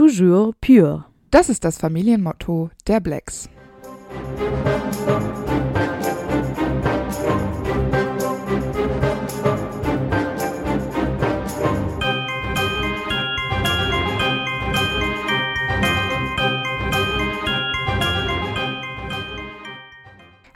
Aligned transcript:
toujours 0.00 0.54
pur. 0.62 1.04
Das 1.30 1.50
ist 1.50 1.62
das 1.62 1.76
Familienmotto 1.76 2.70
der 2.86 3.00
Blacks. 3.00 3.50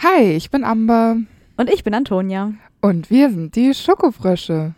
Hi, 0.02 0.22
ich 0.22 0.50
bin 0.50 0.64
Amber. 0.64 1.18
Und 1.58 1.68
ich 1.70 1.84
bin 1.84 1.92
Antonia. 1.92 2.54
Und 2.80 3.10
wir 3.10 3.28
sind 3.28 3.54
die 3.56 3.74
Schokofrösche. 3.74 4.74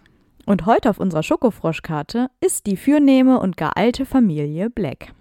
Und 0.46 0.64
heute 0.64 0.88
auf 0.90 0.98
unserer 0.98 1.24
Schokofroschkarte 1.24 2.30
ist 2.40 2.66
die 2.66 2.76
fürnehme 2.76 3.40
und 3.40 3.56
gar 3.56 3.76
alte 3.76 4.06
Familie 4.06 4.70
Black. 4.70 5.12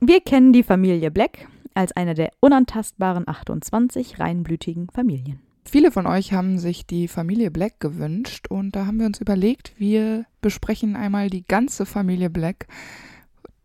Wir 0.00 0.20
kennen 0.20 0.52
die 0.52 0.64
Familie 0.64 1.12
Black 1.12 1.46
als 1.72 1.92
eine 1.92 2.14
der 2.14 2.32
unantastbaren 2.40 3.28
28 3.28 4.18
reinblütigen 4.18 4.88
Familien. 4.90 5.40
Viele 5.64 5.92
von 5.92 6.08
euch 6.08 6.32
haben 6.32 6.58
sich 6.58 6.84
die 6.84 7.06
Familie 7.06 7.52
Black 7.52 7.78
gewünscht 7.78 8.48
und 8.48 8.74
da 8.74 8.86
haben 8.86 8.98
wir 8.98 9.06
uns 9.06 9.20
überlegt, 9.20 9.72
wir 9.78 10.26
besprechen 10.40 10.96
einmal 10.96 11.30
die 11.30 11.46
ganze 11.46 11.86
Familie 11.86 12.28
Black. 12.28 12.66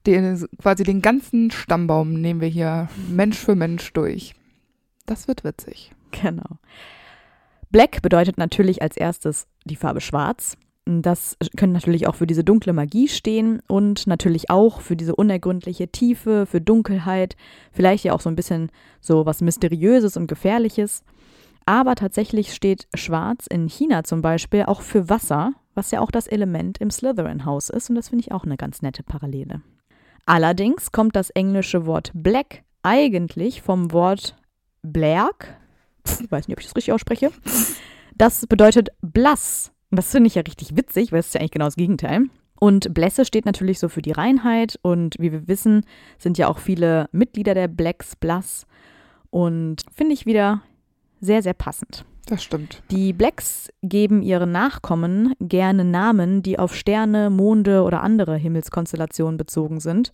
Den, 0.05 0.47
quasi 0.61 0.83
den 0.83 1.01
ganzen 1.01 1.49
Stammbaum 1.49 2.13
nehmen 2.13 2.41
wir 2.41 2.47
hier 2.47 2.89
Mensch 3.09 3.37
für 3.37 3.55
Mensch 3.55 3.91
durch. 3.93 4.35
Das 5.07 5.27
wird 5.27 5.43
witzig. 5.43 5.91
Genau. 6.11 6.59
Black 7.71 8.03
bedeutet 8.03 8.37
natürlich 8.37 8.83
als 8.83 8.95
erstes 8.95 9.47
die 9.65 9.75
Farbe 9.75 9.99
Schwarz. 9.99 10.55
Das 10.87 11.35
könnte 11.57 11.73
natürlich 11.73 12.07
auch 12.07 12.15
für 12.15 12.27
diese 12.27 12.45
dunkle 12.45 12.71
Magie 12.71 13.09
stehen 13.09 13.61
und 13.67 14.07
natürlich 14.07 14.49
auch 14.49 14.79
für 14.79 14.95
diese 14.95 15.15
unergründliche 15.15 15.89
Tiefe, 15.89 16.45
für 16.45 16.61
Dunkelheit, 16.61 17.35
vielleicht 17.73 18.05
ja 18.05 18.13
auch 18.13 18.21
so 18.21 18.29
ein 18.29 18.35
bisschen 18.37 18.71
so 19.01 19.25
was 19.25 19.41
Mysteriöses 19.41 20.15
und 20.15 20.27
Gefährliches. 20.27 21.03
Aber 21.65 21.95
tatsächlich 21.95 22.53
steht 22.53 22.87
Schwarz 22.95 23.47
in 23.47 23.67
China 23.67 24.05
zum 24.05 24.21
Beispiel 24.21 24.63
auch 24.63 24.81
für 24.81 25.09
Wasser, 25.09 25.51
was 25.75 25.91
ja 25.91 25.99
auch 25.99 26.11
das 26.11 26.27
Element 26.27 26.77
im 26.77 26.89
Slytherin-Haus 26.89 27.69
ist 27.69 27.89
und 27.89 27.95
das 27.95 28.09
finde 28.09 28.23
ich 28.25 28.31
auch 28.31 28.45
eine 28.45 28.55
ganz 28.55 28.81
nette 28.81 29.03
Parallele. 29.03 29.61
Allerdings 30.25 30.93
kommt 30.93 31.17
das 31.17 31.29
englische 31.31 31.85
Wort 31.85 32.11
Black 32.13 32.63
eigentlich 32.83 33.61
vom 33.61 33.91
Wort 33.91 34.37
Black, 34.83 35.57
ich 36.21 36.31
weiß 36.31 36.47
nicht, 36.47 36.55
ob 36.55 36.61
ich 36.61 36.67
das 36.67 36.75
richtig 36.77 36.93
ausspreche. 36.93 37.31
Das 38.15 38.47
bedeutet 38.47 38.89
blass. 39.01 39.71
Und 39.89 39.97
das 39.97 40.11
finde 40.11 40.27
ich 40.27 40.35
ja 40.35 40.41
richtig 40.41 40.75
witzig, 40.75 41.11
weil 41.11 41.19
es 41.19 41.27
ist 41.27 41.33
ja 41.33 41.39
eigentlich 41.39 41.51
genau 41.51 41.65
das 41.65 41.75
Gegenteil. 41.75 42.25
Und 42.59 42.93
Blässe 42.93 43.23
steht 43.25 43.45
natürlich 43.45 43.79
so 43.79 43.87
für 43.87 44.01
die 44.01 44.11
Reinheit 44.11 44.79
und 44.81 45.15
wie 45.19 45.31
wir 45.31 45.47
wissen, 45.47 45.85
sind 46.17 46.37
ja 46.37 46.47
auch 46.47 46.57
viele 46.57 47.07
Mitglieder 47.11 47.53
der 47.53 47.67
Blacks 47.67 48.15
blass 48.15 48.65
und 49.29 49.83
finde 49.93 50.13
ich 50.13 50.25
wieder 50.25 50.61
sehr, 51.21 51.43
sehr 51.43 51.53
passend. 51.53 52.03
Das 52.25 52.43
stimmt. 52.43 52.83
Die 52.91 53.13
Blacks 53.13 53.69
geben 53.83 54.21
ihren 54.21 54.51
Nachkommen 54.51 55.33
gerne 55.39 55.85
Namen, 55.85 56.41
die 56.41 56.59
auf 56.59 56.75
Sterne, 56.75 57.29
Monde 57.29 57.83
oder 57.83 58.01
andere 58.03 58.35
Himmelskonstellationen 58.35 59.37
bezogen 59.37 59.79
sind. 59.79 60.11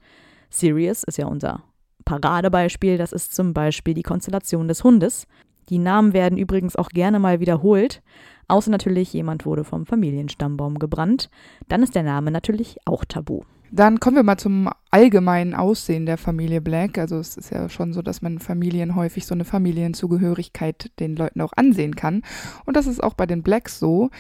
Sirius 0.50 1.04
ist 1.04 1.18
ja 1.18 1.26
unser 1.26 1.64
Paradebeispiel, 2.06 2.98
das 2.98 3.14
ist 3.14 3.34
zum 3.34 3.54
Beispiel 3.54 3.94
die 3.94 4.04
Konstellation 4.04 4.68
des 4.68 4.84
Hundes. 4.84 5.26
Die 5.70 5.80
Namen 5.80 6.14
werden 6.14 6.38
übrigens 6.38 6.76
auch 6.76 6.90
gerne 6.90 7.20
mal 7.20 7.40
wiederholt, 7.40 8.04
außer 8.48 8.72
natürlich 8.72 9.14
jemand 9.14 9.46
wurde 9.46 9.64
vom 9.64 9.86
Familienstammbaum 9.86 10.80
gebrannt. 10.80 11.30
Dann 11.68 11.84
ist 11.84 11.96
der 11.96 12.04
Name 12.04 12.32
natürlich 12.32 12.78
auch 12.86 13.06
tabu. 13.06 13.42
Dann 13.72 14.00
kommen 14.00 14.18
wir 14.18 14.24
mal 14.24 14.38
zum 14.38 14.70
allgemeinen 14.92 15.56
Aussehen 15.56 16.06
der 16.06 16.20
Familie 16.20 16.62
Black. 16.62 17.00
Also 17.00 17.18
es 17.18 17.38
ist 17.38 17.50
ja 17.50 17.70
schon 17.70 17.92
so, 17.92 18.04
dass 18.04 18.22
man 18.22 18.38
Familien 18.38 18.96
häufig 18.96 19.26
so 19.26 19.34
eine 19.34 19.46
Familienzugehörigkeit 19.46 20.92
den 21.00 21.16
Leuten 21.16 21.42
auch 21.42 21.54
ansehen 21.56 21.96
kann. 21.96 22.22
Und 22.66 22.78
das 22.78 22.86
ist 22.86 23.02
auch 23.02 23.16
bei 23.16 23.26
den 23.26 23.42
Blacks 23.42 23.80
so. 23.80 24.12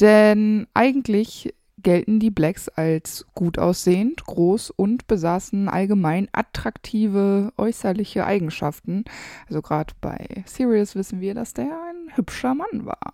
Denn 0.00 0.66
eigentlich 0.74 1.54
gelten 1.78 2.18
die 2.18 2.32
Blacks 2.32 2.68
als 2.68 3.26
gut 3.34 3.60
aussehend, 3.60 4.24
groß 4.24 4.70
und 4.70 5.06
besaßen 5.06 5.68
allgemein 5.68 6.28
attraktive 6.32 7.52
äußerliche 7.56 8.26
Eigenschaften. 8.26 9.04
Also 9.48 9.62
gerade 9.62 9.94
bei 10.00 10.42
Sirius 10.46 10.96
wissen 10.96 11.20
wir, 11.20 11.34
dass 11.34 11.54
der 11.54 11.66
ein 11.66 12.16
hübscher 12.16 12.56
Mann 12.56 12.86
war. 12.86 13.12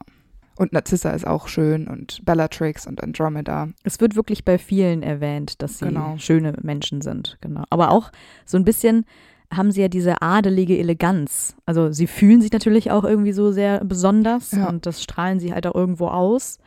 Und 0.62 0.72
Narzissa 0.72 1.10
ist 1.10 1.26
auch 1.26 1.48
schön 1.48 1.88
und 1.88 2.24
Bellatrix 2.24 2.86
und 2.86 3.02
Andromeda. 3.02 3.70
Es 3.82 3.98
wird 3.98 4.14
wirklich 4.14 4.44
bei 4.44 4.58
vielen 4.58 5.02
erwähnt, 5.02 5.60
dass 5.60 5.80
sie 5.80 5.86
Genau. 5.86 6.16
schöne 6.18 6.54
Menschen 6.62 7.00
sind. 7.00 7.36
Genau. 7.40 7.64
Aber 7.68 7.90
auch 7.90 8.12
so 8.46 8.58
ein 8.58 8.64
bisschen 8.64 9.04
haben 9.52 9.72
sie 9.72 9.80
ja 9.80 9.88
diese 9.88 10.22
adelige 10.22 10.78
Eleganz. 10.78 11.56
Also 11.66 11.90
sie 11.90 12.06
fühlen 12.06 12.40
sich 12.40 12.52
natürlich 12.52 12.92
auch 12.92 13.02
irgendwie 13.02 13.32
so 13.32 13.50
sehr 13.50 13.84
besonders 13.84 14.52
Ja. 14.52 14.68
und 14.68 14.86
das 14.86 15.02
strahlen 15.02 15.40
sie 15.40 15.52
halt 15.52 15.66
auch 15.66 15.74
irgendwo 15.74 16.06
aus. 16.06 16.58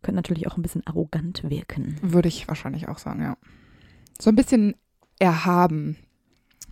Können 0.00 0.16
natürlich 0.16 0.46
auch 0.46 0.56
ein 0.56 0.62
bisschen 0.62 0.86
arrogant 0.86 1.42
wirken. 1.50 1.96
Würde 2.00 2.28
ich 2.28 2.48
wahrscheinlich 2.48 2.88
auch 2.88 2.96
sagen, 2.98 3.20
ja. 3.20 3.36
So 4.18 4.30
ein 4.30 4.36
bisschen 4.36 4.74
erhaben 5.18 5.96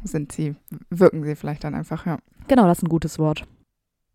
sind 0.05 0.33
sie, 0.33 0.55
wirken 0.89 1.23
sie 1.23 1.37
vielleicht 1.37 1.65
dann 1.65 1.75
einfach, 1.75 2.07
ja. 2.07 2.17
Genau, 2.49 2.67
das 2.67 2.79
ist 2.79 2.85
ein 2.85 2.89
gutes 2.89 3.19
Wort. 3.19 3.45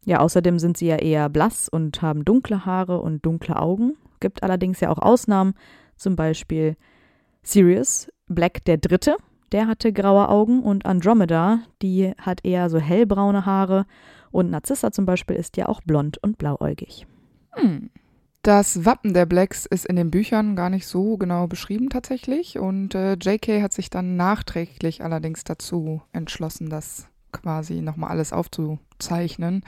Ja, 0.05 0.19
außerdem 0.19 0.57
sind 0.59 0.77
sie 0.77 0.87
ja 0.87 0.95
eher 0.95 1.29
blass 1.29 1.69
und 1.69 2.01
haben 2.01 2.25
dunkle 2.25 2.65
Haare 2.65 3.01
und 3.01 3.25
dunkle 3.25 3.57
Augen. 3.57 3.97
Gibt 4.19 4.43
allerdings 4.43 4.79
ja 4.79 4.89
auch 4.89 4.97
Ausnahmen, 4.97 5.53
zum 5.95 6.15
Beispiel 6.15 6.75
Sirius 7.43 8.11
Black 8.27 8.65
der 8.65 8.77
Dritte, 8.77 9.17
der 9.51 9.67
hatte 9.67 9.91
graue 9.91 10.29
Augen 10.29 10.63
und 10.63 10.85
Andromeda, 10.85 11.59
die 11.81 12.13
hat 12.17 12.45
eher 12.45 12.69
so 12.69 12.79
hellbraune 12.79 13.45
Haare 13.45 13.85
und 14.31 14.49
Narzissa 14.49 14.91
zum 14.91 15.05
Beispiel 15.05 15.35
ist 15.35 15.57
ja 15.57 15.67
auch 15.67 15.81
blond 15.81 16.17
und 16.19 16.37
blauäugig. 16.37 17.05
Hm. 17.51 17.89
Das 18.43 18.85
Wappen 18.85 19.13
der 19.13 19.27
Blacks 19.27 19.67
ist 19.67 19.85
in 19.85 19.97
den 19.97 20.09
Büchern 20.09 20.55
gar 20.55 20.71
nicht 20.71 20.87
so 20.87 21.17
genau 21.17 21.45
beschrieben 21.45 21.89
tatsächlich 21.89 22.57
und 22.57 22.95
äh, 22.95 23.13
JK 23.13 23.61
hat 23.61 23.73
sich 23.73 23.91
dann 23.91 24.15
nachträglich 24.15 25.03
allerdings 25.03 25.43
dazu 25.43 26.01
entschlossen, 26.11 26.69
das 26.69 27.07
quasi 27.31 27.81
nochmal 27.81 28.11
alles 28.11 28.33
aufzuzeichnen. 28.33 29.63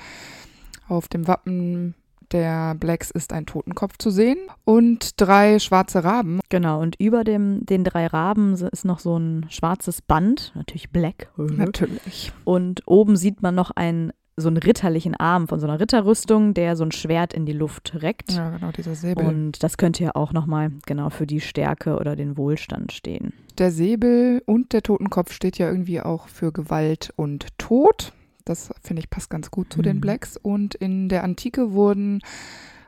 Auf 0.88 1.08
dem 1.08 1.28
Wappen 1.28 1.96
der 2.34 2.76
Blacks 2.76 3.12
ist 3.12 3.32
ein 3.32 3.46
Totenkopf 3.46 3.98
zu 3.98 4.10
sehen 4.10 4.38
und 4.66 5.22
drei 5.22 5.60
schwarze 5.60 6.04
Raben. 6.04 6.40
Genau, 6.50 6.82
und 6.82 7.00
über 7.00 7.24
dem, 7.24 7.66
den 7.66 7.84
drei 7.84 8.08
Raben 8.08 8.54
ist 8.54 8.86
noch 8.86 9.00
so 9.00 9.18
ein 9.18 9.46
schwarzes 9.50 10.02
Band, 10.02 10.52
natürlich 10.56 10.90
black. 10.90 11.32
Natürlich. 11.38 12.34
Und 12.44 12.82
oben 12.88 13.16
sieht 13.16 13.42
man 13.42 13.56
noch 13.56 13.72
einen, 13.72 14.12
so 14.36 14.48
einen 14.48 14.58
ritterlichen 14.58 15.16
Arm 15.16 15.48
von 15.48 15.60
so 15.60 15.68
einer 15.68 15.80
Ritterrüstung, 15.80 16.54
der 16.54 16.76
so 16.76 16.84
ein 16.84 16.92
Schwert 16.92 17.34
in 17.34 17.46
die 17.46 17.54
Luft 17.54 18.02
reckt. 18.02 18.32
Ja, 18.34 18.50
genau, 18.50 18.72
dieser 18.72 18.96
Säbel. 18.96 19.26
Und 19.26 19.62
das 19.64 19.78
könnte 19.78 20.04
ja 20.04 20.12
auch 20.16 20.34
nochmal 20.34 20.72
genau 20.86 21.10
für 21.10 21.28
die 21.28 21.42
Stärke 21.42 21.98
oder 21.98 22.16
den 22.16 22.36
Wohlstand 22.38 22.92
stehen. 22.92 23.34
Der 23.60 23.72
Säbel 23.72 24.42
und 24.46 24.74
der 24.74 24.82
Totenkopf 24.82 25.32
steht 25.32 25.58
ja 25.60 25.68
irgendwie 25.70 26.02
auch 26.02 26.28
für 26.28 26.52
Gewalt 26.52 27.14
und 27.16 27.48
Tod. 27.60 28.14
Das 28.46 28.74
finde 28.82 29.02
ich 29.02 29.10
passt 29.10 29.30
ganz 29.30 29.52
gut 29.52 29.72
zu 29.72 29.82
den 29.82 29.98
Mhm. 29.98 30.02
Blacks. 30.02 30.36
Und 30.36 30.74
in 30.76 31.10
der 31.10 31.24
Antike 31.24 31.72
wurden 31.74 32.20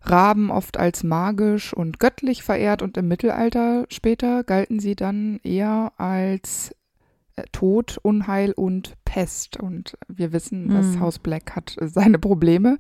Raben 0.01 0.51
oft 0.51 0.77
als 0.77 1.03
magisch 1.03 1.73
und 1.73 1.99
göttlich 1.99 2.43
verehrt 2.43 2.81
und 2.81 2.97
im 2.97 3.07
Mittelalter 3.07 3.85
später 3.89 4.43
galten 4.43 4.79
sie 4.79 4.95
dann 4.95 5.39
eher 5.43 5.93
als 5.97 6.75
Tod, 7.51 7.97
Unheil 8.01 8.51
und 8.53 8.95
Pest. 9.05 9.57
Und 9.57 9.97
wir 10.07 10.31
wissen, 10.33 10.69
das 10.69 10.87
Mhm. 10.95 10.99
Haus 11.01 11.19
Black 11.19 11.55
hat 11.55 11.75
äh, 11.79 11.87
seine 11.87 12.19
Probleme. 12.19 12.77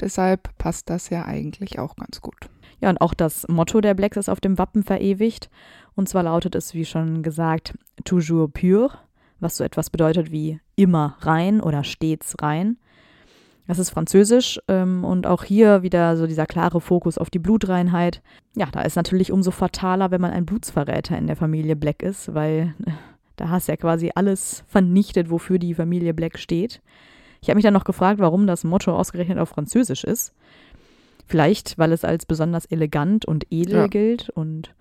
Deshalb 0.00 0.56
passt 0.58 0.90
das 0.90 1.10
ja 1.10 1.24
eigentlich 1.24 1.78
auch 1.78 1.96
ganz 1.96 2.20
gut. 2.20 2.48
Ja, 2.80 2.90
und 2.90 3.00
auch 3.00 3.14
das 3.14 3.46
Motto 3.48 3.80
der 3.80 3.94
Blacks 3.94 4.16
ist 4.16 4.28
auf 4.28 4.40
dem 4.40 4.58
Wappen 4.58 4.82
verewigt. 4.82 5.48
Und 5.94 6.08
zwar 6.08 6.24
lautet 6.24 6.54
es, 6.54 6.74
wie 6.74 6.84
schon 6.84 7.22
gesagt, 7.22 7.74
toujours 8.04 8.52
pur, 8.52 8.90
was 9.40 9.56
so 9.56 9.64
etwas 9.64 9.90
bedeutet 9.90 10.30
wie 10.30 10.60
immer 10.76 11.16
rein 11.20 11.60
oder 11.60 11.84
stets 11.84 12.36
rein. 12.42 12.76
Das 13.66 13.78
ist 13.78 13.90
französisch 13.90 14.60
ähm, 14.68 15.04
und 15.04 15.26
auch 15.26 15.42
hier 15.44 15.82
wieder 15.82 16.18
so 16.18 16.26
dieser 16.26 16.44
klare 16.44 16.82
Fokus 16.82 17.16
auf 17.16 17.30
die 17.30 17.38
Blutreinheit. 17.38 18.22
Ja, 18.54 18.66
da 18.70 18.82
ist 18.82 18.96
natürlich 18.96 19.32
umso 19.32 19.50
fataler, 19.52 20.10
wenn 20.10 20.20
man 20.20 20.32
ein 20.32 20.44
Blutsverräter 20.44 21.16
in 21.16 21.26
der 21.26 21.36
Familie 21.36 21.74
Black 21.74 22.02
ist, 22.02 22.34
weil 22.34 22.74
äh, 22.84 22.90
da 23.36 23.48
hast 23.48 23.68
du 23.68 23.72
ja 23.72 23.76
quasi 23.76 24.10
alles 24.14 24.64
vernichtet, 24.68 25.30
wofür 25.30 25.58
die 25.58 25.74
Familie 25.74 26.14
Black 26.14 26.38
steht. 26.38 26.80
Ich 27.42 27.48
habe 27.48 27.56
mich 27.56 27.64
dann 27.64 27.74
noch 27.74 27.84
gefragt, 27.84 28.20
warum 28.20 28.46
das 28.46 28.64
Motto 28.64 28.96
ausgerechnet 28.96 29.38
auf 29.38 29.50
Französisch 29.50 30.04
ist. 30.04 30.32
Vielleicht, 31.26 31.78
weil 31.78 31.92
es 31.92 32.04
als 32.04 32.26
besonders 32.26 32.66
elegant 32.66 33.24
und 33.24 33.46
edel 33.50 33.76
Ja. 33.76 33.86
gilt 33.86 34.30
und 34.30 34.74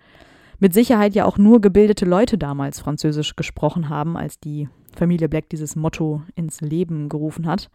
mit 0.59 0.73
Sicherheit 0.73 1.13
ja 1.15 1.25
auch 1.25 1.37
nur 1.37 1.61
gebildete 1.61 2.05
Leute 2.05 2.37
damals 2.37 2.79
Französisch 2.79 3.35
gesprochen 3.35 3.89
haben, 3.89 4.15
als 4.15 4.39
die 4.39 4.69
Familie 4.95 5.27
Black 5.27 5.49
dieses 5.49 5.75
Motto 5.75 6.21
ins 6.35 6.61
Leben 6.61 7.09
gerufen 7.09 7.47
hat. 7.47 7.69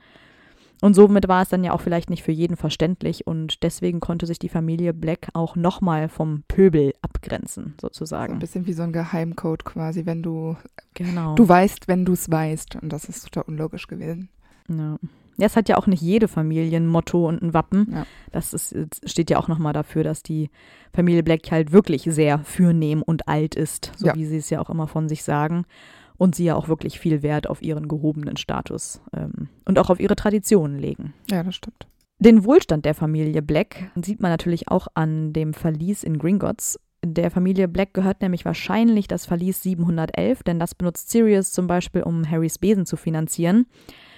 Und 0.81 0.95
somit 0.95 1.27
war 1.27 1.43
es 1.43 1.49
dann 1.49 1.65
ja 1.65 1.73
auch 1.73 1.81
vielleicht 1.81 2.09
nicht 2.09 2.23
für 2.23 2.33
jeden 2.33 2.57
verständlich 2.57 3.27
und 3.27 3.63
deswegen 3.65 3.99
konnte 4.01 4.27
sich 4.27 4.39
die 4.39 4.49
Familie 4.49 4.95
Black 4.95 5.29
auch 5.33 5.57
nochmal 5.57 6.09
vom 6.09 6.45
Pöbel 6.47 6.93
abgrenzen, 7.03 7.75
sozusagen. 7.81 8.35
So 8.35 8.37
ein 8.37 8.41
bisschen 8.41 8.67
wie 8.67 8.73
so 8.73 8.85
ein 8.85 8.93
Geheimcode 8.93 9.65
quasi, 9.65 10.07
wenn 10.07 10.23
du, 10.23 10.57
genau. 10.95 11.35
du 11.35 11.49
weißt, 11.49 11.89
wenn 11.89 12.05
du 12.05 12.13
es 12.13 12.31
weißt. 12.31 12.77
Und 12.77 12.93
das 12.93 13.07
ist 13.07 13.25
total 13.25 13.45
unlogisch 13.49 13.89
gewesen. 13.89 14.29
Ja. 14.69 14.99
Ja, 15.41 15.47
es 15.47 15.55
hat 15.55 15.69
ja 15.69 15.77
auch 15.77 15.87
nicht 15.87 16.03
jede 16.03 16.27
Familie 16.27 16.77
ein 16.77 16.89
Motto 16.89 17.29
und 17.29 17.43
ein 17.43 17.55
Wappen. 17.55 17.87
Ja. 17.93 18.07
Das 18.33 18.53
ist, 18.53 18.75
steht 19.09 19.31
ja 19.31 19.39
auch 19.39 19.47
nochmal 19.47 19.73
dafür, 19.73 20.03
dass 20.03 20.25
die 20.25 20.51
Familie 20.93 21.23
Black 21.23 21.49
halt 21.53 21.71
wirklich 21.71 22.03
sehr 22.03 22.41
fürnehm 22.41 23.03
und 23.03 23.29
alt 23.29 23.55
ist, 23.55 23.93
so 23.97 24.09
Ja. 24.09 24.17
wie 24.17 24.27
sie 24.27 24.39
es 24.39 24.51
ja 24.51 24.61
auch 24.61 24.69
immer 24.69 24.89
von 24.89 25.09
sich 25.09 25.23
sagen. 25.23 25.65
Und 26.19 26.35
sie 26.35 26.45
ja 26.45 26.57
auch 26.57 26.69
wirklich 26.69 26.99
viel 26.99 27.23
Wert 27.23 27.49
auf 27.49 27.63
ihren 27.63 27.89
gehobenen 27.89 28.37
Status 28.37 29.01
ähm, 29.17 29.49
und 29.65 29.79
auch 29.79 29.89
auf 29.89 30.01
ihre 30.01 30.17
Traditionen 30.17 30.79
legen. 30.79 31.15
Ja, 31.31 31.43
das 31.43 31.55
stimmt. 31.55 31.87
Den 32.19 32.45
Wohlstand 32.45 32.85
der 32.85 32.95
Familie 32.95 33.43
Black 33.43 33.93
sieht 34.03 34.21
man 34.21 34.33
natürlich 34.33 34.69
auch 34.69 34.89
an 34.95 35.33
dem 35.33 35.55
Verlies 35.55 36.03
in 36.03 36.19
Gringotts. 36.19 36.81
Der 37.05 37.31
Familie 37.31 37.69
Black 37.69 37.95
gehört 37.95 38.21
nämlich 38.21 38.45
wahrscheinlich 38.45 39.07
das 39.07 39.25
Verlies 39.25 39.63
711, 39.63 40.43
denn 40.43 40.59
das 40.59 40.75
benutzt 40.75 41.11
Sirius 41.11 41.53
zum 41.53 41.69
Beispiel, 41.69 42.03
um 42.03 42.29
Harrys 42.29 42.59
Besen 42.59 42.87
zu 42.87 42.97
finanzieren. 42.97 43.67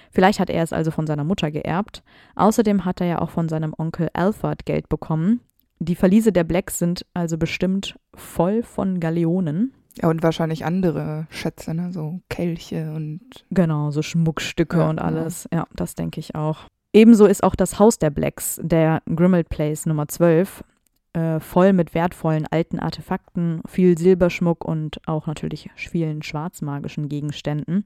Vielleicht 0.09 0.39
hat 0.39 0.49
er 0.49 0.63
es 0.63 0.73
also 0.73 0.89
von 0.89 1.05
seiner 1.05 1.23
Mutter 1.23 1.51
geerbt. 1.51 2.03
Außerdem 2.35 2.85
hat 2.85 3.01
er 3.01 3.07
ja 3.07 3.19
auch 3.19 3.29
von 3.29 3.47
seinem 3.47 3.75
Onkel 3.77 4.09
Alfred 4.13 4.65
Geld 4.65 4.89
bekommen. 4.89 5.41
Die 5.79 5.95
Verliese 5.95 6.31
der 6.31 6.43
Blacks 6.43 6.79
sind 6.79 7.05
also 7.13 7.37
bestimmt 7.37 7.95
voll 8.13 8.63
von 8.63 8.99
Galeonen. 8.99 9.73
Ja, 9.97 10.09
und 10.09 10.23
wahrscheinlich 10.23 10.63
andere 10.65 11.27
Schätze, 11.29 11.73
ne? 11.73 11.91
So 11.91 12.21
Kelche 12.29 12.93
und 12.93 13.21
Genau, 13.51 13.91
so 13.91 14.01
Schmuckstücke 14.01 14.77
Ja, 14.77 14.89
und 14.89 14.97
genau. 14.97 15.07
alles. 15.07 15.47
Ja, 15.53 15.65
das 15.75 15.95
denke 15.95 16.19
ich 16.19 16.35
auch. 16.35 16.59
Ebenso 16.93 17.25
ist 17.25 17.43
auch 17.43 17.55
das 17.55 17.79
Haus 17.79 17.99
der 17.99 18.09
Blacks, 18.09 18.59
der 18.63 19.01
Grimald 19.13 19.49
Place 19.49 19.85
Nummer 19.85 20.07
12, 20.07 20.63
äh, 21.13 21.39
voll 21.39 21.73
mit 21.73 21.93
wertvollen 21.93 22.47
alten 22.49 22.79
Artefakten, 22.79 23.61
viel 23.67 23.97
Silberschmuck 23.97 24.63
und 24.65 24.99
auch 25.07 25.27
natürlich 25.27 25.69
vielen 25.75 26.21
schwarzmagischen 26.21 27.09
Gegenständen. 27.09 27.85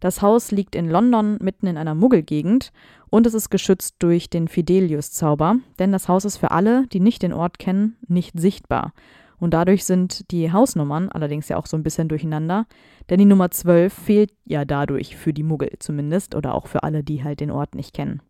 Das 0.00 0.20
Haus 0.20 0.50
liegt 0.50 0.74
in 0.74 0.90
London 0.90 1.38
mitten 1.40 1.66
in 1.68 1.76
einer 1.78 1.94
Muggelgegend 1.94 2.72
und 3.08 3.26
es 3.26 3.34
ist 3.34 3.50
geschützt 3.50 3.96
durch 4.00 4.28
den 4.28 4.48
Fidelius-Zauber, 4.48 5.56
denn 5.78 5.92
das 5.92 6.08
Haus 6.08 6.24
ist 6.24 6.38
für 6.38 6.50
alle, 6.50 6.86
die 6.88 7.00
nicht 7.00 7.22
den 7.22 7.32
Ort 7.32 7.58
kennen, 7.58 7.96
nicht 8.08 8.38
sichtbar. 8.38 8.94
Und 9.42 9.54
dadurch 9.54 9.84
sind 9.84 10.30
die 10.30 10.52
Hausnummern 10.52 11.08
allerdings 11.08 11.48
ja 11.48 11.56
auch 11.56 11.66
so 11.66 11.76
ein 11.76 11.82
bisschen 11.82 12.06
durcheinander, 12.06 12.64
denn 13.10 13.18
die 13.18 13.24
Nummer 13.24 13.50
12 13.50 13.92
fehlt 13.92 14.32
ja 14.44 14.64
dadurch 14.64 15.16
für 15.16 15.32
die 15.32 15.42
Muggel 15.42 15.68
zumindest 15.80 16.36
oder 16.36 16.54
auch 16.54 16.68
für 16.68 16.84
alle, 16.84 17.02
die 17.02 17.24
halt 17.24 17.40
den 17.40 17.50
Ort 17.50 17.74
nicht 17.74 17.92
kennen. 17.92 18.22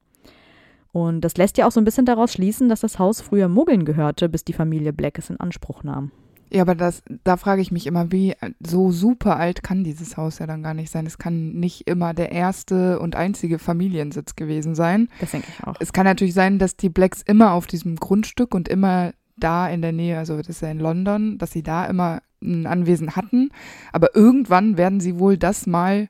Und 0.91 1.21
das 1.21 1.37
lässt 1.37 1.59
ja 1.59 1.67
auch 1.67 1.71
so 1.71 1.83
ein 1.83 1.85
bisschen 1.85 2.07
daraus 2.07 2.33
schließen, 2.33 2.71
dass 2.71 2.81
das 2.81 2.99
Haus 2.99 3.21
früher 3.21 3.49
Muggeln 3.49 3.85
gehörte, 3.85 4.31
bis 4.31 4.43
die 4.43 4.55
Familie 4.55 4.95
Black 4.95 5.19
es 5.19 5.29
in 5.29 5.39
Anspruch 5.39 5.83
nahm. 5.83 6.13
Ja, 6.51 6.63
aber 6.63 6.75
das, 6.75 7.03
da 7.25 7.37
frage 7.37 7.61
ich 7.61 7.73
mich 7.73 7.87
immer, 7.87 8.11
wie 8.11 8.35
so 8.61 8.91
super 8.91 9.37
alt 9.37 9.63
kann 9.63 9.85
dieses 9.85 10.17
Haus 10.17 10.39
ja 10.39 10.47
dann 10.47 10.63
gar 10.63 10.73
nicht 10.73 10.91
sein. 10.91 11.05
Es 11.05 11.19
kann 11.19 11.53
nicht 11.53 11.87
immer 11.89 12.15
der 12.15 12.33
erste 12.33 12.99
und 13.01 13.17
einzige 13.17 13.59
Familiensitz 13.59 14.35
gewesen 14.35 14.75
sein. 14.75 15.09
Das 15.21 15.33
denke 15.33 15.49
ich 15.51 15.67
auch. 15.67 15.77
Es 15.79 15.93
kann 15.93 16.05
natürlich 16.07 16.35
sein, 16.35 16.59
dass 16.59 16.75
die 16.75 16.89
Blacks 16.89 17.21
immer 17.21 17.53
auf 17.53 17.67
diesem 17.67 17.97
Grundstück 17.97 18.55
und 18.55 18.69
immer 18.69 19.13
da 19.43 19.69
in 19.69 19.83
der 19.83 19.93
Nähe, 19.93 20.19
also 20.19 20.37
das 20.37 20.49
ist 20.49 20.63
ja 20.63 20.71
in 20.71 20.79
London, 20.79 21.39
dass 21.39 21.53
sie 21.53 21.63
da 21.63 21.87
immer 21.87 22.23
ein 22.43 22.67
Anwesen 22.67 23.17
hatten. 23.17 23.51
Aber 23.93 24.15
irgendwann 24.15 24.77
werden 24.77 25.01
sie 25.01 25.19
wohl 25.19 25.37
das 25.37 25.67
mal 25.67 26.09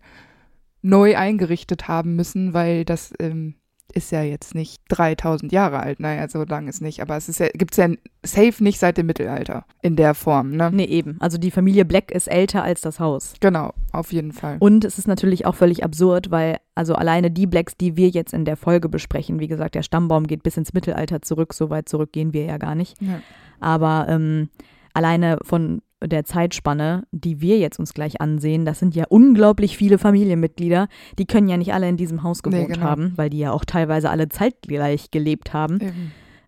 neu 0.83 1.17
eingerichtet 1.17 1.89
haben 1.89 2.17
müssen, 2.17 2.55
weil 2.55 2.85
das 2.85 3.13
ähm, 3.21 3.55
ist 3.95 4.11
ja 4.11 4.23
jetzt 4.23 4.55
nicht 4.55 4.83
3000 4.89 5.53
Jahre 5.53 5.81
alt. 5.81 6.01
Naja, 6.01 6.29
so 6.29 6.45
lang 6.45 6.69
ist 6.69 6.81
nicht. 6.81 7.01
Aber 7.01 7.17
es 7.17 7.29
ist 7.29 7.41
ja, 7.41 7.49
gibt 7.55 7.73
es 7.73 7.77
ja 7.77 7.89
safe 8.23 8.63
nicht 8.63 8.79
seit 8.79 8.97
dem 8.97 9.07
Mittelalter 9.07 9.65
in 9.83 9.97
der 9.97 10.15
Form, 10.15 10.51
ne? 10.51 10.71
Nee, 10.73 10.85
eben. 10.85 11.17
Also 11.21 11.39
die 11.39 11.51
Familie 11.51 11.85
Black 11.85 12.11
ist 12.11 12.29
älter 12.29 12.63
als 12.63 12.81
das 12.81 13.01
Haus. 13.01 13.35
Genau, 13.41 13.73
auf 13.93 14.13
jeden 14.13 14.33
Fall. 14.33 14.57
Und 14.61 14.85
es 14.85 14.99
ist 14.99 15.09
natürlich 15.09 15.47
auch 15.47 15.55
völlig 15.55 15.85
absurd, 15.85 16.31
weil 16.31 16.59
also 16.75 16.95
alleine 16.95 17.31
die 17.31 17.47
Blacks, 17.47 17.77
die 17.77 17.97
wir 17.97 18.09
jetzt 18.09 18.33
in 18.33 18.45
der 18.45 18.57
Folge 18.57 18.89
besprechen, 18.89 19.41
wie 19.41 19.49
gesagt, 19.49 19.75
der 19.75 19.83
Stammbaum 19.83 20.27
geht 20.27 20.43
bis 20.43 20.57
ins 20.57 20.73
Mittelalter 20.73 21.23
zurück, 21.23 21.53
so 21.53 21.71
weit 21.71 21.89
zurück 21.89 22.13
gehen 22.13 22.33
wir 22.33 22.45
ja 22.45 22.57
gar 22.59 22.75
nicht. 22.75 23.01
Ja. 23.01 23.21
Aber 23.61 24.07
ähm, 24.09 24.49
alleine 24.95 25.39
von 25.43 25.83
der 26.05 26.25
Zeitspanne, 26.25 27.05
die 27.13 27.41
wir 27.41 27.59
jetzt 27.59 27.79
uns 27.79 27.95
gleich 27.95 28.21
ansehen, 28.21 28.65
das 28.65 28.79
sind 28.79 28.95
ja 28.95 29.05
unglaublich 29.09 29.77
viele 29.77 29.99
Familienmitglieder. 29.99 30.89
Die 31.19 31.27
können 31.27 31.49
ja 31.49 31.57
nicht 31.57 31.73
alle 31.75 31.89
in 31.89 31.97
diesem 31.97 32.23
Haus 32.23 32.43
Nee, 32.45 32.51
gewohnt 32.51 32.75
genau. 32.75 32.87
haben, 32.87 33.13
weil 33.17 33.31
die 33.31 33.39
ja 33.39 33.53
auch 33.53 33.65
teilweise 33.65 34.11
alle 34.11 34.29
zeitgleich 34.29 35.11
gelebt 35.11 35.53
haben. 35.53 35.79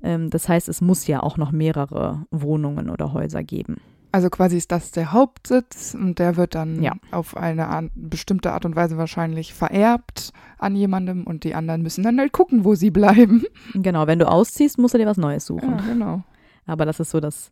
Ähm, 0.03 0.31
das 0.31 0.49
heißt, 0.49 0.69
es 0.69 0.81
muss 0.81 1.07
ja 1.07 1.23
auch 1.23 1.37
noch 1.37 1.53
mehrere 1.53 2.27
Wohnungen 2.31 2.91
oder 2.91 3.13
Häuser 3.13 3.43
geben. 3.45 3.77
Also 4.15 4.31
quasi 4.31 4.57
ist 4.57 4.71
das 4.71 4.93
der 4.93 5.11
Hauptsitz 5.13 5.95
und 6.01 6.21
der 6.21 6.37
wird 6.37 6.55
dann 6.55 6.81
Ja. 6.81 6.93
auf 7.11 7.37
eine 7.37 7.67
an, 7.67 7.91
bestimmte 7.97 8.53
Art 8.53 8.65
und 8.65 8.77
Weise 8.77 8.97
wahrscheinlich 8.97 9.53
vererbt 9.55 10.33
an 10.59 10.77
jemandem 10.77 11.25
und 11.25 11.43
die 11.43 11.57
anderen 11.57 11.83
müssen 11.83 12.05
dann 12.05 12.21
halt 12.21 12.31
gucken, 12.33 12.65
wo 12.65 12.77
sie 12.77 12.91
bleiben. 12.93 13.43
Genau, 13.75 14.07
wenn 14.07 14.21
du 14.21 14.29
ausziehst, 14.31 14.79
musst 14.79 14.95
du 14.95 14.99
dir 14.99 15.07
was 15.07 15.17
Neues 15.17 15.47
suchen. 15.47 15.69
Ja, 15.79 15.85
genau. 15.93 16.23
Aber 16.65 16.85
das 16.87 17.01
ist 17.01 17.11
so 17.11 17.19
das 17.19 17.51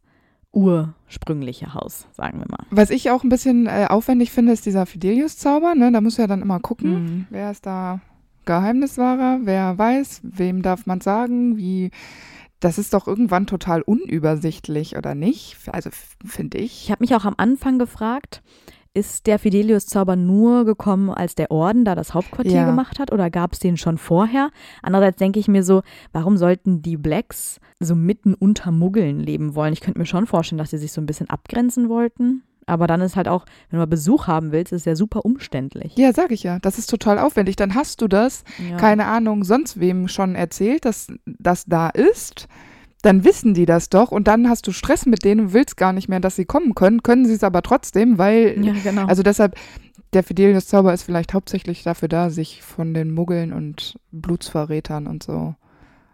ursprüngliche 0.52 1.74
Haus, 1.74 2.06
sagen 2.12 2.38
wir 2.38 2.46
mal. 2.48 2.64
Was 2.70 2.90
ich 2.90 3.10
auch 3.10 3.24
ein 3.24 3.28
bisschen 3.28 3.66
äh, 3.66 3.86
aufwendig 3.88 4.30
finde, 4.30 4.52
ist 4.52 4.64
dieser 4.66 4.86
Fidelius-Zauber. 4.86 5.74
Ne? 5.74 5.90
Da 5.92 6.00
muss 6.00 6.16
ja 6.16 6.26
dann 6.26 6.42
immer 6.42 6.60
gucken, 6.60 6.92
Mhm. 6.92 7.26
wer 7.30 7.50
ist 7.50 7.66
da 7.66 8.00
Geheimniswahrer, 8.44 9.40
wer 9.42 9.76
weiß, 9.78 10.20
wem 10.22 10.62
darf 10.62 10.86
man 10.86 11.00
sagen, 11.00 11.56
wie. 11.56 11.90
Das 12.62 12.78
ist 12.78 12.94
doch 12.94 13.08
irgendwann 13.08 13.48
total 13.48 13.82
unübersichtlich, 13.82 14.96
oder 14.96 15.16
nicht? 15.16 15.56
Also 15.72 15.90
finde 16.24 16.58
ich. 16.58 16.84
Ich 16.84 16.90
habe 16.92 17.02
mich 17.02 17.14
auch 17.16 17.24
am 17.24 17.34
Anfang 17.36 17.76
gefragt, 17.80 18.40
ist 18.94 19.26
der 19.26 19.40
Fidelius-Zauber 19.40 20.14
nur 20.14 20.64
gekommen, 20.64 21.10
als 21.10 21.34
der 21.34 21.50
Orden 21.50 21.84
da 21.84 21.96
das 21.96 22.14
Hauptquartier 22.14 22.52
Ja. 22.60 22.66
gemacht 22.66 23.00
hat 23.00 23.10
oder 23.10 23.30
gab 23.30 23.54
es 23.54 23.58
den 23.58 23.76
schon 23.76 23.98
vorher? 23.98 24.50
Andererseits 24.80 25.16
denke 25.16 25.40
ich 25.40 25.48
mir 25.48 25.64
so, 25.64 25.82
warum 26.12 26.36
sollten 26.36 26.82
die 26.82 26.96
Blacks 26.96 27.58
so 27.80 27.96
mitten 27.96 28.32
unter 28.32 28.70
Muggeln 28.70 29.18
leben 29.18 29.56
wollen? 29.56 29.72
Ich 29.72 29.80
könnte 29.80 29.98
mir 29.98 30.06
schon 30.06 30.26
vorstellen, 30.28 30.58
dass 30.58 30.70
sie 30.70 30.78
sich 30.78 30.92
so 30.92 31.00
ein 31.00 31.06
bisschen 31.06 31.30
abgrenzen 31.30 31.88
wollten. 31.88 32.44
Aber 32.66 32.86
dann 32.86 33.00
ist 33.00 33.16
halt 33.16 33.28
auch, 33.28 33.44
wenn 33.70 33.78
du 33.78 33.82
mal 33.82 33.86
Besuch 33.86 34.26
haben 34.26 34.52
willst, 34.52 34.72
ist 34.72 34.86
ja 34.86 34.94
super 34.96 35.24
umständlich. 35.24 35.96
Ja, 35.96 36.12
sag 36.12 36.30
ich 36.30 36.42
ja. 36.42 36.58
Das 36.60 36.78
ist 36.78 36.88
total 36.88 37.18
aufwendig. 37.18 37.56
Dann 37.56 37.74
hast 37.74 38.00
du 38.00 38.08
das 38.08 38.44
Ja. 38.70 38.76
keine 38.76 39.06
Ahnung, 39.06 39.44
sonst 39.44 39.80
wem 39.80 40.08
schon 40.08 40.34
erzählt, 40.34 40.84
dass 40.84 41.08
das 41.26 41.64
da 41.66 41.88
ist, 41.88 42.46
dann 43.02 43.24
wissen 43.24 43.52
die 43.52 43.66
das 43.66 43.88
doch 43.90 44.12
und 44.12 44.28
dann 44.28 44.48
hast 44.48 44.66
du 44.68 44.72
Stress 44.72 45.06
mit 45.06 45.24
denen 45.24 45.40
und 45.40 45.52
willst 45.52 45.76
gar 45.76 45.92
nicht 45.92 46.08
mehr, 46.08 46.20
dass 46.20 46.36
sie 46.36 46.44
kommen 46.44 46.76
können, 46.76 47.02
können 47.02 47.26
sie 47.26 47.32
es 47.34 47.42
aber 47.42 47.62
trotzdem, 47.62 48.16
weil, 48.16 48.64
Ja, 48.64 48.74
genau. 48.82 49.06
also 49.06 49.24
deshalb, 49.24 49.56
der 50.12 50.22
Fidelius-Zauber 50.22 50.92
ist 50.94 51.02
vielleicht 51.02 51.34
hauptsächlich 51.34 51.82
dafür 51.82 52.06
da, 52.06 52.30
sich 52.30 52.62
von 52.62 52.94
den 52.94 53.10
Muggeln 53.12 53.52
und 53.52 53.98
Blutsverrätern 54.12 55.06
und 55.08 55.22
so 55.24 55.54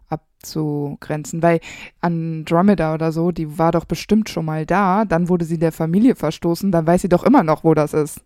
abzugrenzen, 0.09 1.43
weil 1.43 1.61
Andromeda 2.01 2.95
oder 2.95 3.13
so, 3.13 3.31
die 3.33 3.59
war 3.59 3.73
doch 3.73 3.85
bestimmt 3.85 4.29
schon 4.29 4.45
mal 4.45 4.67
da, 4.67 5.05
dann 5.05 5.29
wurde 5.29 5.45
sie 5.45 5.59
der 5.59 5.73
Familie 5.73 6.15
verstoßen, 6.15 6.73
dann 6.73 6.87
weiß 6.87 7.03
sie 7.03 7.09
doch 7.09 7.25
immer 7.25 7.43
noch, 7.43 7.65
wo 7.65 7.75
das 7.75 7.95
ist. 7.95 8.21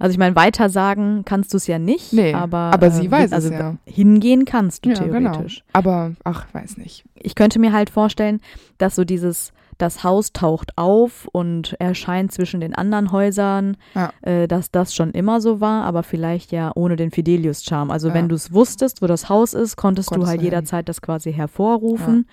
Also 0.00 0.12
ich 0.12 0.18
meine, 0.18 0.36
weiter 0.36 0.68
sagen 0.68 1.22
kannst 1.24 1.52
du 1.52 1.56
es 1.56 1.66
ja 1.66 1.78
nicht, 1.78 2.12
Nee, 2.12 2.32
aber, 2.32 2.70
aber 2.72 2.90
sie 2.90 3.06
äh, 3.06 3.10
weiß 3.10 3.26
es 3.26 3.32
also 3.32 3.52
ja. 3.52 3.76
hingehen 3.84 4.44
kannst 4.44 4.84
du 4.84 4.90
Ja, 4.90 5.02
genau. 5.04 5.32
theoretisch. 5.32 5.64
Aber, 5.72 6.12
ach, 6.22 6.46
weiß 6.52 6.76
nicht. 6.76 7.04
Ich 7.16 7.34
könnte 7.34 7.58
mir 7.58 7.72
halt 7.72 7.90
vorstellen, 7.90 8.40
dass 8.78 8.94
so 8.94 9.04
dieses, 9.04 9.52
das 9.78 10.04
Haus 10.04 10.32
taucht 10.32 10.72
auf 10.76 11.28
und 11.32 11.74
erscheint 11.78 12.32
zwischen 12.32 12.60
den 12.60 12.74
anderen 12.74 13.12
Häusern, 13.12 13.76
Ja. 13.94 14.12
äh, 14.22 14.46
dass 14.48 14.70
das 14.70 14.94
schon 14.94 15.12
immer 15.12 15.40
so 15.40 15.60
war, 15.60 15.84
aber 15.84 16.02
vielleicht 16.02 16.52
ja 16.52 16.72
ohne 16.74 16.96
den 16.96 17.10
Fidelius-Charme. 17.10 17.90
Also 17.90 18.08
Ja. 18.08 18.14
wenn 18.14 18.28
du 18.28 18.34
es 18.34 18.52
wusstest, 18.52 19.00
wo 19.02 19.06
das 19.06 19.28
Haus 19.28 19.54
ist, 19.54 19.76
konntest, 19.76 20.08
Konntest 20.10 20.26
du 20.26 20.28
halt 20.28 20.38
du 20.40 20.42
hin. 20.42 20.52
jederzeit 20.52 20.88
das 20.88 21.00
quasi 21.00 21.32
hervorrufen 21.32 22.26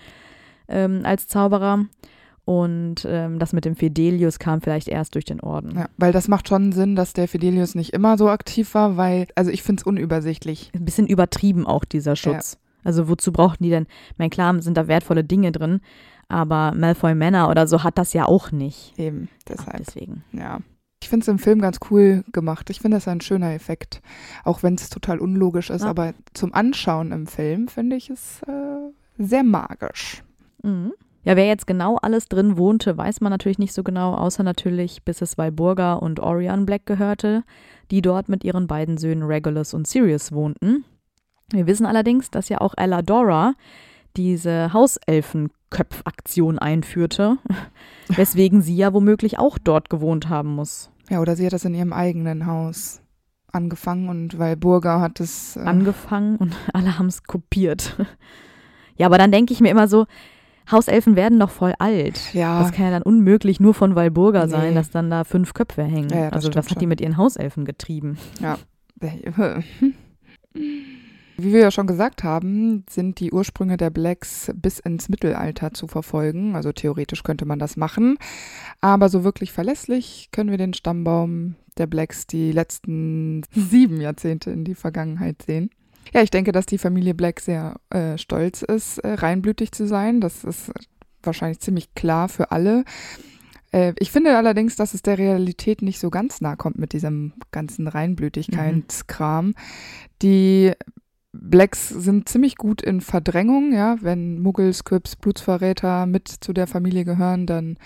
ähm, 0.67 1.01
als 1.03 1.27
Zauberer. 1.27 1.85
Und 2.43 3.07
ähm, 3.09 3.39
das 3.39 3.53
mit 3.53 3.65
dem 3.65 3.75
Fidelius 3.75 4.37
kam 4.37 4.61
vielleicht 4.61 4.87
erst 4.87 5.15
durch 5.15 5.25
den 5.25 5.39
Orden. 5.39 5.75
Ja, 5.75 5.87
weil 5.97 6.11
das 6.11 6.27
macht 6.27 6.47
schon 6.47 6.71
Sinn, 6.73 6.95
dass 6.95 7.13
der 7.13 7.27
Fidelius 7.27 7.73
nicht 7.73 7.91
immer 7.91 8.19
so 8.19 8.29
aktiv 8.29 8.75
war, 8.75 8.97
weil, 8.97 9.27
also 9.33 9.49
ich 9.49 9.63
finde 9.63 9.81
es 9.81 9.83
unübersichtlich. 9.87 10.69
Ein 10.75 10.85
bisschen 10.85 11.07
übertrieben 11.07 11.65
auch 11.65 11.85
dieser 11.85 12.15
Schutz. 12.15 12.59
Also 12.83 13.07
wozu 13.09 13.31
brauchten 13.31 13.63
die 13.63 13.71
denn? 13.71 13.87
Ich 14.11 14.19
meine, 14.19 14.29
klar 14.29 14.61
sind 14.61 14.77
da 14.77 14.87
wertvolle 14.87 15.23
Dinge 15.23 15.51
drin, 15.51 15.81
aber 16.27 16.74
Malfoy 16.75 17.15
Manor 17.15 17.50
oder 17.50 17.67
so 17.67 17.84
hat 17.84 17.98
das 17.98 18.13
ja 18.13 18.25
auch 18.25 18.51
nicht. 18.51 18.98
Eben, 18.98 19.29
Ja, 19.48 19.55
deshalb, 19.55 19.77
deswegen. 19.77 20.24
ja. 20.32 20.60
Ich 21.03 21.10
finde 21.10 21.24
es 21.24 21.27
im 21.27 21.38
Film 21.38 21.62
ganz 21.62 21.77
cool 21.91 22.24
gemacht. 22.32 22.70
Ich 22.72 22.79
finde 22.79 22.98
das 22.98 23.08
ein 23.08 23.22
schöner 23.22 23.53
Effekt. 23.53 24.01
Auch 24.44 24.63
wenn 24.63 24.74
es 24.75 24.89
total 24.89 25.20
unlogisch 25.20 25.70
ist, 25.70 25.84
Ja. 25.84 25.89
aber 25.89 26.13
zum 26.34 26.53
Anschauen 26.53 27.12
im 27.12 27.27
Film 27.27 27.67
finde 27.67 27.96
ich 27.96 28.10
es 28.10 28.41
äh, 28.48 28.91
sehr 29.24 29.44
magisch. 29.44 30.24
Mhm. 30.63 30.94
Ja, 31.24 31.36
wer 31.36 31.46
jetzt 31.48 31.67
genau 31.67 31.98
alles 31.98 32.27
drin 32.27 32.58
wohnte, 32.58 32.98
weiß 32.98 33.22
man 33.22 33.32
natürlich 33.32 33.60
nicht 33.60 33.74
so 33.74 33.84
genau, 33.84 34.13
außer 34.15 34.41
natürlich, 34.44 35.03
bis 35.03 35.22
es 35.22 35.38
Walburga 35.38 35.94
und 35.94 36.20
Orion 36.20 36.65
Black 36.65 36.86
gehörte, 36.88 37.44
die 37.91 38.01
dort 38.01 38.29
mit 38.29 38.44
ihren 38.44 38.65
beiden 38.67 38.98
Söhnen 38.98 39.24
Regulus 39.24 39.74
und 39.75 39.86
Sirius 39.88 40.32
wohnten. 40.32 40.86
Wir 41.51 41.67
wissen 41.67 41.86
allerdings, 41.86 42.32
dass 42.32 42.50
ja 42.50 42.62
auch 42.62 42.74
Eladora 42.77 43.53
diese 44.17 44.72
Hauselfenköpfaktion 45.72 46.60
einführte, 46.60 47.38
weswegen 48.07 48.62
sie 48.62 48.75
ja 48.75 48.93
womöglich 48.93 49.39
auch 49.39 49.57
dort 49.57 49.89
gewohnt 49.89 50.29
haben 50.29 50.55
muss. 50.55 50.91
Ja, 51.10 51.22
oder 51.22 51.36
sie 51.36 51.45
hat 51.45 51.53
das 51.53 51.65
in 51.65 51.75
ihrem 51.75 51.93
eigenen 51.93 52.45
Haus 52.45 53.01
angefangen 53.51 54.10
und 54.10 54.38
weil 54.39 54.57
Burger 54.57 55.00
hat 55.00 55.19
es. 55.19 55.55
Äh 55.55 55.62
angefangen 55.62 56.38
und 56.38 56.55
alle 56.74 56.98
haben 56.98 57.07
es 57.07 57.24
kopiert. 57.24 57.98
ja, 58.98 59.05
aber 59.05 59.17
dann 59.17 59.31
denke 59.31 59.53
ich 59.53 59.62
mir 59.62 59.69
immer 59.69 59.88
so, 59.88 60.05
Hauselfen 60.72 61.15
werden 61.15 61.39
doch 61.39 61.51
voll 61.51 61.75
alt. 61.77 62.34
Ja. 62.34 62.60
Das 62.60 62.72
kann 62.72 62.86
ja 62.86 62.91
dann 62.91 63.03
unmöglich 63.03 63.60
nur 63.60 63.75
von 63.75 63.95
Walburga 63.95 64.45
nee. 64.45 64.51
sein, 64.51 64.75
dass 64.75 64.89
dann 64.89 65.12
da 65.12 65.24
fünf 65.24 65.53
Köpfe 65.53 65.84
hängen. 65.84 66.10
Ja, 66.10 66.24
ja, 66.24 66.29
also 66.29 66.50
was 66.50 66.65
hat 66.65 66.69
schon. 66.69 66.79
die 66.79 66.88
mit 66.88 67.01
ihren 67.01 67.17
Hauselfen 67.17 67.65
getrieben? 67.65 68.17
Ja. 68.41 68.57
Wie 71.37 71.51
wir 71.51 71.59
ja 71.59 71.71
schon 71.71 71.87
gesagt 71.87 72.23
haben, 72.23 72.85
sind 72.89 73.19
die 73.19 73.31
Ursprünge 73.31 73.77
der 73.77 73.89
Blacks 73.89 74.51
bis 74.55 74.79
ins 74.79 75.09
Mittelalter 75.09 75.73
zu 75.73 75.87
verfolgen. 75.87 76.55
Also 76.55 76.71
theoretisch 76.71 77.23
könnte 77.23 77.45
man 77.45 77.59
das 77.59 77.75
machen. 77.75 78.17
Aber 78.79 79.09
so 79.09 79.23
wirklich 79.23 79.51
verlässlich 79.51 80.29
können 80.31 80.49
wir 80.49 80.57
den 80.57 80.73
Stammbaum 80.73 81.55
der 81.77 81.87
Blacks 81.87 82.25
die 82.25 82.51
letzten 82.51 83.43
sieben 83.51 83.99
Jahrzehnte 83.99 84.51
in 84.51 84.63
die 84.63 84.75
Vergangenheit 84.75 85.41
sehen. 85.41 85.69
Ja, 86.13 86.21
ich 86.21 86.31
denke, 86.31 86.51
dass 86.51 86.65
die 86.65 86.77
Familie 86.77 87.13
Black 87.13 87.39
sehr 87.39 87.75
äh, 87.89 88.17
stolz 88.17 88.61
ist, 88.61 88.99
äh, 88.99 89.13
reinblütig 89.13 89.71
zu 89.71 89.87
sein. 89.87 90.21
Das 90.21 90.43
ist 90.43 90.71
wahrscheinlich 91.23 91.59
ziemlich 91.59 91.95
klar 91.95 92.29
für 92.29 92.51
alle. 92.51 92.85
Äh, 93.71 93.93
ich 93.99 94.11
finde 94.11 94.37
allerdings, 94.37 94.75
dass 94.75 94.93
es 94.93 95.01
der 95.01 95.17
Realität 95.17 95.81
nicht 95.81 95.99
so 95.99 96.09
ganz 96.09 96.39
nah 96.39 96.55
kommt 96.55 96.77
mit 96.77 96.93
diesem 96.93 97.33
ganzen 97.51 97.87
Reinblütigkeitskram. 97.87 99.47
Mhm. 99.47 99.55
Die 100.21 100.71
Blacks 101.41 101.89
sind 101.89 102.29
ziemlich 102.29 102.55
gut 102.55 102.81
in 102.81 103.01
Verdrängung, 103.01 103.73
ja. 103.73 103.97
Wenn 104.01 104.41
Muggels, 104.41 104.83
Crips, 104.83 105.15
Blutsverräter 105.15 106.05
mit 106.05 106.27
zu 106.27 106.53
der 106.53 106.67
Familie 106.67 107.05
gehören, 107.05 107.45
dann 107.45 107.77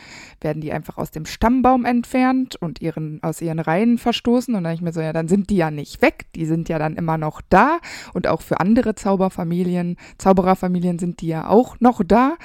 werden 0.41 0.61
die 0.61 0.71
einfach 0.71 0.97
aus 0.97 1.11
dem 1.11 1.25
Stammbaum 1.25 1.85
entfernt 1.85 2.55
und 2.55 2.81
ihren, 2.81 3.21
aus 3.23 3.41
ihren 3.41 3.59
Reihen 3.59 3.97
verstoßen. 3.97 4.55
Und 4.55 4.63
dann 4.63 4.73
ich 4.73 4.81
mir 4.81 4.93
so, 4.93 5.01
ja, 5.01 5.13
dann 5.13 5.27
sind 5.27 5.49
die 5.49 5.57
ja 5.57 5.71
nicht 5.71 6.01
weg, 6.01 6.27
die 6.35 6.45
sind 6.45 6.69
ja 6.69 6.79
dann 6.79 6.95
immer 6.95 7.17
noch 7.17 7.41
da. 7.49 7.79
Und 8.13 8.27
auch 8.27 8.41
für 8.41 8.59
andere 8.59 8.95
Zauberfamilien, 8.95 9.97
Zaubererfamilien 10.17 10.99
sind 10.99 11.21
die 11.21 11.27
ja 11.27 11.47
auch 11.47 11.79
noch 11.79 12.01
da. 12.05 12.35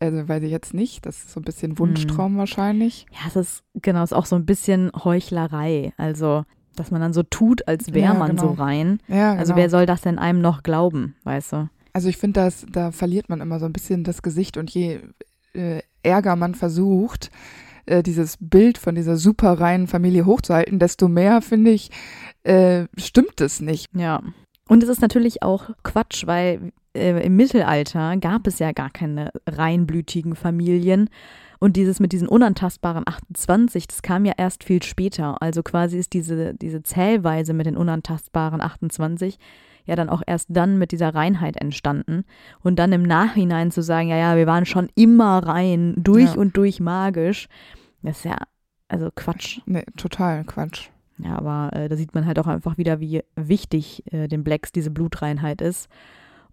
Also 0.00 0.28
weiß 0.28 0.42
ich 0.44 0.50
jetzt 0.50 0.74
nicht, 0.74 1.06
das 1.06 1.18
ist 1.18 1.32
so 1.32 1.40
ein 1.40 1.44
bisschen 1.44 1.78
Wunschtraum 1.78 2.32
hm. 2.32 2.38
wahrscheinlich. 2.38 3.06
Ja, 3.12 3.26
es 3.26 3.36
ist 3.36 3.64
genau, 3.74 4.02
es 4.02 4.12
ist 4.12 4.16
auch 4.16 4.26
so 4.26 4.36
ein 4.36 4.46
bisschen 4.46 4.92
Heuchlerei. 4.92 5.92
Also 5.96 6.44
dass 6.78 6.90
man 6.90 7.00
dann 7.00 7.12
so 7.12 7.22
tut, 7.22 7.66
als 7.68 7.92
wäre 7.92 8.12
ja, 8.12 8.14
man 8.14 8.36
genau. 8.36 8.42
so 8.42 8.50
rein. 8.52 9.00
Ja, 9.08 9.32
also 9.32 9.52
genau. 9.52 9.56
wer 9.56 9.70
soll 9.70 9.86
das 9.86 10.02
denn 10.02 10.18
einem 10.18 10.40
noch 10.40 10.62
glauben, 10.62 11.16
weißt 11.24 11.52
du? 11.52 11.68
Also 11.92 12.08
ich 12.08 12.16
finde, 12.16 12.50
da 12.70 12.92
verliert 12.92 13.28
man 13.28 13.40
immer 13.40 13.58
so 13.58 13.66
ein 13.66 13.72
bisschen 13.72 14.04
das 14.04 14.22
Gesicht 14.22 14.56
und 14.56 14.70
je 14.70 15.00
äh, 15.54 15.80
ärger 16.02 16.36
man 16.36 16.54
versucht, 16.54 17.30
äh, 17.86 18.02
dieses 18.02 18.36
Bild 18.40 18.78
von 18.78 18.94
dieser 18.94 19.16
super 19.16 19.60
reinen 19.60 19.86
Familie 19.86 20.26
hochzuhalten, 20.26 20.78
desto 20.78 21.08
mehr, 21.08 21.42
finde 21.42 21.70
ich, 21.70 21.90
äh, 22.44 22.84
stimmt 22.96 23.40
es 23.40 23.60
nicht. 23.60 23.88
Ja. 23.94 24.22
Und 24.68 24.82
es 24.82 24.88
ist 24.88 25.00
natürlich 25.00 25.42
auch 25.42 25.70
Quatsch, 25.82 26.26
weil 26.26 26.72
äh, 26.94 27.24
im 27.24 27.36
Mittelalter 27.36 28.16
gab 28.18 28.46
es 28.46 28.58
ja 28.58 28.72
gar 28.72 28.90
keine 28.90 29.30
reinblütigen 29.46 30.34
Familien. 30.34 31.08
Und 31.58 31.76
dieses 31.76 31.98
mit 32.00 32.12
diesen 32.12 32.28
unantastbaren 32.28 33.04
28, 33.06 33.88
das 33.88 34.02
kam 34.02 34.24
ja 34.24 34.34
erst 34.36 34.64
viel 34.64 34.82
später. 34.82 35.42
Also 35.42 35.62
quasi 35.62 35.98
ist 35.98 36.12
diese, 36.12 36.54
diese 36.54 36.82
Zählweise 36.82 37.52
mit 37.52 37.66
den 37.66 37.76
unantastbaren 37.76 38.60
28 38.60 39.38
ja 39.88 39.96
dann 39.96 40.10
auch 40.10 40.22
erst 40.26 40.48
dann 40.50 40.78
mit 40.78 40.92
dieser 40.92 41.14
Reinheit 41.14 41.56
entstanden. 41.56 42.24
Und 42.60 42.78
dann 42.78 42.92
im 42.92 43.02
Nachhinein 43.02 43.70
zu 43.70 43.82
sagen, 43.82 44.08
ja, 44.08 44.16
ja, 44.16 44.36
wir 44.36 44.46
waren 44.46 44.66
schon 44.66 44.90
immer 44.94 45.38
rein, 45.38 45.94
durch 45.96 46.34
ja. 46.34 46.38
und 46.38 46.56
durch 46.56 46.78
magisch, 46.78 47.48
das 48.02 48.18
ist 48.18 48.24
ja, 48.26 48.36
also 48.88 49.08
Quatsch. 49.14 49.60
Nee, 49.64 49.84
total 49.96 50.44
Quatsch. 50.44 50.90
Ja, 51.16 51.36
aber 51.36 51.70
äh, 51.72 51.88
da 51.88 51.96
sieht 51.96 52.14
man 52.14 52.26
halt 52.26 52.38
auch 52.38 52.46
einfach 52.46 52.76
wieder, 52.76 53.00
wie 53.00 53.22
wichtig 53.34 54.04
äh, 54.12 54.28
den 54.28 54.44
Blacks 54.44 54.72
diese 54.72 54.90
Blutreinheit 54.90 55.62
ist 55.62 55.88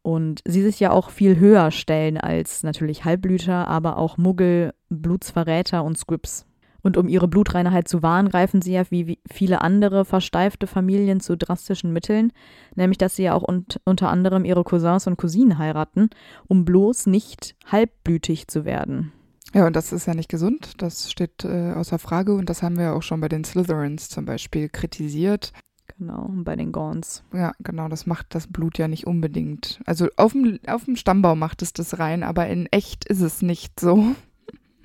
und 0.05 0.41
sie 0.45 0.61
sich 0.61 0.79
ja 0.79 0.91
auch 0.91 1.09
viel 1.09 1.39
höher 1.39 1.71
stellen 1.71 2.19
als 2.19 2.61
natürlich 2.61 3.05
Halbblüter, 3.05 3.67
aber 3.67 3.97
auch 3.97 4.17
Muggel, 4.17 4.71
Blutsverräter 5.01 5.83
und 5.83 5.97
Scripps. 5.97 6.45
Und 6.81 6.97
um 6.97 7.07
ihre 7.07 7.27
Blutreinheit 7.27 7.87
zu 7.87 8.03
wahren, 8.03 8.29
greifen 8.29 8.61
sie 8.61 8.73
ja 8.73 8.83
wie 8.91 9.17
viele 9.27 9.61
andere 9.61 10.05
versteifte 10.05 10.67
Familien 10.67 11.19
zu 11.19 11.35
drastischen 11.35 11.91
Mitteln, 11.91 12.31
nämlich 12.75 12.99
dass 12.99 13.15
sie 13.15 13.23
ja 13.23 13.33
auch 13.33 13.41
un 13.41 13.65
unter 13.85 14.09
anderem 14.09 14.45
ihre 14.45 14.63
Cousins 14.63 15.07
und 15.07 15.17
Cousinen 15.17 15.57
heiraten, 15.57 16.11
um 16.47 16.63
bloß 16.63 17.07
nicht 17.07 17.55
halbblütig 17.71 18.47
zu 18.47 18.65
werden. 18.65 19.11
Ja, 19.55 19.65
und 19.65 19.75
das 19.75 19.93
ist 19.93 20.05
ja 20.05 20.13
nicht 20.13 20.29
gesund, 20.29 20.73
das 20.77 21.09
steht 21.09 21.43
äh, 21.43 21.71
außer 21.71 21.97
Frage 21.97 22.35
und 22.35 22.51
das 22.51 22.61
haben 22.61 22.77
wir 22.77 22.93
auch 22.93 23.01
schon 23.01 23.21
bei 23.21 23.29
den 23.29 23.45
Slytherins 23.45 24.09
zum 24.09 24.25
Beispiel 24.25 24.69
kritisiert. 24.69 25.53
Genau, 25.97 26.29
bei 26.29 26.55
den 26.55 26.71
Gorns. 26.71 27.23
Ja, 27.33 27.53
genau, 27.59 27.87
das 27.87 28.05
macht 28.05 28.35
das 28.35 28.47
Blut 28.47 28.77
ja 28.77 28.87
nicht 28.87 29.07
unbedingt. 29.07 29.79
Also 29.85 30.09
auf 30.17 30.33
dem, 30.33 30.59
auf 30.67 30.85
dem 30.85 30.97
Stammbaum 30.97 31.39
macht 31.39 31.61
es 31.61 31.73
das 31.73 31.99
rein, 31.99 32.21
aber 32.21 32.47
in 32.47 32.65
echt 32.67 33.05
ist 33.05 33.21
es 33.21 33.41
nicht 33.41 33.79
so. 33.79 34.15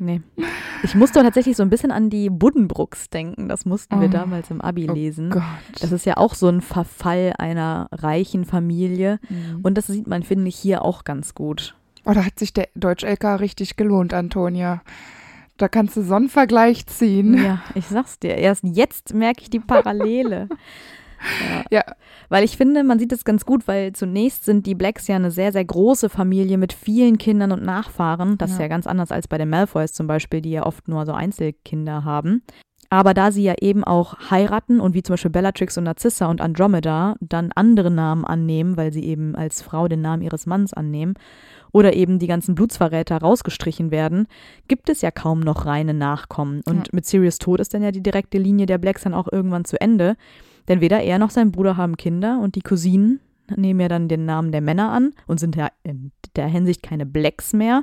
Nee. 0.01 0.23
Ich 0.83 0.95
musste 0.95 1.23
tatsächlich 1.23 1.59
so 1.59 1.63
ein 1.63 1.69
bisschen 1.69 1.93
an 1.93 2.09
die 2.09 2.31
Buddenbrooks 2.31 3.11
denken. 3.11 3.49
Das 3.49 3.67
mussten 3.67 3.97
oh. 3.97 4.01
wir 4.01 4.09
damals 4.09 4.51
im 4.51 4.63
Abi 4.63 4.89
oh 4.89 4.95
lesen. 4.95 5.29
Gott. 5.29 5.43
Das 5.79 5.93
ist 5.93 6.07
ja 6.07 6.17
auch 6.17 6.35
so 6.35 6.49
ein 6.49 6.63
Verfall 6.63 7.35
einer 7.37 7.87
reichen 7.93 8.47
Familie. 8.47 9.21
Mhm. 9.29 9.61
Und 9.63 9.77
das 9.77 9.89
sieht 9.89 10.07
man, 10.07 10.23
finde 10.23 10.49
ich, 10.49 10.57
hier 10.57 10.83
auch 10.83 11.05
ganz 11.05 11.35
gut. 11.35 11.77
Oh, 12.07 12.13
da 12.13 12.25
hat 12.25 12.39
sich 12.39 12.55
der 12.55 12.69
Deutsch-LK 12.75 13.41
richtig 13.41 13.77
gelohnt, 13.77 14.15
Antonia. 14.15 14.81
Da 15.59 15.69
kannst 15.69 15.99
du 15.99 16.03
so 16.03 16.15
einen 16.15 16.31
Vergleich 16.31 16.87
ziehen. 16.87 17.35
Ja, 17.35 17.63
ich 17.75 17.87
sag's 17.87 18.19
dir. 18.19 18.37
Erst 18.37 18.65
jetzt 18.65 19.13
merke 19.13 19.43
ich 19.43 19.51
die 19.51 19.61
Parallele. 19.61 20.49
Ja. 21.49 21.65
ja. 21.71 21.85
Weil 22.29 22.45
ich 22.45 22.57
finde, 22.57 22.85
man 22.85 22.99
sieht 22.99 23.13
es 23.13 23.25
ganz 23.25 23.45
gut, 23.45 23.67
weil 23.67 23.93
zunächst 23.93 24.45
sind 24.45 24.67
die 24.67 24.75
Blacks 24.75 25.07
ja 25.07 25.17
eine 25.17 25.31
sehr, 25.31 25.53
sehr 25.53 25.65
große 25.65 26.09
Familie 26.09 26.59
mit 26.59 26.73
vielen 26.73 27.19
Kindern 27.19 27.53
und 27.53 27.63
Nachfahren. 27.63 28.39
Das 28.39 28.51
ja. 28.51 28.57
ist 28.57 28.61
ja 28.61 28.69
ganz 28.69 28.87
anders 28.87 29.13
als 29.13 29.29
bei 29.29 29.39
den 29.39 29.51
Malfoys 29.51 29.93
zum 29.93 30.07
Beispiel, 30.07 30.41
die 30.41 30.53
ja 30.53 30.67
oft 30.67 30.89
nur 30.89 31.07
so 31.07 31.13
Einzelkinder 31.13 32.05
haben. 32.05 32.43
Aber 32.93 33.15
da 33.15 33.31
sie 33.31 33.45
ja 33.45 33.55
eben 33.61 33.85
auch 33.85 34.31
heiraten 34.31 34.81
und 34.81 34.95
wie 34.95 35.03
zum 35.05 35.13
Beispiel 35.13 35.31
Bellatrix 35.31 35.79
und 35.79 35.85
Narcissa 35.85 36.27
und 36.27 36.41
Andromeda 36.41 37.15
dann 37.21 37.53
andere 37.55 37.91
Namen 37.91 38.25
annehmen, 38.25 38.77
weil 38.77 38.93
sie 38.93 39.05
eben 39.05 39.37
als 39.37 39.63
Frau 39.63 39.87
den 39.87 40.01
Namen 40.01 40.23
ihres 40.23 40.47
Manns 40.47 40.75
annehmen, 40.75 41.15
oder 41.73 41.95
eben 41.95 42.19
die 42.19 42.27
ganzen 42.27 42.55
Blutsverräter 42.55 43.19
rausgestrichen 43.19 43.91
werden, 43.91 44.27
gibt 44.69 44.89
es 44.89 45.03
ja 45.03 45.11
kaum 45.11 45.41
noch 45.41 45.67
reine 45.67 45.95
Nachkommen. 45.95 46.63
Und 46.67 46.89
ja. 46.89 46.93
mit 46.93 47.07
Sirius 47.07 47.39
Tod 47.39 47.61
ist 47.61 47.75
dann 47.75 47.83
ja 47.83 47.93
die 47.93 48.03
direkte 48.03 48.39
Linie 48.39 48.67
der 48.67 48.79
Blacks 48.79 49.03
dann 49.03 49.15
auch 49.15 49.29
irgendwann 49.31 49.65
zu 49.65 49.81
Ende. 49.81 50.17
Denn 50.71 50.81
weder 50.81 51.03
er 51.03 51.19
noch 51.19 51.31
sein 51.31 51.51
Bruder 51.51 51.77
haben 51.77 51.97
Kinder 51.97 52.39
und 52.41 52.55
die 52.55 52.63
Cousinen 52.63 53.19
nehmen 53.57 53.81
ja 53.81 53.89
dann 53.89 54.07
den 54.07 54.25
Namen 54.25 54.53
der 54.53 54.61
Männer 54.61 54.93
an 54.93 55.13
und 55.27 55.41
sind 55.41 55.57
ja 55.57 55.69
in 55.83 56.13
der 56.37 56.47
Hinsicht 56.47 56.81
keine 56.85 57.05
Blacks 57.05 57.53
mehr 57.53 57.83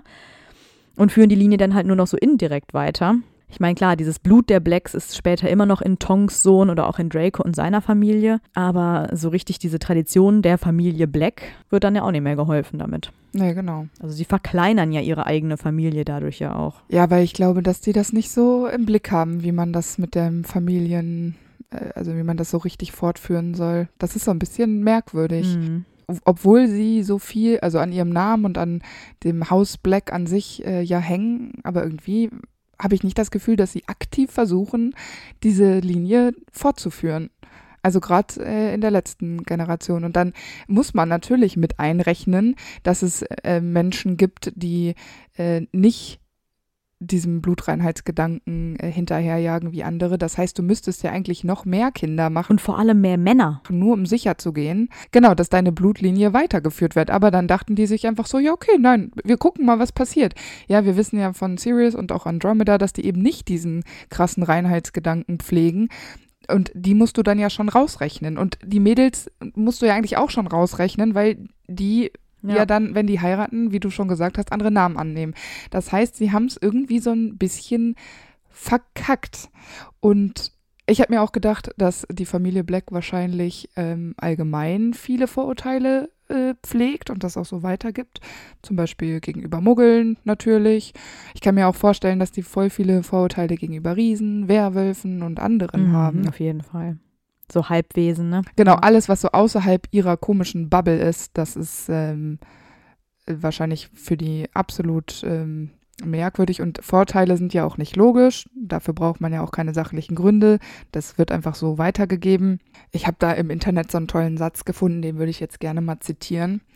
und 0.96 1.12
führen 1.12 1.28
die 1.28 1.36
Linie 1.36 1.58
dann 1.58 1.74
halt 1.74 1.86
nur 1.86 1.98
noch 1.98 2.08
so 2.08 2.16
indirekt 2.16 2.74
weiter. 2.74 3.16
Ich 3.50 3.60
meine, 3.60 3.76
klar, 3.76 3.98
dieses 3.98 4.20
Blut 4.20 4.50
der 4.50 4.62
Blacks 4.62 4.94
ist 4.94 5.18
später 5.18 5.50
immer 5.50 5.66
noch 5.66 5.82
in 5.82 6.00
Tonks 6.00 6.44
Sohn 6.44 6.70
oder 6.70 6.88
auch 6.88 6.98
in 6.98 7.10
Draco 7.10 7.44
und 7.44 7.58
seiner 7.58 7.82
Familie, 7.82 8.40
aber 8.54 9.10
so 9.12 9.28
richtig 9.28 9.60
diese 9.60 9.80
Tradition 9.80 10.42
der 10.42 10.58
Familie 10.58 11.08
Black 11.08 11.42
wird 11.70 11.84
dann 11.84 11.96
ja 11.96 12.04
auch 12.04 12.12
nicht 12.12 12.24
mehr 12.24 12.38
geholfen 12.38 12.80
damit. 12.80 13.12
Nee, 13.34 13.54
genau. 13.54 13.88
Also 14.02 14.16
sie 14.16 14.26
verkleinern 14.26 14.94
ja 14.94 15.02
ihre 15.02 15.26
eigene 15.26 15.58
Familie 15.58 16.06
dadurch 16.06 16.40
ja 16.40 16.56
auch. 16.56 16.76
Ja, 16.88 17.10
weil 17.10 17.26
ich 17.26 17.34
glaube, 17.34 17.62
dass 17.64 17.82
die 17.82 17.92
das 17.92 18.14
nicht 18.14 18.32
so 18.32 18.66
im 18.68 18.86
Blick 18.86 19.12
haben, 19.12 19.44
wie 19.44 19.52
man 19.52 19.74
das 19.74 19.98
mit 19.98 20.16
dem 20.16 20.46
Familien 20.46 21.36
also 21.70 22.16
wie 22.16 22.24
man 22.24 22.38
das 22.38 22.52
so 22.52 22.58
richtig 22.58 22.92
fortführen 22.92 23.54
soll. 23.54 23.90
Das 23.98 24.16
ist 24.16 24.26
so 24.26 24.32
ein 24.32 24.40
bisschen 24.40 24.84
merkwürdig. 24.84 25.56
Mhm. 25.56 25.86
Obwohl 26.24 26.68
sie 26.68 27.04
so 27.04 27.20
viel, 27.20 27.60
also 27.60 27.80
an 27.80 27.92
ihrem 27.92 28.10
Namen 28.10 28.46
und 28.46 28.58
an 28.58 28.82
dem 29.26 29.50
Haus 29.50 29.78
Black 29.78 30.14
an 30.14 30.26
sich 30.26 30.66
äh, 30.66 30.82
ja 30.82 31.00
hängen, 31.00 31.54
aber 31.64 31.84
irgendwie 31.84 32.30
habe 32.80 32.96
ich 32.96 33.04
nicht 33.04 33.18
das 33.18 33.32
Gefühl, 33.32 33.58
dass 33.58 33.74
sie 33.74 33.88
aktiv 33.88 34.32
versuchen, 34.32 34.96
diese 35.44 35.80
Linie 35.80 36.34
fortzuführen. 36.52 37.30
Also 37.82 38.00
gerade 38.00 38.44
äh, 38.44 38.74
in 38.74 38.82
der 38.82 38.92
letzten 38.92 39.44
Generation. 39.44 40.04
Und 40.04 40.16
dann 40.16 40.34
muss 40.68 40.94
man 40.94 41.10
natürlich 41.10 41.58
mit 41.58 41.80
einrechnen, 41.80 42.56
dass 42.84 43.02
es 43.02 43.24
äh, 43.44 43.62
Menschen 43.62 44.18
gibt, 44.18 44.52
die 44.56 44.96
äh, 45.38 45.66
nicht 45.72 46.20
diesem 47.00 47.42
Blutreinheitsgedanken 47.42 48.80
äh, 48.80 48.92
hinterherjagen 48.92 49.72
wie 49.72 49.84
andere. 49.84 50.18
Das 50.18 50.38
heißt, 50.38 50.58
du 50.58 50.64
müsstest 50.64 51.04
ja 51.04 51.12
eigentlich 51.12 51.44
noch 51.44 51.66
mehr 51.66 51.92
Kinder 51.92 52.30
machen. 52.30 52.54
Und 52.54 52.62
vor 52.62 52.80
allem 52.80 53.02
mehr 53.02 53.18
Männer. 53.18 53.62
Nur 53.70 53.94
um 53.94 54.06
sicher 54.06 54.38
zu 54.38 54.52
gehen. 54.54 54.90
Genau, 55.12 55.36
dass 55.36 55.50
deine 55.50 55.72
Blutlinie 55.72 56.34
weitergeführt 56.34 56.96
wird. 56.96 57.12
Aber 57.12 57.30
dann 57.30 57.48
dachten 57.48 57.76
die 57.76 57.86
sich 57.86 58.08
einfach 58.08 58.26
so, 58.26 58.40
ja, 58.40 58.52
okay, 58.52 58.78
nein, 58.80 59.12
wir 59.24 59.38
gucken 59.38 59.66
mal, 59.66 59.80
was 59.80 59.92
passiert. 59.92 60.34
Ja, 60.68 60.86
wir 60.86 60.98
wissen 60.98 61.20
ja 61.20 61.34
von 61.34 61.58
Sirius 61.58 61.94
und 61.94 62.12
auch 62.12 62.26
Andromeda, 62.26 62.78
dass 62.78 62.94
die 62.94 63.06
eben 63.06 63.22
nicht 63.22 63.48
diesen 63.48 63.84
krassen 64.10 64.44
Reinheitsgedanken 64.44 65.40
pflegen. 65.40 65.90
Und 66.50 66.72
die 66.74 66.96
musst 66.96 67.18
du 67.18 67.24
dann 67.24 67.40
ja 67.40 67.50
schon 67.50 67.70
rausrechnen. 67.70 68.38
Und 68.38 68.58
die 68.64 68.80
Mädels 68.80 69.30
musst 69.54 69.82
du 69.82 69.86
ja 69.86 69.96
eigentlich 69.96 70.18
auch 70.18 70.32
schon 70.32 70.48
rausrechnen, 70.48 71.14
weil 71.14 71.38
die 71.68 72.12
ja. 72.42 72.58
ja 72.58 72.66
dann, 72.66 72.96
wenn 72.96 73.08
die 73.08 73.20
heiraten, 73.20 73.72
wie 73.72 73.80
du 73.80 73.90
schon 73.90 74.08
gesagt 74.08 74.38
hast, 74.38 74.52
andere 74.52 74.72
Namen 74.72 74.98
annehmen. 74.98 75.34
Das 75.70 75.92
heißt, 75.92 76.16
sie 76.16 76.32
haben 76.32 76.46
es 76.46 76.58
irgendwie 76.62 77.00
so 77.00 77.12
ein 77.12 77.38
bisschen 77.38 77.96
verkackt. 78.50 79.50
Und 80.00 80.52
ich 80.88 81.02
habe 81.02 81.14
mir 81.14 81.22
auch 81.22 81.32
gedacht, 81.32 81.72
dass 81.78 82.08
die 82.10 82.26
Familie 82.26 82.64
Black 82.64 82.86
wahrscheinlich 82.92 83.70
ähm, 83.76 84.16
allgemein 84.18 84.94
viele 84.94 85.28
Vorurteile 85.28 86.10
äh, 86.30 86.56
pflegt 86.64 87.10
und 87.10 87.24
das 87.24 87.38
auch 87.38 87.46
so 87.46 87.64
weitergibt. 87.64 88.20
Zum 88.62 88.76
Beispiel 88.76 89.20
gegenüber 89.20 89.62
Muggeln 89.62 90.18
natürlich. 90.24 90.94
Ich 91.34 91.42
kann 91.42 91.56
mir 91.56 91.68
auch 91.68 91.76
vorstellen, 91.76 92.20
dass 92.20 92.32
die 92.32 92.44
voll 92.44 92.70
viele 92.70 93.04
Vorurteile 93.04 93.56
gegenüber 93.56 93.96
Riesen, 93.96 94.48
Werwölfen 94.48 95.24
und 95.24 95.40
anderen 95.40 95.90
Mhm, 95.90 95.94
haben. 95.94 96.28
Auf 96.28 96.40
jeden 96.40 96.62
Fall. 96.62 96.98
So 97.52 97.70
Halbwesen, 97.70 98.30
ne? 98.30 98.42
Genau, 98.56 98.76
alles, 98.76 99.08
was 99.10 99.22
so 99.22 99.30
außerhalb 99.30 99.88
ihrer 99.92 100.18
komischen 100.18 100.70
Bubble 100.70 100.98
ist, 100.98 101.38
das 101.38 101.56
ist 101.56 101.88
ähm, 101.90 102.40
wahrscheinlich 103.26 103.90
für 103.94 104.18
die 104.18 104.50
absolut 104.54 105.24
ähm, 105.24 105.72
merkwürdig 106.04 106.62
und 106.62 106.80
Vorteile 106.84 107.38
sind 107.38 107.54
ja 107.54 107.66
auch 107.66 107.78
nicht 107.78 107.96
logisch. 107.96 108.48
Dafür 108.56 108.94
braucht 108.94 109.20
man 109.20 109.34
ja 109.34 109.42
auch 109.42 109.52
keine 109.52 109.74
sachlichen 109.74 110.16
Gründe. 110.16 110.60
Das 110.92 111.18
wird 111.18 111.32
einfach 111.32 111.56
so 111.56 111.78
weitergegeben. 111.78 112.60
Ich 112.92 113.08
habe 113.08 113.18
da 113.20 113.32
im 113.32 113.50
Internet 113.50 113.92
so 113.92 113.98
einen 113.98 114.08
tollen 114.08 114.38
Satz 114.38 114.64
gefunden, 114.64 115.02
den 115.02 115.18
würde 115.18 115.32
ich 115.32 115.40
jetzt 115.40 115.60
gerne 115.60 115.82
mal 115.82 116.00
zitieren. 116.00 116.62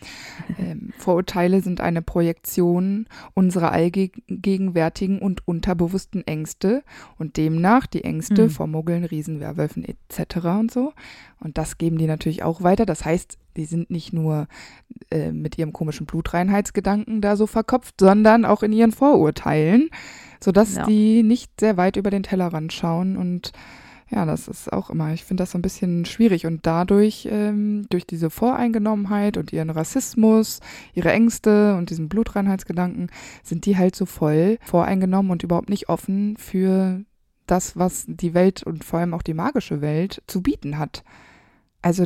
Ähm, 0.59 0.91
Vorurteile 0.97 1.61
sind 1.61 1.81
eine 1.81 2.01
Projektion 2.01 3.07
unserer 3.33 3.71
allgegenwärtigen 3.71 5.19
und 5.19 5.47
unterbewussten 5.47 6.25
Ängste 6.27 6.83
und 7.17 7.37
demnach 7.37 7.87
die 7.87 8.03
Ängste 8.03 8.43
Hm. 8.43 8.49
vor 8.49 8.67
Muggeln, 8.67 9.03
Riesen, 9.05 9.39
Werwölfen 9.39 9.85
etc. 9.85 10.45
und 10.59 10.71
so. 10.71 10.93
Und 11.43 11.57
das 11.57 11.77
geben 11.77 11.97
die 11.97 12.05
natürlich 12.07 12.43
auch 12.43 12.61
weiter. 12.61 12.85
Das 12.85 13.03
heißt, 13.03 13.37
die 13.57 13.65
sind 13.65 13.89
nicht 13.89 14.13
nur 14.13 14.47
äh, 15.09 15.31
mit 15.31 15.57
ihrem 15.57 15.73
komischen 15.73 16.05
Blutreinheitsgedanken 16.05 17.19
da 17.19 17.35
so 17.35 17.47
verkopft, 17.47 17.95
sondern 17.99 18.45
auch 18.45 18.63
in 18.63 18.71
ihren 18.71 18.91
Vorurteilen, 18.91 19.89
sodass 20.39 20.75
Ja. 20.75 20.85
die 20.85 21.23
nicht 21.23 21.59
sehr 21.59 21.77
weit 21.77 21.97
über 21.97 22.11
den 22.11 22.23
Tellerrand 22.23 22.71
schauen. 22.71 23.17
Und 23.17 23.51
ja, 24.09 24.25
das 24.25 24.47
ist 24.47 24.71
auch 24.71 24.89
immer, 24.89 25.13
ich 25.13 25.23
finde 25.23 25.41
das 25.41 25.51
so 25.51 25.57
ein 25.57 25.61
bisschen 25.63 26.05
schwierig. 26.05 26.45
Und 26.45 26.65
dadurch, 26.67 27.27
ähm, 27.31 27.87
durch 27.89 28.05
diese 28.05 28.29
Voreingenommenheit 28.29 29.37
und 29.37 29.51
ihren 29.51 29.69
Rassismus, 29.69 30.59
ihre 30.93 31.11
Ängste 31.11 31.75
und 31.75 31.89
diesen 31.89 32.07
Blutreinheitsgedanken, 32.07 33.09
sind 33.43 33.65
die 33.65 33.77
halt 33.77 33.95
so 33.95 34.05
voll 34.05 34.57
voreingenommen 34.61 35.31
und 35.31 35.43
überhaupt 35.43 35.69
nicht 35.69 35.89
offen 35.89 36.37
für 36.37 37.01
das, 37.47 37.75
was 37.77 38.05
die 38.07 38.33
Welt 38.33 38.63
und 38.63 38.83
vor 38.83 38.99
allem 38.99 39.13
auch 39.13 39.23
die 39.23 39.33
magische 39.33 39.81
Welt 39.81 40.21
zu 40.27 40.41
bieten 40.41 40.77
hat. 40.77 41.03
Also 41.81 42.05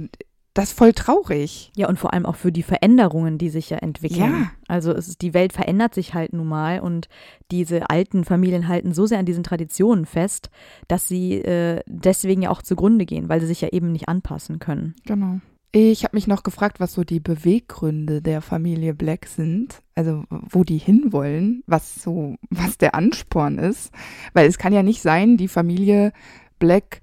das 0.56 0.70
ist 0.70 0.78
voll 0.78 0.94
traurig. 0.94 1.72
Ja, 1.76 1.90
und 1.90 2.00
vor 2.00 2.14
allem 2.14 2.26
auch 2.26 2.38
für 2.38 2.52
die 2.52 2.64
Veränderungen, 2.64 3.38
die 3.38 3.50
sich 3.50 3.70
ja 3.70 3.78
entwickeln. 3.78 4.32
Ja. 4.32 4.52
Also 4.70 4.94
es 4.94 5.10
ist, 5.10 5.22
die 5.22 5.34
Welt 5.34 5.52
verändert 5.52 5.94
sich 5.94 6.14
halt 6.14 6.32
nun 6.32 6.48
mal 6.48 6.80
und 6.80 7.10
diese 7.52 7.90
alten 7.90 8.24
Familien 8.24 8.70
halten 8.70 8.94
so 8.94 9.06
sehr 9.06 9.20
an 9.20 9.26
diesen 9.26 9.44
Traditionen 9.44 10.06
fest, 10.06 10.50
dass 10.88 11.10
sie 11.10 11.34
äh, 11.34 11.82
deswegen 11.88 12.44
ja 12.44 12.52
auch 12.52 12.62
zugrunde 12.62 13.06
gehen, 13.06 13.28
weil 13.28 13.42
sie 13.42 13.48
sich 13.48 13.60
ja 13.60 13.68
eben 13.70 13.92
nicht 13.92 14.08
anpassen 14.08 14.60
können. 14.60 14.96
Genau. 15.06 15.42
Ich 15.74 16.06
habe 16.06 16.16
mich 16.16 16.26
noch 16.26 16.44
gefragt, 16.44 16.80
was 16.80 16.94
so 16.94 17.04
die 17.04 17.20
Beweggründe 17.20 18.22
der 18.22 18.42
Familie 18.42 18.94
Black 18.94 19.26
sind, 19.26 19.82
also 19.94 20.24
wo 20.30 20.64
die 20.64 20.78
hinwollen, 20.78 21.64
was 21.68 21.96
so, 21.96 22.38
was 22.50 22.78
der 22.78 22.96
Ansporn 22.96 23.58
ist, 23.58 23.92
weil 24.32 24.48
es 24.48 24.58
kann 24.58 24.72
ja 24.72 24.84
nicht 24.84 25.02
sein, 25.02 25.36
die 25.36 25.50
Familie 25.50 26.14
Black 26.60 27.02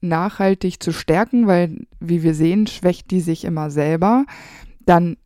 nachhaltig 0.00 0.82
zu 0.82 0.92
stärken, 0.92 1.46
weil 1.46 1.86
wie 2.00 2.22
wir 2.22 2.34
sehen, 2.34 2.66
schwächt 2.66 3.10
die 3.10 3.20
sich 3.20 3.44
immer 3.44 3.70
selber. 3.70 4.24
Dann 4.80 5.16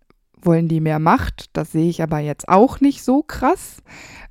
wollen 0.41 0.69
die 0.69 0.81
mehr 0.81 0.99
Macht, 0.99 1.51
das 1.53 1.73
sehe 1.73 1.89
ich 1.89 2.03
aber 2.03 2.19
jetzt 2.19 2.49
auch 2.49 2.81
nicht 2.81 3.03
so 3.03 3.23
krass. 3.23 3.83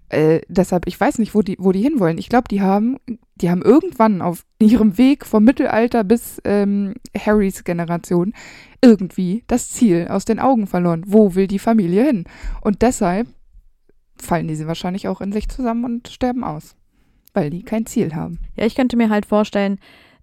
Äh, 0.10 0.42
deshalb, 0.50 0.88
ich 0.88 1.00
weiß 1.00 1.20
nicht, 1.20 1.34
wo 1.34 1.42
die, 1.42 1.56
wo 1.58 1.72
die 1.72 1.82
hinwollen. 1.82 2.18
Ich 2.18 2.28
glaube, 2.28 2.50
die 2.50 2.62
haben, 2.62 2.98
die 3.36 3.50
haben 3.50 3.62
irgendwann 3.62 4.22
auf 4.22 4.46
ihrem 4.62 4.98
Weg 4.98 5.26
vom 5.26 5.46
Mittelalter 5.46 6.04
bis 6.04 6.42
ähm, 6.44 6.96
Harrys 7.18 7.64
Generation 7.64 8.34
irgendwie 8.82 9.44
das 9.48 9.70
Ziel 9.70 10.08
aus 10.10 10.26
den 10.26 10.40
Augen 10.40 10.68
verloren. 10.68 11.04
Wo 11.08 11.36
will 11.36 11.48
die 11.48 11.60
Familie 11.60 12.04
hin? 12.04 12.26
Und 12.60 12.82
deshalb 12.82 13.28
fallen 14.18 14.48
diese 14.48 14.68
wahrscheinlich 14.68 15.08
auch 15.08 15.22
in 15.22 15.32
sich 15.32 15.48
zusammen 15.48 15.86
und 15.86 16.10
sterben 16.10 16.44
aus, 16.44 16.76
weil 17.34 17.50
die 17.50 17.64
kein 17.64 17.86
Ziel 17.86 18.14
haben. 18.14 18.40
Ja, 18.58 18.66
ich 18.66 18.76
könnte 18.76 18.98
mir 18.98 19.10
halt 19.10 19.26
vorstellen, 19.26 19.80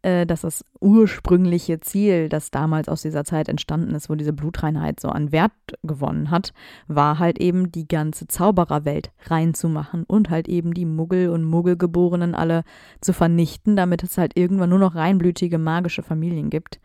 äh, 0.08 0.26
dass 0.26 0.40
das 0.40 0.64
ursprüngliche 0.80 1.80
Ziel, 1.80 2.28
das 2.28 2.50
damals 2.50 2.88
aus 2.88 3.02
dieser 3.02 3.24
Zeit 3.24 3.48
entstanden 3.48 3.94
ist, 3.94 4.08
wo 4.08 4.14
diese 4.14 4.32
Blutreinheit 4.32 5.00
so 5.00 5.08
an 5.08 5.32
Wert 5.32 5.52
gewonnen 5.82 6.30
hat, 6.30 6.52
war 6.86 7.18
halt 7.18 7.38
eben 7.38 7.70
die 7.70 7.86
ganze 7.86 8.26
Zaubererwelt 8.26 9.10
reinzumachen 9.26 10.04
und 10.04 10.30
halt 10.30 10.48
eben 10.48 10.72
die 10.72 10.86
Muggel 10.86 11.28
und 11.28 11.44
Muggelgeborenen 11.44 12.34
alle 12.34 12.64
zu 13.00 13.12
vernichten, 13.12 13.76
damit 13.76 14.02
es 14.02 14.16
halt 14.16 14.36
irgendwann 14.36 14.70
nur 14.70 14.78
noch 14.78 14.94
reinblütige 14.94 15.58
magische 15.58 16.02
Familien 16.02 16.48
gibt. 16.48 16.80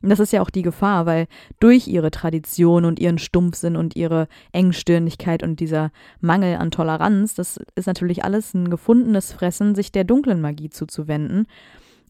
Und 0.00 0.10
das 0.10 0.20
ist 0.20 0.32
ja 0.32 0.42
auch 0.42 0.50
die 0.50 0.62
Gefahr, 0.62 1.06
weil 1.06 1.26
durch 1.60 1.88
ihre 1.88 2.10
Tradition 2.10 2.84
und 2.84 2.98
ihren 2.98 3.18
Stumpfsinn 3.18 3.74
und 3.74 3.96
ihre 3.96 4.28
Engstirnigkeit 4.52 5.42
und 5.42 5.60
dieser 5.60 5.92
Mangel 6.20 6.56
an 6.56 6.70
Toleranz, 6.70 7.34
das 7.34 7.58
ist 7.74 7.86
natürlich 7.86 8.22
alles 8.22 8.52
ein 8.52 8.68
gefundenes 8.68 9.32
Fressen, 9.32 9.74
sich 9.74 9.92
der 9.92 10.04
dunklen 10.04 10.42
Magie 10.42 10.68
zuzuwenden. 10.68 11.46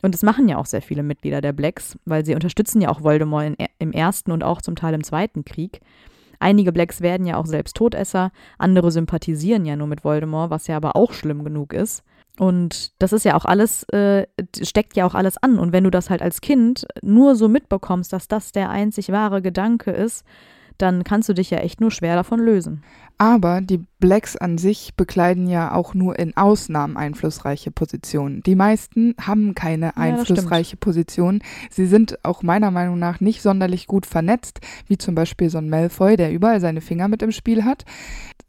Und 0.05 0.13
das 0.13 0.23
machen 0.23 0.51
ja 0.51 0.59
auch 0.59 0.67
sehr 0.67 0.83
viele 0.83 1.03
Mitglieder 1.03 1.41
der 1.41 1.55
Blacks, 1.55 1.99
weil 2.05 2.27
sie 2.27 2.35
unterstützen 2.35 2.83
ja 2.83 2.91
auch 2.91 3.03
Voldemort 3.03 3.47
in, 3.47 3.67
im 3.79 3.91
ersten 3.91 4.33
und 4.33 4.45
auch 4.45 4.61
zum 4.61 4.77
Teil 4.77 4.93
im 4.93 5.03
zweiten 5.03 5.47
Krieg. 5.47 5.81
Einige 6.39 6.73
Blacks 6.73 7.01
werden 7.01 7.27
ja 7.27 7.39
auch 7.39 7.47
selbst 7.47 7.75
Todesser, 7.75 8.31
andere 8.59 8.91
sympathisieren 8.91 9.65
ja 9.65 9.77
nur 9.77 9.87
mit 9.87 10.05
Voldemort, 10.05 10.51
was 10.51 10.67
ja 10.67 10.77
aber 10.77 10.95
auch 10.95 11.15
schlimm 11.15 11.43
genug 11.43 11.73
ist. 11.73 12.03
Und 12.39 12.93
das 13.01 13.15
ist 13.15 13.25
ja 13.25 13.35
auch 13.35 13.47
alles, 13.47 13.85
äh, 13.95 14.27
steckt 14.61 14.95
ja 14.95 15.07
auch 15.07 15.15
alles 15.15 15.39
an. 15.39 15.59
Und 15.59 15.73
wenn 15.73 15.85
du 15.85 15.91
das 15.91 16.11
halt 16.11 16.21
als 16.21 16.43
Kind 16.43 16.87
nur 17.01 17.35
so 17.35 17.49
mitbekommst, 17.49 18.13
dass 18.13 18.29
das 18.29 18.53
der 18.53 18.69
einzig 18.69 19.11
wahre 19.11 19.41
Gedanke 19.41 19.91
ist, 19.91 20.23
dann 20.77 21.03
kannst 21.05 21.31
du 21.31 21.33
dich 21.33 21.49
ja 21.49 21.59
echt 21.59 21.81
nur 21.81 21.91
schwer 21.91 22.15
davon 22.15 22.41
lösen. 22.41 22.83
Aber 23.17 23.63
die 23.63 23.81
Blacks 24.05 24.37
an 24.37 24.59
sich 24.59 24.93
bekleiden 24.97 25.47
ja 25.47 25.73
auch 25.73 25.95
nur 25.95 26.19
in 26.19 26.37
Ausnahmen 26.37 26.99
einflussreiche 26.99 27.71
Positionen. 27.71 28.43
Die 28.43 28.55
meisten 28.55 29.15
haben 29.19 29.55
keine 29.55 29.87
das 29.87 29.97
einflussreiche 29.97 30.77
Position. 30.77 31.41
Sie 31.71 31.87
sind 31.87 32.23
auch 32.23 32.43
meiner 32.43 32.71
Meinung 32.71 32.99
nach 32.99 33.21
nicht 33.21 33.41
sonderlich 33.41 33.87
gut 33.87 34.05
vernetzt, 34.05 34.61
wie 34.89 34.99
zum 34.99 35.15
Beispiel 35.15 35.49
so 35.49 35.57
ein 35.57 35.71
Malfoy, 35.71 36.19
der 36.19 36.33
überall 36.33 36.61
seine 36.61 36.83
Finger 36.83 37.09
mit 37.09 37.23
im 37.23 37.33
Spiel 37.33 37.65
hat. 37.65 37.87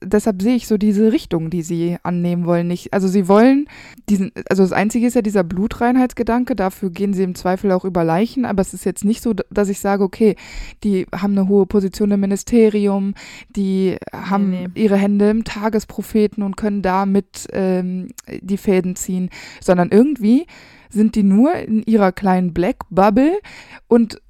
Deshalb 0.04 0.42
sehe 0.42 0.58
ich 0.58 0.68
so 0.68 0.78
diese 0.78 1.14
Richtung, 1.14 1.50
die 1.50 1.62
sie 1.62 1.96
annehmen 2.04 2.46
wollen, 2.46 2.68
nicht. 2.68 2.94
Also 2.94 3.08
sie 3.08 3.30
wollen 3.30 3.70
diesen, 4.10 4.34
also 4.50 4.62
das 4.62 4.74
Einzige 4.74 5.08
ist 5.08 5.14
ja 5.14 5.22
dieser 5.22 5.46
Blutreinheitsgedanke, 5.46 6.58
dafür 6.58 6.90
gehen 6.90 7.14
sie 7.14 7.24
im 7.24 7.34
Zweifel 7.34 7.72
auch 7.72 7.86
über 7.86 8.04
Leichen, 8.04 8.44
aber 8.44 8.62
es 8.62 8.74
ist 8.74 8.84
jetzt 8.84 9.06
nicht 9.06 9.24
so, 9.24 9.34
dass 9.34 9.70
ich 9.70 9.80
sage, 9.80 10.04
okay, 10.04 10.36
die 10.84 11.08
haben 11.16 11.32
eine 11.32 11.48
hohe 11.48 11.66
Position 11.66 12.12
im 12.12 12.20
Ministerium, 12.20 13.14
die 13.56 13.96
haben 14.12 14.50
nee. 14.50 14.68
ihre 14.76 14.98
Hände 14.98 15.30
im 15.30 15.45
Tagespropheten 15.46 16.44
und 16.44 16.58
können 16.58 16.82
damit 16.82 17.48
ähm, 17.54 18.10
die 18.28 18.58
Fäden 18.58 18.96
ziehen, 18.96 19.30
sondern 19.62 19.90
irgendwie 19.90 20.46
sind 20.90 21.16
die 21.16 21.24
nur 21.24 21.54
in 21.54 21.84
ihrer 21.84 22.12
kleinen 22.12 22.54
Black 22.54 22.84
Bubble 22.90 23.40
und 23.88 24.22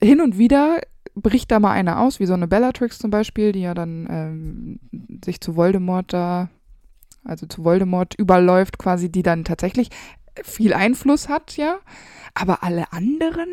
hin 0.00 0.20
und 0.20 0.38
wieder 0.38 0.80
bricht 1.14 1.50
da 1.50 1.60
mal 1.60 1.72
einer 1.72 2.00
aus, 2.00 2.20
wie 2.20 2.26
so 2.26 2.34
eine 2.34 2.48
Bellatrix 2.48 2.98
zum 2.98 3.10
Beispiel, 3.10 3.52
die 3.52 3.60
ja 3.60 3.74
dann 3.74 4.06
ähm, 4.10 4.80
sich 5.24 5.40
zu 5.40 5.56
Voldemort 5.56 6.12
da, 6.12 6.48
also 7.24 7.46
zu 7.46 7.64
Voldemort 7.64 8.14
überläuft, 8.14 8.78
quasi, 8.78 9.10
die 9.10 9.22
dann 9.22 9.44
tatsächlich 9.44 9.90
viel 10.42 10.72
Einfluss 10.72 11.28
hat, 11.28 11.56
ja. 11.56 11.78
Aber 12.34 12.62
alle 12.62 12.92
anderen, 12.92 13.48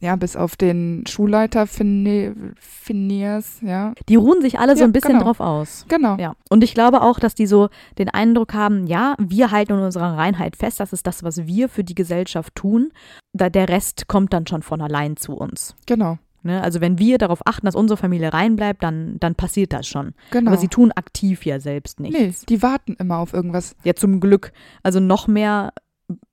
ja, 0.00 0.16
bis 0.16 0.36
auf 0.36 0.56
den 0.56 1.04
Schulleiter 1.06 1.66
Phine- 1.66 2.54
Phineas, 2.58 3.58
ja. 3.62 3.92
Die 4.08 4.16
ruhen 4.16 4.42
sich 4.42 4.58
alle 4.58 4.74
so 4.76 4.80
Ja, 4.80 4.86
ein 4.86 4.92
bisschen 4.92 5.12
genau. 5.12 5.24
drauf 5.24 5.40
aus. 5.40 5.86
Genau. 5.88 6.16
Ja, 6.18 6.34
und 6.50 6.62
ich 6.64 6.74
glaube 6.74 7.00
auch, 7.02 7.18
dass 7.18 7.34
die 7.34 7.46
so 7.46 7.68
den 7.98 8.08
Eindruck 8.08 8.52
haben, 8.54 8.86
ja, 8.86 9.14
wir 9.18 9.50
halten 9.50 9.72
an 9.72 9.82
unserer 9.82 10.16
Reinheit 10.16 10.56
fest, 10.56 10.80
das 10.80 10.92
ist 10.92 11.06
das, 11.06 11.22
was 11.22 11.46
wir 11.46 11.68
für 11.68 11.84
die 11.84 11.94
Gesellschaft 11.94 12.54
tun. 12.54 12.90
Da 13.32 13.48
der 13.50 13.68
Rest 13.68 14.06
kommt 14.08 14.32
dann 14.32 14.46
schon 14.46 14.62
von 14.62 14.80
allein 14.80 15.16
zu 15.16 15.32
uns. 15.34 15.74
Genau. 15.86 16.18
Ne? 16.42 16.62
Also 16.62 16.82
wenn 16.82 16.98
wir 16.98 17.16
darauf 17.16 17.40
achten, 17.46 17.64
dass 17.64 17.74
unsere 17.74 17.96
Familie 17.96 18.34
rein 18.34 18.54
bleibt, 18.54 18.82
dann, 18.82 19.16
dann 19.18 19.34
passiert 19.34 19.72
das 19.72 19.86
schon. 19.86 20.12
Genau. 20.30 20.50
Aber 20.50 20.60
sie 20.60 20.68
tun 20.68 20.92
aktiv 20.92 21.46
ja 21.46 21.58
selbst 21.58 22.00
nichts. 22.00 22.18
nee, 22.18 22.34
die 22.48 22.62
warten 22.62 22.94
immer 22.98 23.16
auf 23.16 23.32
irgendwas. 23.32 23.74
Ja, 23.82 23.94
zum 23.94 24.20
Glück. 24.20 24.52
Also 24.82 25.00
noch 25.00 25.26
mehr 25.26 25.72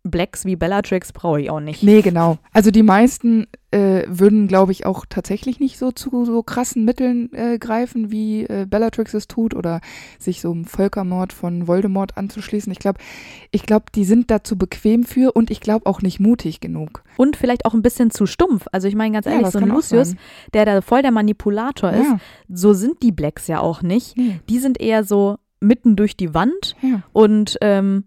Blacks 0.04 0.46
wie 0.46 0.56
Bellatrix 0.56 1.14
brauche 1.14 1.40
ich 1.40 1.50
auch 1.50 1.60
nicht. 1.60 1.84
Nee, 1.84 2.02
genau. 2.02 2.38
Also 2.52 2.72
die 2.72 2.84
meisten 2.84 3.48
äh, 3.70 4.04
würden, 4.08 4.48
glaube 4.48 4.72
ich, 4.74 4.86
auch 4.86 5.06
tatsächlich 5.08 5.60
nicht 5.62 5.78
so 5.78 5.92
zu 5.92 6.26
so 6.26 6.44
krassen 6.44 6.84
Mitteln 6.84 7.32
äh, 7.34 7.58
greifen, 7.58 8.12
wie 8.12 8.44
äh, 8.44 8.66
Bellatrix 8.70 9.14
es 9.14 9.28
tut 9.30 9.54
oder 9.56 9.80
sich 10.20 10.42
so 10.42 10.52
einem 10.52 10.66
Völkermord 10.66 11.32
von 11.32 11.68
Voldemort 11.68 12.18
anzuschließen. 12.18 12.72
Ich 12.72 12.80
glaube, 12.80 13.00
ich 13.52 13.64
glaube, 13.64 13.86
die 13.96 14.04
sind 14.04 14.30
dazu 14.32 14.58
bequem 14.58 15.04
für 15.04 15.32
und 15.34 15.52
ich 15.52 15.62
glaube 15.62 15.86
auch 15.86 16.02
nicht 16.02 16.20
mutig 16.20 16.60
genug. 16.60 17.04
Und 17.16 17.38
vielleicht 17.38 17.66
auch 17.66 17.74
ein 17.74 17.84
bisschen 17.84 18.12
zu 18.12 18.26
stumpf. 18.26 18.66
Also 18.74 18.88
ich 18.90 18.96
meine 18.96 19.14
ganz 19.14 19.26
Ja, 19.28 19.34
ehrlich, 19.34 19.46
das 19.46 19.54
so 19.54 19.60
ein 19.60 19.70
Lucius, 19.70 20.16
der 20.54 20.66
da 20.66 20.82
voll 20.82 21.02
der 21.04 21.12
Manipulator 21.12 21.92
ist, 21.92 22.08
Ja. 22.10 22.20
so 22.50 22.74
sind 22.74 23.02
die 23.04 23.12
Blacks 23.14 23.48
ja 23.48 23.62
auch 23.62 23.82
nicht. 23.84 24.18
Nee. 24.18 24.40
Die 24.50 24.60
sind 24.60 24.82
eher 24.82 25.04
so 25.06 25.38
mitten 25.62 25.96
durch 25.96 26.18
die 26.18 26.34
Wand 26.34 26.76
Ja. 26.82 27.04
und 27.14 27.58
ähm, 27.62 28.04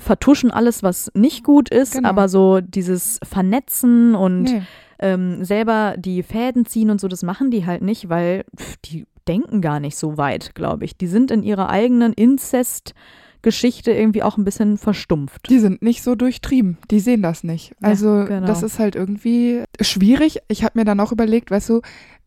vertuschen 0.00 0.50
alles, 0.50 0.82
was 0.82 1.10
nicht 1.14 1.44
gut 1.44 1.68
ist, 1.70 1.94
Genau. 1.94 2.08
aber 2.08 2.28
so 2.28 2.60
dieses 2.60 3.20
Vernetzen 3.22 4.14
und 4.14 4.42
Nee. 4.44 4.62
ähm, 4.98 5.44
selber 5.44 5.94
die 5.98 6.22
Fäden 6.22 6.66
ziehen 6.66 6.90
und 6.90 7.00
so, 7.00 7.08
das 7.08 7.22
machen 7.22 7.50
die 7.50 7.66
halt 7.66 7.82
nicht, 7.82 8.08
weil 8.08 8.44
pff, 8.58 8.76
die 8.84 9.06
denken 9.28 9.60
gar 9.60 9.80
nicht 9.80 9.96
so 9.96 10.16
weit, 10.16 10.54
glaube 10.54 10.84
ich. 10.84 10.96
Die 10.96 11.06
sind 11.06 11.30
in 11.30 11.42
ihrer 11.42 11.68
eigenen 11.70 12.12
Inzest-Geschichte 12.12 13.92
irgendwie 13.92 14.22
auch 14.22 14.36
ein 14.36 14.44
bisschen 14.44 14.76
verstumpft. 14.78 15.48
Die 15.48 15.58
sind 15.58 15.82
nicht 15.82 16.02
so 16.02 16.14
durchtrieben. 16.14 16.78
Die 16.90 17.00
sehen 17.00 17.22
das 17.22 17.44
nicht. 17.44 17.70
Ja, 17.80 17.88
Also 17.88 18.24
genau. 18.26 18.46
das 18.46 18.62
ist 18.62 18.78
halt 18.78 18.96
irgendwie 18.96 19.62
schwierig. 19.80 20.38
Ich 20.48 20.64
habe 20.64 20.78
mir 20.78 20.84
dann 20.84 21.00
auch 21.00 21.12
überlegt, 21.12 21.50
weißt 21.50 21.68
du, 21.68 21.80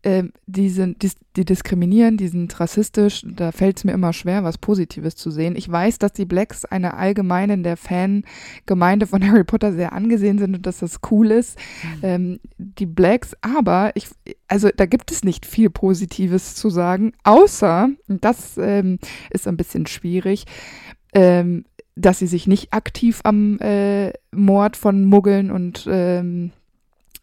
ähm, 0.04 0.32
die, 0.46 0.68
sind, 0.68 1.02
die, 1.02 1.10
die 1.34 1.46
diskriminieren, 1.46 2.18
die 2.18 2.28
sind 2.28 2.60
rassistisch. 2.60 3.24
Da 3.26 3.52
fällt 3.52 3.78
es 3.78 3.84
mir 3.84 3.92
immer 3.92 4.12
schwer, 4.12 4.44
was 4.44 4.58
Positives 4.58 5.16
zu 5.16 5.30
sehen. 5.30 5.56
Ich 5.56 5.70
weiß, 5.70 5.98
dass 5.98 6.12
die 6.12 6.26
Blacks 6.26 6.66
eine 6.66 6.94
allgemein 6.94 7.48
in 7.48 7.62
der 7.62 7.78
Fangemeinde 7.78 9.06
von 9.06 9.26
Harry 9.26 9.44
Potter 9.44 9.72
sehr 9.72 9.94
angesehen 9.94 10.38
sind 10.38 10.54
und 10.54 10.66
dass 10.66 10.80
das 10.80 11.00
cool 11.10 11.30
ist. 11.30 11.58
Ähm, 12.02 12.38
die 12.58 12.86
Blacks, 12.86 13.34
aber 13.40 13.92
ich, 13.94 14.08
also 14.46 14.68
da 14.76 14.84
gibt 14.84 15.10
es 15.10 15.24
nicht 15.24 15.46
viel 15.46 15.70
Positives 15.70 16.54
zu 16.54 16.68
sagen, 16.68 17.12
außer, 17.24 17.88
und 18.06 18.24
das 18.24 18.58
ähm, 18.58 18.98
ist 19.30 19.48
ein 19.48 19.56
bisschen 19.56 19.86
schwierig, 19.86 20.44
ähm, 21.14 21.64
dass 21.96 22.18
sie 22.18 22.26
sich 22.26 22.46
nicht 22.46 22.74
aktiv 22.74 23.20
am 23.24 23.58
äh, 23.60 24.12
Mord 24.32 24.76
von 24.76 25.04
Muggeln 25.04 25.50
und 25.50 25.86
ähm, 25.88 26.50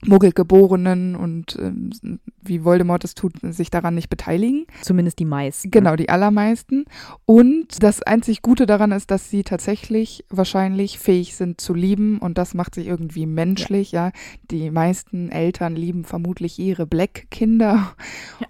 Muggelgeborenen 0.06 1.16
und 1.16 1.58
ähm, 1.60 2.20
wie 2.42 2.64
Voldemort 2.64 3.04
es 3.04 3.14
tut, 3.14 3.34
sich 3.42 3.70
daran 3.70 3.96
nicht 3.96 4.10
beteiligen. 4.10 4.66
Zumindest 4.82 5.20
die 5.20 5.26
meisten. 5.26 5.70
Genau, 5.72 5.96
die 5.96 6.10
allermeisten. 6.10 6.86
Und 7.26 7.84
das 7.84 8.02
einzig 8.02 8.42
Gute 8.42 8.66
daran 8.66 8.92
ist, 8.92 9.12
dass 9.12 9.30
sie 9.30 9.44
tatsächlich 9.44 10.26
wahrscheinlich 10.30 10.98
fähig 11.00 11.36
sind 11.36 11.62
zu 11.62 11.74
lieben 11.74 12.18
und 12.20 12.38
das 12.38 12.54
macht 12.54 12.76
sich 12.76 12.88
irgendwie 12.88 13.26
menschlich, 13.26 13.92
ja. 13.92 14.12
Die 14.50 14.72
meisten 14.72 15.30
Eltern 15.30 15.76
lieben 15.76 16.04
vermutlich 16.04 16.58
ihre 16.60 16.88
Black-Kinder. 16.88 17.96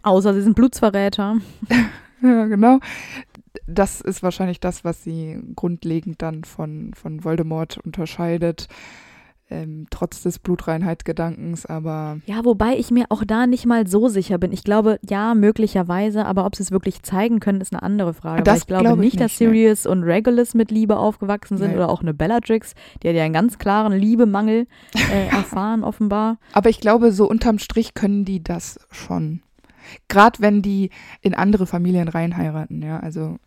Außer 0.04 0.34
sie 0.34 0.42
sind 0.42 0.56
Blutsverräter. 0.56 1.38
Ja, 2.24 2.46
genau. 2.46 2.80
Das 3.66 4.00
ist 4.00 4.22
wahrscheinlich 4.22 4.60
das, 4.60 4.84
was 4.84 5.04
sie 5.04 5.40
grundlegend 5.56 6.22
dann 6.22 6.44
von, 6.44 6.94
von 6.94 7.24
Voldemort 7.24 7.80
unterscheidet. 7.80 8.68
Ähm, 9.52 9.88
trotz 9.90 10.24
des 10.24 10.40
Blutreinheitsgedankens, 10.40 11.66
aber 11.66 12.20
Ja, 12.26 12.46
wobei 12.46 12.78
ich 12.78 12.90
mir 12.90 13.06
auch 13.10 13.24
da 13.26 13.48
nicht 13.48 13.66
mal 13.66 13.86
so 13.86 14.08
sicher 14.08 14.38
bin. 14.38 14.54
Ich 14.54 14.64
glaube, 14.64 14.98
ja, 15.08 15.36
möglicherweise, 15.36 16.26
aber 16.26 16.46
ob 16.46 16.56
sie 16.56 16.64
es 16.64 16.72
wirklich 16.72 17.04
zeigen 17.04 17.40
können, 17.42 17.60
ist 17.60 17.74
eine 17.74 17.84
andere 17.84 18.14
Frage. 18.14 18.44
Das 18.44 18.54
Weil 18.54 18.58
ich 18.60 18.68
glaube 18.68 18.84
glaube 18.86 19.06
ich 19.06 19.14
nicht, 19.14 19.20
dass 19.22 19.40
nicht, 19.40 19.50
nee. 19.50 19.58
Sirius 19.58 19.86
und 19.86 20.04
Regulus 20.04 20.54
mit 20.54 20.72
Liebe 20.72 20.98
aufgewachsen 20.98 21.58
sind 21.58 21.72
Nee. 21.72 21.76
oder 21.76 21.90
auch 21.90 22.02
eine 22.02 22.14
Bellatrix, 22.14 22.74
die 23.04 23.10
hat 23.10 23.16
ja 23.16 23.24
einen 23.24 23.34
ganz 23.34 23.58
klaren 23.60 23.92
Liebemangel 23.94 24.68
äh, 24.96 25.28
erfahren, 25.32 25.84
offenbar. 25.84 26.38
Aber 26.54 26.70
ich 26.70 26.80
glaube, 26.80 27.12
so 27.12 27.30
unterm 27.30 27.60
Strich 27.60 27.94
können 27.94 28.24
die 28.24 28.42
das 28.44 28.80
schon. 28.90 29.42
Gerade 30.08 30.40
wenn 30.40 30.62
die 30.62 30.92
in 31.22 31.34
andere 31.34 31.68
Familien 31.68 32.08
reinheiraten, 32.08 32.82
ja. 32.82 33.00
Also 33.02 33.38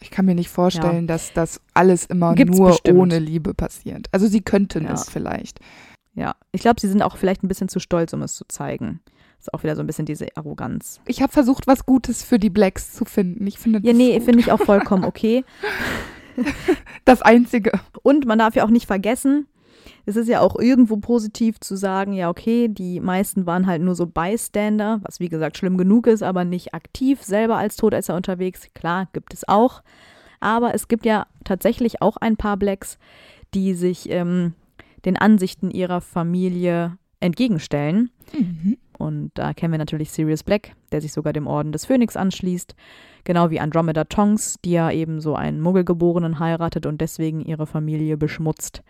ich 0.00 0.10
kann 0.10 0.24
mir 0.26 0.34
nicht 0.34 0.48
vorstellen, 0.48 1.06
dass 1.06 1.32
das 1.32 1.60
alles 1.74 2.06
immer 2.06 2.34
Gibt's 2.34 2.56
nur 2.58 2.68
bestimmt. 2.68 2.98
ohne 2.98 3.18
Liebe 3.18 3.54
passiert. 3.54 4.06
Also 4.12 4.26
sie 4.26 4.40
könnten 4.40 4.84
Ja. 4.84 4.92
es 4.92 5.08
vielleicht. 5.08 5.58
Ja, 6.14 6.34
ich 6.52 6.60
glaube, 6.62 6.80
sie 6.80 6.88
sind 6.88 7.02
auch 7.02 7.16
vielleicht 7.16 7.42
ein 7.44 7.48
bisschen 7.48 7.68
zu 7.68 7.80
stolz, 7.80 8.12
um 8.12 8.22
es 8.22 8.34
zu 8.34 8.44
zeigen. 8.48 9.00
Ist 9.40 9.54
auch 9.54 9.62
wieder 9.62 9.76
so 9.76 9.82
ein 9.82 9.86
bisschen 9.86 10.06
diese 10.06 10.26
Arroganz. 10.36 11.00
Ich 11.06 11.22
habe 11.22 11.32
versucht, 11.32 11.66
was 11.68 11.86
Gutes 11.86 12.24
für 12.24 12.40
die 12.40 12.50
Blacks 12.50 12.92
zu 12.92 13.04
finden. 13.04 13.46
Ich 13.46 13.58
finde 13.58 13.80
Ja, 13.84 13.92
nee, 13.92 14.20
finde 14.20 14.40
ich 14.40 14.50
auch 14.50 14.60
vollkommen 14.60 15.04
okay. 15.04 15.44
das 17.04 17.22
Einzige. 17.22 17.72
Und 18.02 18.26
man 18.26 18.38
darf 18.38 18.54
ja 18.54 18.64
auch 18.64 18.70
nicht 18.70 18.86
vergessen, 18.86 19.46
es 20.08 20.16
ist 20.16 20.28
ja 20.28 20.40
auch 20.40 20.58
irgendwo 20.58 20.96
positiv 20.96 21.60
zu 21.60 21.76
sagen, 21.76 22.14
ja, 22.14 22.30
okay, 22.30 22.68
die 22.68 22.98
meisten 22.98 23.44
waren 23.44 23.66
halt 23.66 23.82
nur 23.82 23.94
so 23.94 24.06
Bystander, 24.06 25.00
was 25.02 25.20
wie 25.20 25.28
gesagt 25.28 25.58
schlimm 25.58 25.76
genug 25.76 26.06
ist, 26.06 26.22
aber 26.22 26.46
nicht 26.46 26.72
aktiv 26.72 27.22
selber 27.22 27.58
als 27.58 27.76
Todesser 27.76 28.16
unterwegs. 28.16 28.68
Klar, 28.72 29.08
gibt 29.12 29.34
es 29.34 29.46
auch. 29.46 29.82
Aber 30.40 30.74
es 30.74 30.88
gibt 30.88 31.04
ja 31.04 31.26
tatsächlich 31.44 32.00
auch 32.00 32.16
ein 32.16 32.38
paar 32.38 32.56
Blacks, 32.56 32.98
die 33.52 33.74
sich 33.74 34.08
ähm, 34.08 34.54
den 35.04 35.18
Ansichten 35.18 35.70
ihrer 35.70 36.00
Familie 36.00 36.96
entgegenstellen. 37.20 38.10
Und 38.96 39.32
da 39.34 39.52
kennen 39.52 39.72
wir 39.72 39.78
natürlich 39.78 40.10
Sirius 40.10 40.42
Black, 40.42 40.72
der 40.90 41.02
sich 41.02 41.12
sogar 41.12 41.34
dem 41.34 41.46
Orden 41.46 41.72
des 41.72 41.84
Phönix 41.84 42.16
anschließt. 42.16 42.74
Genau 43.24 43.50
wie 43.50 43.60
Andromeda 43.60 44.04
Tonks, 44.04 44.56
die 44.64 44.70
ja 44.70 44.90
eben 44.90 45.20
so 45.20 45.34
einen 45.34 45.60
Muggelgeborenen 45.60 46.38
heiratet 46.38 46.86
und 46.86 47.02
deswegen 47.02 47.42
ihre 47.42 47.66
Familie 47.66 48.16
beschmutzt. 48.16 48.82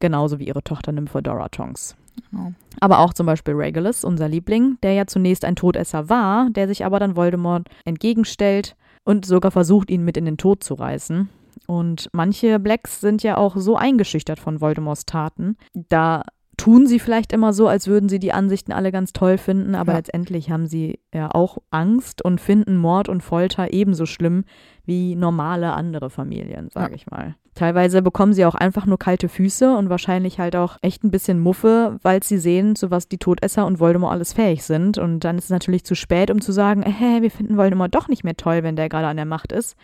Genauso 0.00 0.38
wie 0.38 0.46
ihre 0.46 0.62
Tochter 0.62 0.92
Nymphadora 0.92 1.48
Tonks. 1.48 1.96
Genau. 2.30 2.52
Aber 2.80 3.00
auch 3.00 3.12
zum 3.12 3.26
Beispiel 3.26 3.54
Regulus, 3.54 4.04
unser 4.04 4.28
Liebling, 4.28 4.78
der 4.82 4.92
ja 4.92 5.06
zunächst 5.06 5.44
ein 5.44 5.56
Todesser 5.56 6.08
war, 6.08 6.50
der 6.50 6.68
sich 6.68 6.84
aber 6.84 6.98
dann 6.98 7.16
Voldemort 7.16 7.68
entgegenstellt 7.84 8.76
und 9.04 9.24
sogar 9.24 9.50
versucht, 9.50 9.90
ihn 9.90 10.04
mit 10.04 10.16
in 10.16 10.24
den 10.24 10.36
Tod 10.36 10.62
zu 10.62 10.74
reißen. 10.74 11.28
Und 11.66 12.08
manche 12.12 12.58
Blacks 12.58 13.00
sind 13.00 13.22
ja 13.22 13.36
auch 13.36 13.56
so 13.56 13.76
eingeschüchtert 13.76 14.38
von 14.38 14.60
Voldemorts 14.60 15.06
Taten. 15.06 15.56
Da 15.74 16.22
tun 16.58 16.86
sie 16.86 16.98
vielleicht 16.98 17.32
immer 17.32 17.54
so, 17.54 17.66
als 17.68 17.86
würden 17.86 18.10
sie 18.10 18.18
die 18.18 18.32
Ansichten 18.34 18.72
alle 18.72 18.92
ganz 18.92 19.14
toll 19.14 19.38
finden, 19.38 19.74
aber 19.74 19.92
Ja. 19.92 19.98
letztendlich 19.98 20.50
haben 20.50 20.66
sie 20.66 21.00
ja 21.14 21.30
auch 21.34 21.56
Angst 21.70 22.22
und 22.22 22.40
finden 22.40 22.76
Mord 22.76 23.08
und 23.08 23.22
Folter 23.22 23.72
ebenso 23.72 24.04
schlimm 24.04 24.44
wie 24.84 25.14
normale 25.14 25.72
andere 25.72 26.10
Familien, 26.10 26.68
sage 26.70 26.90
Ja. 26.90 26.96
ich 26.96 27.06
mal. 27.10 27.34
Teilweise 27.54 28.02
bekommen 28.02 28.32
sie 28.34 28.44
auch 28.44 28.54
einfach 28.54 28.86
nur 28.86 28.98
kalte 28.98 29.28
Füße 29.28 29.76
und 29.76 29.88
wahrscheinlich 29.88 30.38
halt 30.38 30.54
auch 30.54 30.76
echt 30.82 31.02
ein 31.02 31.10
bisschen 31.10 31.40
Muffe, 31.40 31.98
weil 32.02 32.22
sie 32.22 32.38
sehen, 32.38 32.76
zu 32.76 32.90
was 32.90 33.08
die 33.08 33.18
Todesser 33.18 33.66
und 33.66 33.80
Voldemort 33.80 34.12
alles 34.12 34.32
fähig 34.32 34.62
sind. 34.64 34.96
Und 34.98 35.20
dann 35.20 35.38
ist 35.38 35.44
es 35.44 35.50
natürlich 35.50 35.84
zu 35.84 35.94
spät, 35.96 36.30
um 36.30 36.40
zu 36.40 36.52
sagen, 36.52 36.82
hä, 36.82 37.20
wir 37.22 37.30
finden 37.32 37.56
Voldemort 37.56 37.94
doch 37.94 38.06
nicht 38.08 38.22
mehr 38.22 38.36
toll, 38.36 38.62
wenn 38.62 38.76
der 38.76 38.88
gerade 38.88 39.08
an 39.08 39.16
der 39.16 39.26
Macht 39.26 39.50
ist. 39.52 39.76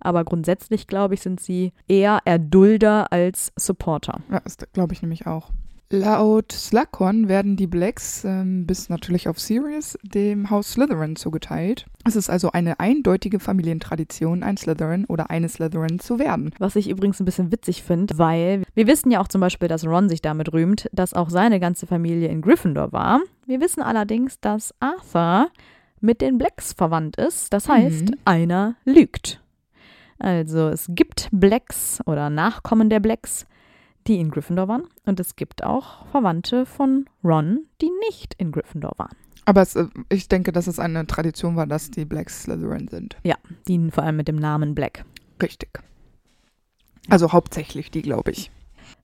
Aber 0.00 0.22
grundsätzlich, 0.24 0.86
glaube 0.86 1.14
ich, 1.14 1.22
sind 1.22 1.40
sie 1.40 1.72
eher 1.88 2.18
Erdulder 2.26 3.10
als 3.10 3.52
Supporter. 3.56 4.20
Ja, 4.30 4.40
das 4.40 4.58
glaube 4.74 4.92
ich 4.92 5.00
nämlich 5.00 5.26
auch. 5.26 5.50
Laut 5.98 6.50
Slughorn 6.50 7.28
werden 7.28 7.54
die 7.56 7.68
Blacks 7.68 8.24
ähm, 8.24 8.66
bis 8.66 8.88
natürlich 8.88 9.28
auf 9.28 9.38
Sirius 9.38 9.96
dem 10.02 10.50
Haus 10.50 10.72
Slytherin 10.72 11.14
zugeteilt. 11.14 11.86
Es 12.04 12.16
ist 12.16 12.28
also 12.28 12.50
eine 12.50 12.80
eindeutige 12.80 13.38
Familientradition, 13.38 14.42
ein 14.42 14.56
Slytherin 14.56 15.04
oder 15.04 15.30
eine 15.30 15.48
Slytherin 15.48 16.00
zu 16.00 16.18
werden. 16.18 16.52
Was 16.58 16.74
ich 16.74 16.88
übrigens 16.90 17.20
ein 17.20 17.24
bisschen 17.24 17.52
witzig 17.52 17.84
finde, 17.84 18.18
weil 18.18 18.64
wir 18.74 18.88
wissen 18.88 19.12
ja 19.12 19.20
auch 19.20 19.28
zum 19.28 19.40
Beispiel, 19.40 19.68
dass 19.68 19.86
Ron 19.86 20.08
sich 20.08 20.20
damit 20.20 20.52
rühmt, 20.52 20.88
dass 20.92 21.14
auch 21.14 21.30
seine 21.30 21.60
ganze 21.60 21.86
Familie 21.86 22.28
in 22.28 22.42
Gryffindor 22.42 22.90
war. 22.90 23.20
Wir 23.46 23.60
wissen 23.60 23.80
allerdings, 23.82 24.40
dass 24.40 24.74
Arthur 24.80 25.48
mit 26.00 26.20
den 26.20 26.38
Blacks 26.38 26.72
verwandt 26.72 27.16
ist. 27.16 27.52
Das 27.52 27.68
heißt, 27.68 28.10
Mhm. 28.10 28.16
einer 28.24 28.74
lügt. 28.84 29.40
Also 30.18 30.68
es 30.68 30.86
gibt 30.88 31.28
Blacks 31.30 32.00
oder 32.04 32.30
Nachkommen 32.30 32.90
der 32.90 33.00
Blacks, 33.00 33.46
die 34.06 34.18
in 34.18 34.30
Gryffindor 34.30 34.68
waren. 34.68 34.84
Und 35.04 35.20
es 35.20 35.36
gibt 35.36 35.64
auch 35.64 36.06
Verwandte 36.06 36.66
von 36.66 37.06
Ron, 37.22 37.66
die 37.80 37.90
nicht 38.08 38.34
in 38.34 38.52
Gryffindor 38.52 38.92
waren. 38.96 39.16
Aber 39.44 39.62
es, 39.62 39.76
äh, 39.76 39.86
ich 40.08 40.28
denke, 40.28 40.52
dass 40.52 40.66
es 40.66 40.78
eine 40.78 41.06
Tradition 41.06 41.56
war, 41.56 41.66
dass 41.66 41.90
die 41.90 42.04
Blacks 42.04 42.42
Slytherin 42.42 42.88
sind. 42.88 43.16
Die 43.68 43.90
vor 43.90 44.04
allem 44.04 44.16
mit 44.16 44.28
dem 44.28 44.36
Namen 44.36 44.74
Black. 44.74 45.04
Richtig. 45.42 45.80
Also 47.08 47.32
hauptsächlich 47.32 47.90
die, 47.90 48.02
glaube 48.02 48.30
ich. 48.30 48.50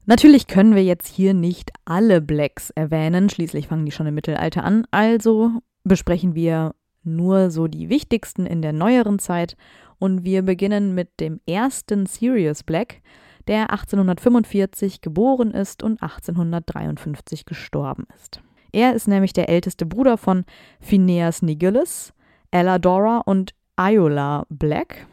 Natürlich 0.06 0.46
können 0.46 0.74
wir 0.74 0.84
jetzt 0.84 1.06
hier 1.06 1.34
nicht 1.34 1.70
alle 1.84 2.20
Blacks 2.20 2.70
erwähnen, 2.70 3.28
schließlich 3.28 3.68
fangen 3.68 3.84
die 3.84 3.92
schon 3.92 4.06
im 4.06 4.14
Mittelalter 4.14 4.64
an, 4.64 4.86
also 4.90 5.50
besprechen 5.84 6.34
wir 6.34 6.74
nur 7.02 7.50
so 7.50 7.66
die 7.66 7.88
wichtigsten 7.88 8.46
in 8.46 8.62
der 8.62 8.72
neueren 8.72 9.18
Zeit 9.18 9.56
und 9.98 10.24
wir 10.24 10.42
beginnen 10.42 10.94
mit 10.94 11.20
dem 11.20 11.40
ersten 11.46 12.06
Sirius 12.06 12.62
Black, 12.62 13.02
der 13.48 13.70
1845 13.70 15.00
geboren 15.00 15.50
ist 15.52 15.82
und 15.82 16.02
1853 16.02 17.44
gestorben 17.44 18.06
ist. 18.16 18.40
Er 18.72 18.94
ist 18.94 19.08
nämlich 19.08 19.32
der 19.32 19.48
älteste 19.48 19.86
Bruder 19.86 20.16
von 20.16 20.44
Phineas 20.80 21.42
Nigellus, 21.42 22.12
Elladora 22.50 23.18
und 23.18 23.54
Iola 23.76 24.46
Black. 24.48 25.06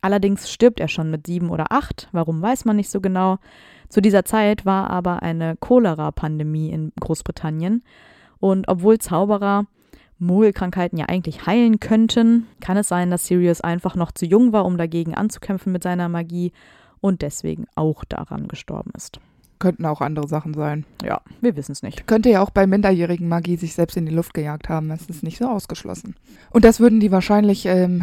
Allerdings 0.00 0.50
stirbt 0.50 0.80
er 0.80 0.88
schon 0.88 1.10
mit 1.10 1.26
sieben 1.26 1.50
oder 1.50 1.72
acht. 1.72 2.08
Warum 2.12 2.40
weiß 2.40 2.64
man 2.64 2.76
nicht 2.76 2.90
so 2.90 3.00
genau. 3.00 3.38
Zu 3.88 4.00
dieser 4.00 4.24
Zeit 4.24 4.64
war 4.64 4.90
aber 4.90 5.22
eine 5.22 5.56
Cholera-Pandemie 5.56 6.70
in 6.70 6.92
Großbritannien. 7.00 7.82
Und 8.38 8.68
obwohl 8.68 8.98
Zauberer 8.98 9.66
Mogelkrankheiten 10.18 10.98
ja 10.98 11.06
eigentlich 11.06 11.46
heilen 11.46 11.80
könnten, 11.80 12.46
kann 12.60 12.76
es 12.76 12.88
sein, 12.88 13.10
dass 13.10 13.26
Sirius 13.26 13.60
einfach 13.60 13.94
noch 13.94 14.12
zu 14.12 14.26
jung 14.26 14.52
war, 14.52 14.64
um 14.64 14.76
dagegen 14.76 15.14
anzukämpfen 15.14 15.72
mit 15.72 15.82
seiner 15.82 16.08
Magie 16.08 16.52
und 17.00 17.22
deswegen 17.22 17.66
auch 17.74 18.04
daran 18.04 18.48
gestorben 18.48 18.90
ist. 18.96 19.20
Könnten 19.58 19.86
auch 19.86 20.00
andere 20.00 20.28
Sachen 20.28 20.54
sein. 20.54 20.84
Ja, 21.02 21.20
wir 21.40 21.56
wissen 21.56 21.72
es 21.72 21.82
nicht. 21.82 22.06
Könnte 22.06 22.30
ja 22.30 22.42
auch 22.42 22.50
bei 22.50 22.66
minderjährigen 22.66 23.28
Magie 23.28 23.56
sich 23.56 23.74
selbst 23.74 23.96
in 23.96 24.06
die 24.06 24.14
Luft 24.14 24.34
gejagt 24.34 24.68
haben. 24.68 24.88
Das 24.88 25.06
ist 25.06 25.24
nicht 25.24 25.38
so 25.38 25.48
ausgeschlossen. 25.48 26.14
Und 26.50 26.64
das 26.64 26.78
würden 26.78 27.00
die 27.00 27.10
wahrscheinlich 27.10 27.66
ähm, 27.66 28.02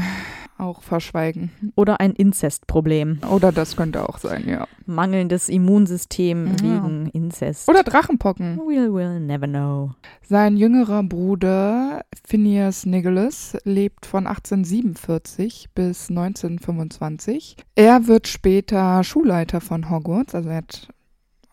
auch 0.58 0.82
verschweigen. 0.82 1.52
Oder 1.76 2.00
ein 2.00 2.14
Inzestproblem. 2.14 3.20
Oder 3.30 3.52
das 3.52 3.76
könnte 3.76 4.08
auch 4.08 4.18
sein, 4.20 4.48
ja. 4.48 4.68
Mangelndes 4.86 5.50
Immunsystem 5.50 6.48
Ja. 6.64 6.84
wegen 6.84 7.10
Inzest. 7.14 7.68
Oder 7.70 7.84
Drachenpocken. 7.84 8.60
We'll, 8.60 8.90
we'll 8.90 9.20
never 9.20 9.48
know. 9.48 9.92
Sein 10.22 10.58
jüngerer 10.58 11.04
Bruder 11.04 12.06
Phineas 12.26 12.86
Nicholas 12.86 13.58
lebt 13.64 14.06
von 14.06 14.28
1847 14.28 15.70
bis 15.76 16.10
1925. 16.10 17.58
Er 17.76 18.08
wird 18.08 18.28
später 18.28 19.04
Schulleiter 19.04 19.62
von 19.62 19.90
Hogwarts, 19.90 20.36
also 20.36 20.50
er 20.50 20.58
hat 20.58 20.90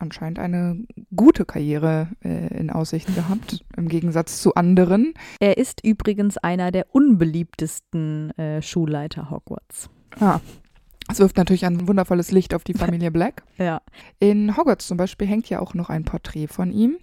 anscheinend 0.03 0.39
eine 0.39 0.85
gute 1.15 1.45
Karriere 1.45 2.09
äh, 2.23 2.59
in 2.59 2.71
Aussicht 2.71 3.15
gehabt, 3.15 3.65
im 3.77 3.89
Gegensatz 3.89 4.43
zu 4.43 4.55
anderen. 4.55 5.15
Er 5.41 5.57
ist 5.57 5.85
übrigens 5.85 6.37
einer 6.37 6.71
der 6.71 6.95
unbeliebtesten 6.95 8.37
äh, 8.39 8.61
Schulleiter 8.61 9.31
Hogwarts. 9.31 9.89
Ah. 10.21 10.41
Es 11.11 11.19
wirft 11.19 11.37
natürlich 11.37 11.65
ein 11.67 11.89
wundervolles 11.89 12.31
Licht 12.33 12.55
auf 12.55 12.65
die 12.65 12.75
Familie 12.79 13.11
Black. 13.11 13.43
Ja. 13.59 13.81
In 14.19 14.57
Hogwarts 14.57 14.87
zum 14.87 14.97
Beispiel 14.97 15.27
hängt 15.27 15.49
ja 15.49 15.61
auch 15.61 15.75
noch 15.75 15.91
ein 15.91 16.05
Porträt 16.05 16.47
von 16.49 16.73
ihm. 16.73 16.97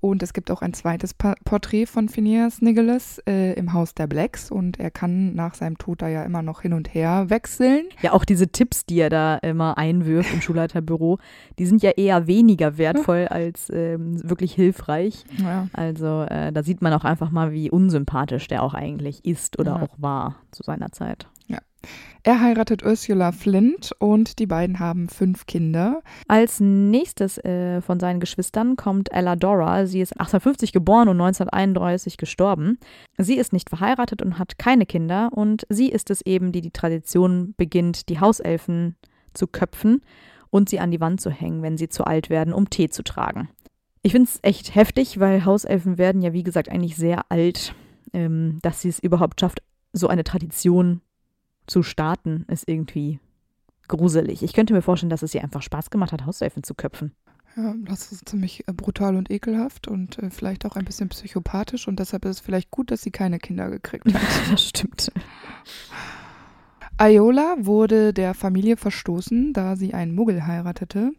Und 0.00 0.22
es 0.22 0.34
gibt 0.34 0.50
auch 0.50 0.60
ein 0.60 0.74
zweites 0.74 1.14
pa 1.14 1.34
Porträt 1.46 1.86
von 1.86 2.10
Phineas 2.10 2.60
Nicholas 2.60 3.22
äh, 3.26 3.54
im 3.54 3.72
Haus 3.72 3.94
der 3.94 4.06
Blacks. 4.06 4.50
Und 4.50 4.78
er 4.78 4.90
kann 4.90 5.34
nach 5.34 5.54
seinem 5.54 5.78
Tod 5.78 6.02
da 6.02 6.08
ja 6.08 6.24
immer 6.24 6.42
noch 6.42 6.60
hin 6.62 6.74
und 6.74 6.92
her 6.92 7.30
wechseln. 7.30 7.84
Ja, 8.02 8.12
auch 8.12 8.24
diese 8.26 8.48
Tipps, 8.48 8.84
die 8.84 8.98
er 8.98 9.08
da 9.08 9.36
immer 9.36 9.78
einwirft 9.78 10.32
im 10.34 10.40
Schulleiterbüro, 10.42 11.18
die 11.58 11.64
sind 11.66 11.82
ja 11.82 11.90
eher 11.92 12.26
weniger 12.26 12.76
wertvoll 12.76 13.26
als 13.30 13.70
ähm, 13.72 14.20
wirklich 14.28 14.52
hilfreich. 14.52 15.24
Ja. 15.42 15.68
Also 15.72 16.22
äh, 16.28 16.52
da 16.52 16.62
sieht 16.62 16.82
man 16.82 16.92
auch 16.92 17.04
einfach 17.04 17.30
mal, 17.30 17.52
wie 17.52 17.70
unsympathisch 17.70 18.46
der 18.48 18.62
auch 18.62 18.74
eigentlich 18.74 19.24
ist 19.24 19.58
oder 19.58 19.76
Ja. 19.76 19.82
auch 19.82 19.94
war 19.96 20.36
zu 20.50 20.62
seiner 20.62 20.92
Zeit. 20.92 21.28
Er 22.26 22.40
heiratet 22.40 22.82
Ursula 22.82 23.32
Flint 23.32 23.92
und 23.98 24.38
die 24.38 24.46
beiden 24.46 24.78
haben 24.78 25.10
fünf 25.10 25.44
Kinder. 25.44 26.00
Als 26.26 26.58
nächstes 26.58 27.36
äh, 27.44 27.82
von 27.82 28.00
seinen 28.00 28.18
Geschwistern 28.18 28.76
kommt 28.76 29.12
Ella 29.12 29.36
Dora. 29.36 29.84
Sie 29.84 30.00
ist 30.00 30.12
1850 30.12 30.72
geboren 30.72 31.10
und 31.10 31.20
1931 31.20 32.16
gestorben. 32.16 32.78
Sie 33.18 33.36
ist 33.36 33.52
nicht 33.52 33.68
verheiratet 33.68 34.22
und 34.22 34.38
hat 34.38 34.56
keine 34.56 34.86
Kinder 34.86 35.28
und 35.34 35.66
sie 35.68 35.90
ist 35.90 36.08
es 36.08 36.22
eben, 36.22 36.50
die 36.50 36.62
die 36.62 36.70
Tradition 36.70 37.52
beginnt, 37.58 38.08
die 38.08 38.20
Hauselfen 38.20 38.96
zu 39.34 39.46
köpfen 39.46 40.00
und 40.48 40.70
sie 40.70 40.80
an 40.80 40.90
die 40.90 41.00
Wand 41.00 41.20
zu 41.20 41.28
hängen, 41.28 41.60
wenn 41.60 41.76
sie 41.76 41.90
zu 41.90 42.04
alt 42.04 42.30
werden, 42.30 42.54
um 42.54 42.70
Tee 42.70 42.88
zu 42.88 43.04
tragen. 43.04 43.50
Ich 44.00 44.12
finde 44.12 44.30
es 44.30 44.38
echt 44.40 44.74
heftig, 44.74 45.20
weil 45.20 45.44
Hauselfen 45.44 45.98
werden 45.98 46.22
ja, 46.22 46.32
wie 46.32 46.42
gesagt, 46.42 46.70
eigentlich 46.70 46.96
sehr 46.96 47.30
alt. 47.30 47.74
Ähm, 48.14 48.60
dass 48.62 48.80
sie 48.80 48.88
es 48.88 49.00
überhaupt 49.00 49.40
schafft, 49.40 49.60
so 49.92 50.08
eine 50.08 50.24
Tradition 50.24 51.00
zu 51.66 51.82
starten, 51.82 52.44
ist 52.48 52.68
irgendwie 52.68 53.20
gruselig. 53.88 54.42
Ich 54.42 54.52
könnte 54.52 54.72
mir 54.72 54.82
vorstellen, 54.82 55.10
dass 55.10 55.22
es 55.22 55.34
ihr 55.34 55.42
einfach 55.42 55.62
Spaß 55.62 55.90
gemacht 55.90 56.12
hat, 56.12 56.26
Hauselfen 56.26 56.62
zu 56.62 56.74
köpfen. 56.74 57.12
Ja, 57.56 57.74
das 57.84 58.10
ist 58.10 58.28
ziemlich 58.28 58.66
äh, 58.66 58.72
brutal 58.72 59.14
und 59.14 59.30
ekelhaft 59.30 59.86
und 59.86 60.18
äh, 60.18 60.30
vielleicht 60.30 60.66
auch 60.66 60.74
ein 60.74 60.84
bisschen 60.84 61.08
psychopathisch. 61.08 61.86
Und 61.86 62.00
deshalb 62.00 62.24
ist 62.24 62.30
es 62.30 62.40
vielleicht 62.40 62.70
gut, 62.70 62.90
dass 62.90 63.02
sie 63.02 63.12
keine 63.12 63.38
Kinder 63.38 63.70
gekriegt 63.70 64.12
hat. 64.12 64.22
das 64.50 64.68
stimmt. 64.68 65.12
Iola 66.98 67.56
wurde 67.58 68.12
der 68.12 68.34
Familie 68.34 68.76
verstoßen, 68.76 69.52
da 69.52 69.76
sie 69.76 69.94
einen 69.94 70.14
Muggel 70.14 70.46
heiratete. 70.46 71.12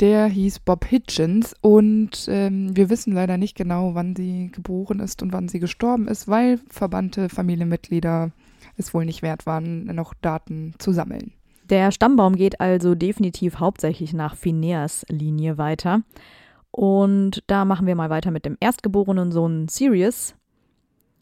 Der 0.00 0.26
hieß 0.26 0.60
Bob 0.60 0.84
Hitchens 0.86 1.54
und 1.60 2.26
ähm, 2.28 2.76
wir 2.76 2.90
wissen 2.90 3.12
leider 3.12 3.36
nicht 3.36 3.56
genau, 3.56 3.94
wann 3.94 4.16
sie 4.16 4.50
geboren 4.50 4.98
ist 4.98 5.22
und 5.22 5.32
wann 5.32 5.48
sie 5.48 5.60
gestorben 5.60 6.08
ist, 6.08 6.26
weil 6.26 6.58
verbannte 6.68 7.28
Familienmitglieder 7.28 8.32
es 8.76 8.94
wohl 8.94 9.04
nicht 9.04 9.22
wert 9.22 9.46
waren, 9.46 9.84
noch 9.86 10.14
Daten 10.14 10.74
zu 10.78 10.92
sammeln. 10.92 11.32
Der 11.70 11.90
Stammbaum 11.92 12.36
geht 12.36 12.60
also 12.60 12.94
definitiv 12.94 13.58
hauptsächlich 13.58 14.12
nach 14.12 14.36
Phineas 14.36 15.06
Linie 15.08 15.56
weiter. 15.56 16.02
Und 16.70 17.42
da 17.46 17.64
machen 17.64 17.86
wir 17.86 17.94
mal 17.94 18.10
weiter 18.10 18.30
mit 18.30 18.44
dem 18.44 18.56
erstgeborenen 18.60 19.32
Sohn 19.32 19.68
Sirius, 19.68 20.34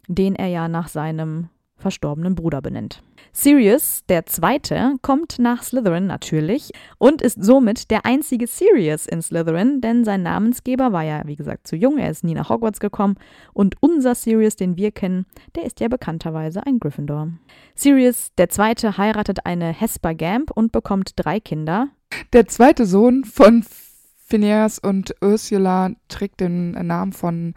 den 0.09 0.35
er 0.35 0.49
ja 0.49 0.67
nach 0.67 0.89
seinem 0.89 1.49
verstorbenen 1.83 2.35
Bruder 2.35 2.63
benennt. 2.63 3.03
Sirius, 3.33 4.05
der 4.09 4.27
Zweite, 4.27 4.95
kommt 5.03 5.39
nach 5.39 5.63
Slytherin 5.63 6.07
natürlich 6.07 6.71
und 6.99 7.23
ist 7.23 7.43
somit 7.43 7.91
der 7.91 8.05
einzige 8.07 8.47
Sirius 8.47 9.07
in 9.07 9.21
Slytherin, 9.23 9.81
denn 9.81 10.05
sein 10.05 10.23
Namensgeber 10.23 10.93
war 10.93 11.03
ja, 11.03 11.23
wie 11.27 11.37
gesagt, 11.37 11.67
zu 11.67 11.77
jung, 11.77 11.99
er 11.99 12.11
ist 12.11 12.25
nie 12.25 12.35
nach 12.35 12.49
Hogwarts 12.49 12.81
gekommen 12.81 13.17
und 13.53 13.77
unser 13.81 14.15
Sirius, 14.15 14.57
den 14.57 14.77
wir 14.77 14.93
kennen, 14.93 15.27
der 15.55 15.65
ist 15.65 15.81
ja 15.81 15.89
bekannterweise 15.89 16.67
ein 16.67 16.79
Gryffindor. 16.79 17.29
Sirius, 17.75 18.31
der 18.39 18.49
Zweite, 18.49 18.97
heiratet 18.97 19.45
eine 19.47 19.73
Hesper 19.73 20.15
Gamp 20.15 20.51
und 20.51 20.73
bekommt 20.73 21.13
drei 21.17 21.41
Kinder. 21.41 21.89
Der 22.33 22.47
zweite 22.47 22.87
Sohn 22.87 23.25
von 23.25 23.65
Phineas 24.27 24.79
und 24.79 25.15
Ursula 25.21 25.91
trägt 26.09 26.41
den 26.41 26.71
Namen 26.71 27.13
von 27.13 27.55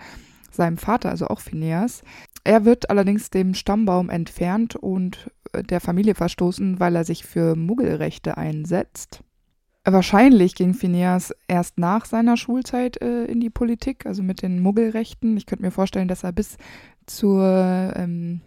seinem 0.51 0.77
Vater, 0.77 1.09
also 1.09 1.27
auch 1.27 1.39
Phineas. 1.39 2.01
Er 2.45 2.63
wird 2.63 2.89
allerdings 2.91 3.31
dem 3.31 3.55
Stammbaum 3.55 4.09
entfernt 4.09 4.75
und 4.75 5.31
äh, 5.51 5.63
der 5.63 5.81
Familie 5.81 6.15
verstoßen, 6.15 6.79
weil 6.79 6.95
er 6.95 7.03
sich 7.03 7.25
für 7.25 7.55
Muggelrechte 7.55 8.37
einsetzt. 8.37 9.21
Wahrscheinlich 9.83 10.55
ging 10.55 10.73
Phineas 10.73 11.33
erst 11.47 11.77
nach 11.77 12.05
seiner 12.05 12.37
Schulzeit 12.37 13.01
äh, 13.01 13.25
in 13.25 13.39
die 13.39 13.49
Politik, 13.49 14.05
also 14.05 14.23
mit 14.23 14.41
den 14.41 14.59
Muggelrechten. 14.61 15.37
Ich 15.37 15.45
könnte 15.47 15.63
mir 15.63 15.71
vorstellen, 15.71 16.07
dass 16.07 16.23
er 16.23 16.31
bis 16.31 16.57
zur 17.07 17.93
ähm, 17.95 18.41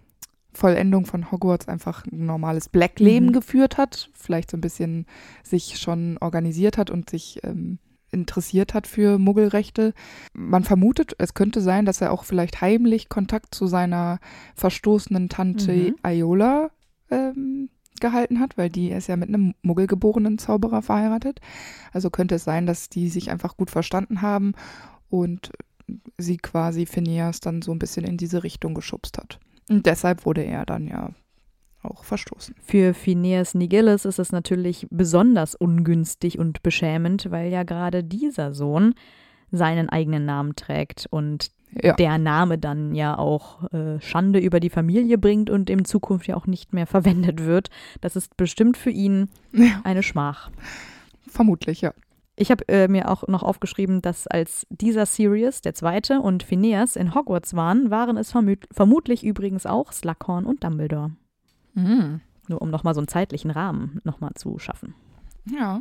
Vollendung 0.52 1.04
von 1.06 1.30
Hogwarts 1.30 1.68
einfach 1.68 2.04
ein 2.06 2.26
normales 2.26 2.68
Black-Leben 2.68 3.26
Mhm. 3.26 3.32
geführt 3.32 3.78
hat, 3.78 4.10
vielleicht 4.14 4.50
so 4.50 4.56
ein 4.56 4.60
bisschen 4.60 5.06
sich 5.42 5.78
schon 5.78 6.18
organisiert 6.18 6.78
hat 6.78 6.90
und 6.90 7.10
sich 7.10 7.40
ähm, 7.44 7.78
interessiert 8.10 8.74
hat 8.74 8.86
für 8.86 9.18
Muggelrechte. 9.18 9.94
Man 10.32 10.64
vermutet, 10.64 11.14
es 11.18 11.34
könnte 11.34 11.60
sein, 11.60 11.84
dass 11.84 12.00
er 12.00 12.12
auch 12.12 12.24
vielleicht 12.24 12.60
heimlich 12.60 13.08
Kontakt 13.08 13.54
zu 13.54 13.66
seiner 13.66 14.18
verstoßenen 14.54 15.28
Tante 15.28 15.72
Mhm. 15.72 15.96
Iola 16.02 16.70
ähm, 17.10 17.68
gehalten 18.00 18.40
hat, 18.40 18.56
weil 18.56 18.70
die 18.70 18.90
ist 18.90 19.08
ja 19.08 19.16
mit 19.16 19.28
einem 19.28 19.54
muggelgeborenen 19.62 20.38
Zauberer 20.38 20.82
verheiratet. 20.82 21.40
Also 21.92 22.10
könnte 22.10 22.36
es 22.36 22.44
sein, 22.44 22.66
dass 22.66 22.88
die 22.88 23.08
sich 23.08 23.30
einfach 23.30 23.56
gut 23.56 23.70
verstanden 23.70 24.22
haben 24.22 24.52
und 25.10 25.50
sie 26.16 26.36
quasi 26.36 26.86
Phineas 26.86 27.40
dann 27.40 27.62
so 27.62 27.72
ein 27.72 27.78
bisschen 27.78 28.04
in 28.04 28.16
diese 28.16 28.42
Richtung 28.42 28.74
geschubst 28.74 29.18
hat. 29.18 29.40
Und 29.68 29.86
deshalb 29.86 30.26
wurde 30.26 30.44
er 30.44 30.64
dann 30.66 30.86
ja 30.86 31.10
auch 31.82 32.04
verstoßen. 32.04 32.54
Für 32.60 32.94
Phineas 32.94 33.54
Nigillis 33.54 34.04
ist 34.04 34.18
es 34.18 34.32
natürlich 34.32 34.86
besonders 34.90 35.54
ungünstig 35.54 36.38
und 36.38 36.62
beschämend, 36.62 37.30
weil 37.30 37.50
ja 37.50 37.62
gerade 37.62 38.02
dieser 38.04 38.52
Sohn 38.52 38.94
seinen 39.50 39.88
eigenen 39.88 40.24
Namen 40.26 40.56
trägt 40.56 41.06
und 41.10 41.50
Ja. 41.82 41.94
der 41.94 42.18
Name 42.18 42.58
dann 42.58 42.94
ja 42.94 43.16
auch 43.18 43.70
äh, 43.72 44.00
Schande 44.00 44.38
über 44.38 44.58
die 44.60 44.70
Familie 44.70 45.18
bringt 45.18 45.50
und 45.50 45.68
in 45.70 45.84
Zukunft 45.84 46.26
ja 46.26 46.36
auch 46.36 46.46
nicht 46.46 46.72
mehr 46.72 46.86
verwendet 46.86 47.44
wird. 47.44 47.68
Das 48.00 48.16
ist 48.16 48.36
bestimmt 48.36 48.76
für 48.76 48.90
ihn 48.90 49.28
ja, 49.52 49.80
eine 49.84 50.02
Schmach. 50.02 50.50
vermutlich, 51.26 51.80
ja. 51.82 51.92
Ich 52.36 52.50
habe 52.52 52.66
äh, 52.68 52.86
mir 52.88 53.10
auch 53.10 53.26
noch 53.26 53.42
aufgeschrieben, 53.42 54.00
dass 54.00 54.26
als 54.28 54.64
dieser 54.70 55.06
Sirius, 55.06 55.60
der 55.60 55.74
Zweite, 55.74 56.20
und 56.20 56.42
Phineas 56.44 56.94
in 56.94 57.14
Hogwarts 57.14 57.54
waren, 57.54 57.90
waren 57.90 58.16
es 58.16 58.30
vermut 58.30 58.66
vermutlich 58.70 59.24
übrigens 59.24 59.66
auch 59.66 59.92
Slughorn 59.92 60.46
und 60.46 60.62
Dumbledore. 60.62 61.10
Mhm. 61.78 62.20
Nur 62.48 62.62
um 62.62 62.70
nochmal 62.70 62.94
so 62.94 63.00
einen 63.00 63.08
zeitlichen 63.08 63.50
Rahmen 63.50 64.00
nochmal 64.04 64.32
zu 64.34 64.58
schaffen. 64.58 64.94
Ja. 65.50 65.80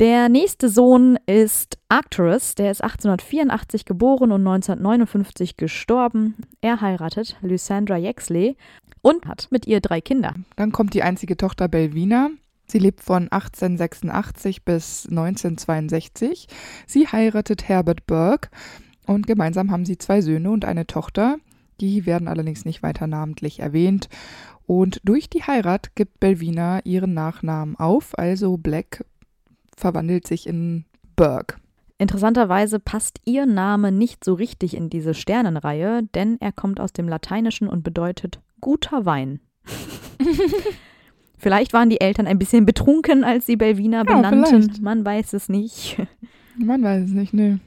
Der 0.00 0.28
nächste 0.28 0.68
Sohn 0.68 1.18
ist 1.26 1.78
Arcturus, 1.88 2.54
der 2.54 2.70
ist 2.70 2.84
1884 2.84 3.84
geboren 3.84 4.30
und 4.30 4.46
1959 4.46 5.56
gestorben. 5.56 6.36
Er 6.60 6.80
heiratet 6.80 7.36
Lysandra 7.40 7.96
Yaxley 7.96 8.56
und 9.02 9.26
hat 9.26 9.48
mit 9.50 9.66
ihr 9.66 9.80
drei 9.80 10.00
Kinder. 10.00 10.34
Dann 10.54 10.70
kommt 10.70 10.94
die 10.94 11.02
einzige 11.02 11.36
Tochter 11.36 11.66
Belvina. 11.66 12.30
Sie 12.66 12.78
lebt 12.78 13.00
von 13.00 13.24
1886 13.32 14.64
bis 14.64 15.06
1962. 15.08 16.46
Sie 16.86 17.08
heiratet 17.08 17.66
Herbert 17.68 18.06
Burke 18.06 18.50
und 19.06 19.26
gemeinsam 19.26 19.72
haben 19.72 19.86
sie 19.86 19.98
zwei 19.98 20.20
Söhne 20.20 20.50
und 20.50 20.64
eine 20.64 20.86
Tochter. 20.86 21.38
Die 21.80 22.06
werden 22.06 22.28
allerdings 22.28 22.64
nicht 22.64 22.82
weiter 22.82 23.06
namentlich 23.06 23.60
erwähnt. 23.60 24.08
Und 24.68 25.00
durch 25.02 25.30
die 25.30 25.42
Heirat 25.42 25.96
gibt 25.96 26.20
Belvina 26.20 26.80
ihren 26.84 27.14
Nachnamen 27.14 27.74
auf, 27.76 28.16
also 28.18 28.58
Black 28.58 29.02
verwandelt 29.74 30.26
sich 30.26 30.46
in 30.46 30.84
Burke. 31.16 31.56
Interessanterweise 31.96 32.78
passt 32.78 33.18
ihr 33.24 33.46
Name 33.46 33.90
nicht 33.90 34.22
so 34.24 34.34
richtig 34.34 34.76
in 34.76 34.90
diese 34.90 35.14
Sternenreihe, 35.14 36.02
denn 36.14 36.36
er 36.40 36.52
kommt 36.52 36.80
aus 36.80 36.92
dem 36.92 37.08
Lateinischen 37.08 37.66
und 37.66 37.82
bedeutet 37.82 38.40
guter 38.60 39.06
Wein. 39.06 39.40
vielleicht 41.38 41.72
waren 41.72 41.88
die 41.88 42.02
Eltern 42.02 42.26
ein 42.26 42.38
bisschen 42.38 42.66
betrunken, 42.66 43.24
als 43.24 43.46
sie 43.46 43.56
Belvina 43.56 43.98
Ja, 43.98 44.02
benannten. 44.04 44.44
vielleicht. 44.64 44.82
Man 44.82 45.02
weiß 45.02 45.32
es 45.32 45.48
nicht. 45.48 45.96
Man 46.58 46.82
weiß 46.82 47.04
es 47.04 47.10
nicht, 47.12 47.32
ne. 47.32 47.58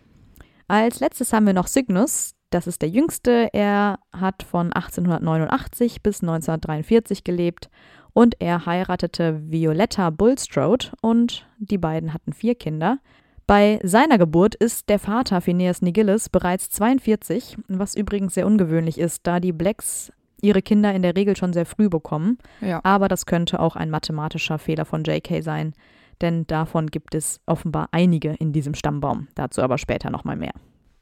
Als 0.68 1.00
letztes 1.00 1.34
haben 1.34 1.48
wir 1.48 1.54
noch 1.54 1.68
Cygnus. 1.68 2.36
Das 2.52 2.68
ist 2.68 2.82
der 2.82 2.90
jüngste. 2.90 3.50
Er 3.54 3.98
hat 4.14 4.44
von 4.44 4.72
1889 4.74 6.04
bis 6.04 6.22
1943 6.22 7.24
gelebt 7.24 7.70
und 8.14 8.36
er 8.40 8.66
heiratete 8.66 9.42
Violetta 9.50 10.10
Bulstrode 10.10 10.88
und 11.02 11.48
die 11.58 11.78
beiden 11.78 12.14
hatten 12.14 12.34
vier 12.34 12.56
Kinder. 12.56 13.00
Bei 13.48 13.80
seiner 13.84 14.18
Geburt 14.18 14.54
ist 14.56 14.90
der 14.90 15.00
Vater 15.00 15.42
Phineas 15.42 15.82
Nigillis 15.82 16.30
bereits 16.30 16.70
42, 16.70 17.58
was 17.70 17.96
übrigens 17.96 18.34
sehr 18.34 18.46
ungewöhnlich 18.46 18.98
ist, 18.98 19.26
da 19.28 19.40
die 19.40 19.54
Blacks 19.54 20.12
ihre 20.42 20.62
Kinder 20.62 20.94
in 20.94 21.04
der 21.04 21.16
Regel 21.16 21.38
schon 21.38 21.54
sehr 21.54 21.66
früh 21.66 21.90
bekommen. 21.90 22.38
Ja. 22.60 22.82
Aber 22.84 23.08
das 23.08 23.26
könnte 23.26 23.60
auch 23.60 23.76
ein 23.78 23.90
mathematischer 23.90 24.60
Fehler 24.60 24.86
von 24.86 25.04
JK 25.04 25.42
sein, 25.42 25.74
denn 26.20 26.46
davon 26.48 26.88
gibt 26.88 27.16
es 27.16 27.40
offenbar 27.46 27.90
einige 27.92 28.34
in 28.34 28.52
diesem 28.52 28.74
Stammbaum. 28.74 29.28
Dazu 29.36 29.62
aber 29.62 29.78
später 29.78 30.10
nochmal 30.10 30.36
mehr. 30.36 30.54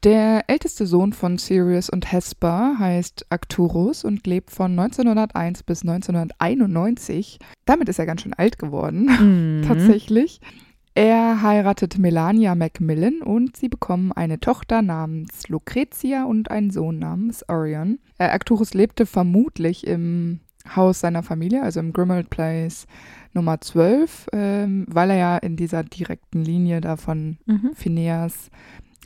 Der 0.02 0.44
älteste 0.48 0.86
Sohn 0.86 1.12
von 1.12 1.36
Sirius 1.36 1.90
und 1.90 2.10
Hesper 2.10 2.76
heißt 2.78 3.26
Arcturus 3.28 4.02
und 4.02 4.26
lebt 4.26 4.50
von 4.50 4.70
1901 4.78 5.62
bis 5.62 5.82
1991. 5.82 7.38
Damit 7.66 7.90
ist 7.90 7.98
er 7.98 8.06
ganz 8.06 8.22
schön 8.22 8.32
alt 8.32 8.58
geworden, 8.58 9.04
Mhm. 9.20 9.62
tatsächlich. 9.68 10.40
Er 10.94 11.42
heiratet 11.42 11.98
Melania 11.98 12.54
Macmillan 12.54 13.20
und 13.22 13.56
sie 13.56 13.68
bekommen 13.68 14.10
eine 14.12 14.40
Tochter 14.40 14.80
namens 14.82 15.48
Lucretia 15.48 16.24
und 16.24 16.50
einen 16.50 16.70
Sohn 16.70 16.98
namens 16.98 17.46
Orion. 17.48 17.98
Äh, 18.18 18.24
Arcturus 18.24 18.72
lebte 18.74 19.04
vermutlich 19.06 19.86
im 19.86 20.40
Haus 20.74 21.00
seiner 21.00 21.22
Familie, 21.22 21.62
also 21.62 21.78
im 21.80 21.92
Grimald 21.92 22.28
Place 22.30 22.86
Nummer 23.34 23.60
12, 23.60 24.28
ähm, 24.32 24.86
weil 24.88 25.10
er 25.10 25.16
ja 25.16 25.36
in 25.38 25.56
dieser 25.56 25.84
direkten 25.84 26.42
Linie 26.42 26.80
da 26.80 26.96
von 26.96 27.36
Mhm. 27.46 27.70
Phineas 27.74 28.50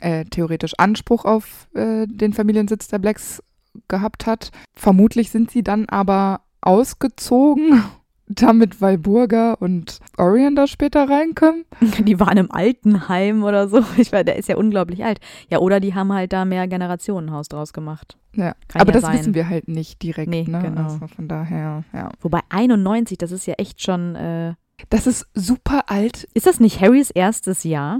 äh, 0.01 0.25
theoretisch 0.25 0.73
Anspruch 0.77 1.25
auf 1.25 1.67
äh, 1.73 2.05
den 2.07 2.33
Familiensitz 2.33 2.87
der 2.87 2.99
Blacks 2.99 3.41
gehabt 3.87 4.25
hat. 4.25 4.51
Vermutlich 4.73 5.31
sind 5.31 5.51
sie 5.51 5.63
dann 5.63 5.87
aber 5.89 6.41
ausgezogen, 6.61 7.83
damit 8.27 8.81
Walburga 8.81 9.53
und 9.53 9.99
Orion 10.17 10.55
da 10.55 10.65
später 10.67 11.07
reinkommen. 11.09 11.65
Die 11.99 12.19
waren 12.19 12.37
im 12.37 12.51
Altenheim 12.51 13.43
oder 13.43 13.67
so. 13.67 13.83
Ich 13.97 14.11
weiß, 14.11 14.25
der 14.25 14.35
ist 14.37 14.49
ja 14.49 14.57
unglaublich 14.57 15.03
alt. 15.05 15.19
Ja, 15.49 15.59
oder 15.59 15.79
die 15.79 15.93
haben 15.93 16.11
halt 16.11 16.33
da 16.33 16.43
mehr 16.45 16.67
Generationenhaus 16.67 17.49
draus 17.49 17.71
gemacht. 17.73 18.17
Ja, 18.35 18.53
Kann 18.67 18.81
aber 18.81 18.91
ja 18.91 18.93
das 18.99 19.03
sein. 19.03 19.19
wissen 19.19 19.33
wir 19.35 19.47
halt 19.47 19.67
nicht 19.67 20.01
direkt. 20.01 20.29
Nee, 20.29 20.43
ne? 20.47 20.59
genau. 20.61 20.83
Also 20.83 21.07
von 21.07 21.27
daher, 21.27 21.83
ja. 21.93 22.09
Wobei 22.21 22.39
91, 22.49 23.17
das 23.17 23.31
ist 23.31 23.45
ja 23.45 23.53
echt 23.57 23.81
schon. 23.81 24.15
Äh, 24.15 24.55
Das 24.89 25.07
ist 25.07 25.27
super 25.33 25.83
alt. 25.87 26.27
ist 26.33 26.47
das 26.47 26.59
nicht 26.59 26.81
Harrys 26.81 27.11
erstes 27.11 27.63
Jahr? 27.63 27.99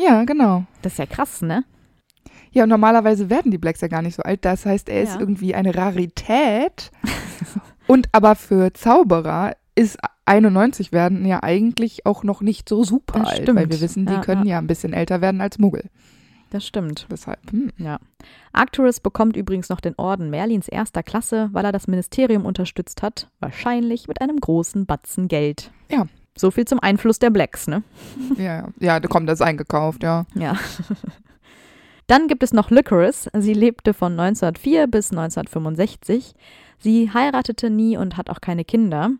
Ja, 0.00 0.24
genau. 0.24 0.64
Das 0.82 0.92
ist 0.92 0.98
ja 0.98 1.06
krass, 1.06 1.42
ne? 1.42 1.64
Ja, 2.52 2.64
und 2.64 2.68
normalerweise 2.70 3.30
werden 3.30 3.50
die 3.52 3.58
Blacks 3.58 3.80
ja 3.80 3.88
gar 3.88 4.02
nicht 4.02 4.16
so 4.16 4.22
alt. 4.22 4.44
Das 4.44 4.66
heißt, 4.66 4.88
er 4.88 5.02
ist 5.02 5.14
Ja. 5.14 5.20
irgendwie 5.20 5.54
eine 5.54 5.74
Rarität. 5.74 6.90
und 7.86 8.08
aber 8.12 8.34
für 8.34 8.72
Zauberer 8.72 9.54
ist 9.76 9.98
91 10.26 10.92
werden 10.92 11.24
ja 11.26 11.42
eigentlich 11.42 12.06
auch 12.06 12.24
noch 12.24 12.40
nicht 12.40 12.68
so 12.68 12.82
super 12.84 13.20
Das 13.20 13.28
alt. 13.30 13.42
stimmt. 13.42 13.58
Weil 13.58 13.70
wir 13.70 13.80
wissen, 13.80 14.06
die 14.06 14.12
Ja, 14.14 14.20
können 14.20 14.46
ja. 14.46 14.58
ein 14.58 14.66
bisschen 14.66 14.92
älter 14.92 15.20
werden 15.20 15.40
als 15.40 15.58
Muggel. 15.58 15.84
Das 16.50 16.66
stimmt. 16.66 17.06
Deshalb, 17.10 17.38
hm. 17.52 17.70
Ja. 17.78 18.00
Arcturus 18.52 18.98
bekommt 18.98 19.36
übrigens 19.36 19.68
noch 19.68 19.80
den 19.80 19.94
Orden 19.96 20.30
Merlins 20.30 20.66
erster 20.66 21.04
Klasse, 21.04 21.48
weil 21.52 21.64
er 21.64 21.70
das 21.72 21.86
Ministerium 21.86 22.44
unterstützt 22.44 23.02
hat. 23.02 23.28
Wahrscheinlich 23.38 24.08
mit 24.08 24.20
einem 24.20 24.38
großen 24.38 24.84
Batzen 24.86 25.28
Geld. 25.28 25.70
Ja. 25.88 26.06
So 26.36 26.50
viel 26.50 26.64
zum 26.64 26.80
Einfluss 26.80 27.18
der 27.18 27.30
Blacks, 27.30 27.66
ne? 27.66 27.82
ja, 28.38 28.68
ja. 28.78 29.00
da 29.00 29.08
kommt 29.08 29.28
das 29.28 29.40
eingekauft, 29.40 30.02
ja. 30.02 30.26
Ja. 30.34 30.56
Dann 32.06 32.26
gibt 32.26 32.42
es 32.42 32.52
noch 32.52 32.70
Licorice. 32.70 33.30
Sie 33.34 33.54
lebte 33.54 33.94
von 33.94 34.18
1904 34.18 34.88
bis 34.88 35.12
1965. 35.12 36.34
Sie 36.78 37.12
heiratete 37.12 37.70
nie 37.70 37.96
und 37.96 38.16
hat 38.16 38.30
auch 38.30 38.40
keine 38.40 38.64
Kinder. 38.64 39.10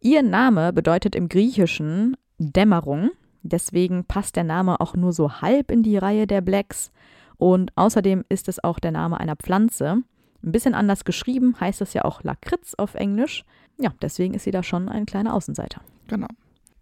Ihr 0.00 0.22
Name 0.22 0.72
bedeutet 0.72 1.14
im 1.14 1.28
Griechischen 1.28 2.16
Dämmerung. 2.38 3.10
Deswegen 3.42 4.04
passt 4.04 4.36
der 4.36 4.44
Name 4.44 4.80
auch 4.80 4.94
nur 4.94 5.12
so 5.12 5.40
halb 5.40 5.70
in 5.70 5.82
die 5.82 5.96
Reihe 5.96 6.26
der 6.26 6.42
Blacks. 6.42 6.92
Und 7.38 7.72
außerdem 7.76 8.24
ist 8.28 8.48
es 8.48 8.62
auch 8.62 8.78
der 8.78 8.92
Name 8.92 9.18
einer 9.18 9.36
Pflanze. 9.36 10.02
Ein 10.42 10.52
bisschen 10.52 10.74
anders 10.74 11.04
geschrieben 11.04 11.56
heißt 11.60 11.80
es 11.80 11.92
ja 11.92 12.04
auch 12.04 12.22
Lakritz 12.22 12.74
auf 12.74 12.94
Englisch. 12.94 13.44
Ja, 13.78 13.92
deswegen 14.02 14.34
ist 14.34 14.44
sie 14.44 14.50
da 14.50 14.62
schon 14.62 14.88
ein 14.88 15.06
kleiner 15.06 15.34
Außenseiter. 15.34 15.80
Genau. 16.08 16.28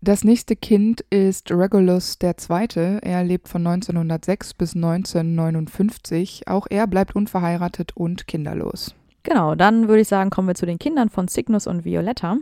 Das 0.01 0.23
nächste 0.23 0.55
Kind 0.55 1.01
ist 1.11 1.51
Regulus 1.51 2.19
II. 2.23 2.99
Er 3.03 3.25
lebt 3.25 3.49
von 3.49 3.67
1906 3.67 4.55
bis 4.55 4.77
1959. 4.77 6.47
Auch 6.47 6.69
er 6.71 6.87
bleibt 6.87 7.17
unverheiratet 7.17 7.97
und 7.97 8.29
kinderlos. 8.29 8.95
Genau, 9.25 9.57
dann 9.57 9.89
würde 9.89 10.03
ich 10.03 10.09
sagen, 10.09 10.31
kommen 10.31 10.47
wir 10.47 10.55
zu 10.55 10.67
den 10.67 10.79
Kindern 10.79 11.11
von 11.11 11.27
Cygnus 11.27 11.67
und 11.67 11.85
Violetta. 11.85 12.37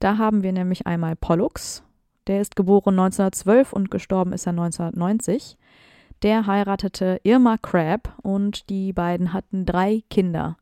Da 0.00 0.18
haben 0.18 0.42
wir 0.42 0.52
nämlich 0.52 0.86
einmal 0.86 1.14
Pollux. 1.14 1.84
Der 2.26 2.40
ist 2.40 2.56
geboren 2.56 2.98
1912 2.98 3.72
und 3.72 3.90
gestorben 3.90 4.32
ist 4.32 4.46
er 4.46 4.50
1990. 4.50 5.56
Der 6.22 6.46
heiratete 6.46 7.20
Irma 7.24 7.56
Crabb 7.58 8.12
und 8.22 8.68
die 8.70 8.92
beiden 8.92 9.32
hatten 9.32 9.66
drei 9.66 10.02
Kinder. 10.08 10.56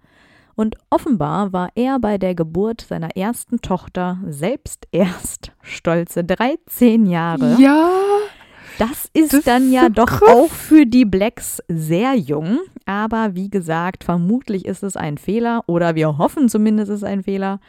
Und 0.55 0.77
offenbar 0.91 1.53
war 1.53 1.71
er 1.75 1.99
bei 1.99 2.19
der 2.19 2.35
Geburt 2.35 2.81
seiner 2.83 3.17
ersten 3.17 3.61
Tochter 3.61 4.19
selbst 4.27 4.87
erst 4.93 5.53
stolze 5.63 6.25
13 6.25 7.07
Jahre. 7.07 7.57
Ja, 7.59 7.91
Das 8.79 9.11
ist 9.13 9.33
Das 9.35 9.45
dann 9.45 9.67
ist 9.67 9.73
ja 9.73 9.83
so 9.85 9.89
doch 9.91 10.07
krass. 10.07 10.29
auch 10.29 10.49
für 10.51 10.87
die 10.87 11.05
Blacks 11.05 11.63
sehr 11.69 12.15
jung. 12.15 12.59
Aber 12.87 13.35
wie 13.35 13.51
gesagt, 13.51 14.05
vermutlich 14.05 14.65
ist 14.65 14.83
es 14.83 14.97
ein 14.97 15.19
Fehler 15.19 15.63
oder 15.67 15.95
wir 15.95 16.17
hoffen 16.19 16.49
zumindest, 16.49 16.91
es 16.91 16.99
ist 16.99 17.05
ein 17.05 17.23
Fehler. 17.23 17.61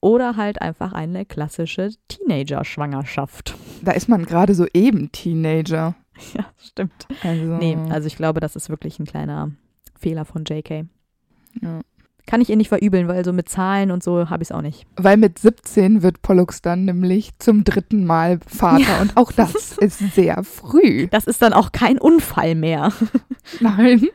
Oder 0.00 0.36
halt 0.36 0.60
einfach 0.60 0.92
eine 0.92 1.24
klassische 1.24 1.90
Teenager-Schwangerschaft. 2.08 3.54
da 3.82 3.92
ist 3.92 4.08
man 4.08 4.24
gerade 4.26 4.54
so 4.54 4.66
eben 4.74 5.10
Teenager. 5.10 5.94
Ja, 6.34 6.46
stimmt. 6.58 7.06
Also, 7.22 7.56
Nee, 7.56 7.76
also 7.90 8.06
ich 8.06 8.16
glaube, 8.16 8.40
das 8.40 8.56
ist 8.56 8.68
wirklich 8.70 8.98
ein 8.98 9.06
kleiner 9.06 9.50
Fehler 9.98 10.24
von 10.24 10.44
JK. 10.44 10.86
ja. 11.62 11.80
Kann 12.28 12.40
ich 12.40 12.50
ihr 12.50 12.56
nicht 12.56 12.70
verübeln, 12.70 13.06
weil 13.06 13.24
so 13.24 13.32
mit 13.32 13.48
Zahlen 13.48 13.92
und 13.92 14.02
so 14.02 14.28
habe 14.30 14.42
ich 14.42 14.48
es 14.48 14.52
auch 14.52 14.60
nicht. 14.60 14.84
Weil 14.96 15.16
mit 15.16 15.38
17 15.38 16.02
wird 16.02 16.22
Pollux 16.22 16.60
dann 16.60 16.84
nämlich 16.84 17.38
zum 17.38 17.62
dritten 17.62 18.04
Mal 18.04 18.40
Vater 18.44 18.80
Ja. 18.80 19.00
und 19.00 19.16
auch 19.16 19.30
das 19.30 19.54
ist 19.80 19.98
sehr 20.12 20.42
früh. 20.42 21.06
Das 21.06 21.24
ist 21.28 21.40
dann 21.40 21.52
auch 21.52 21.70
kein 21.70 21.98
Unfall 21.98 22.56
mehr. 22.56 22.92
Nein. 23.60 24.08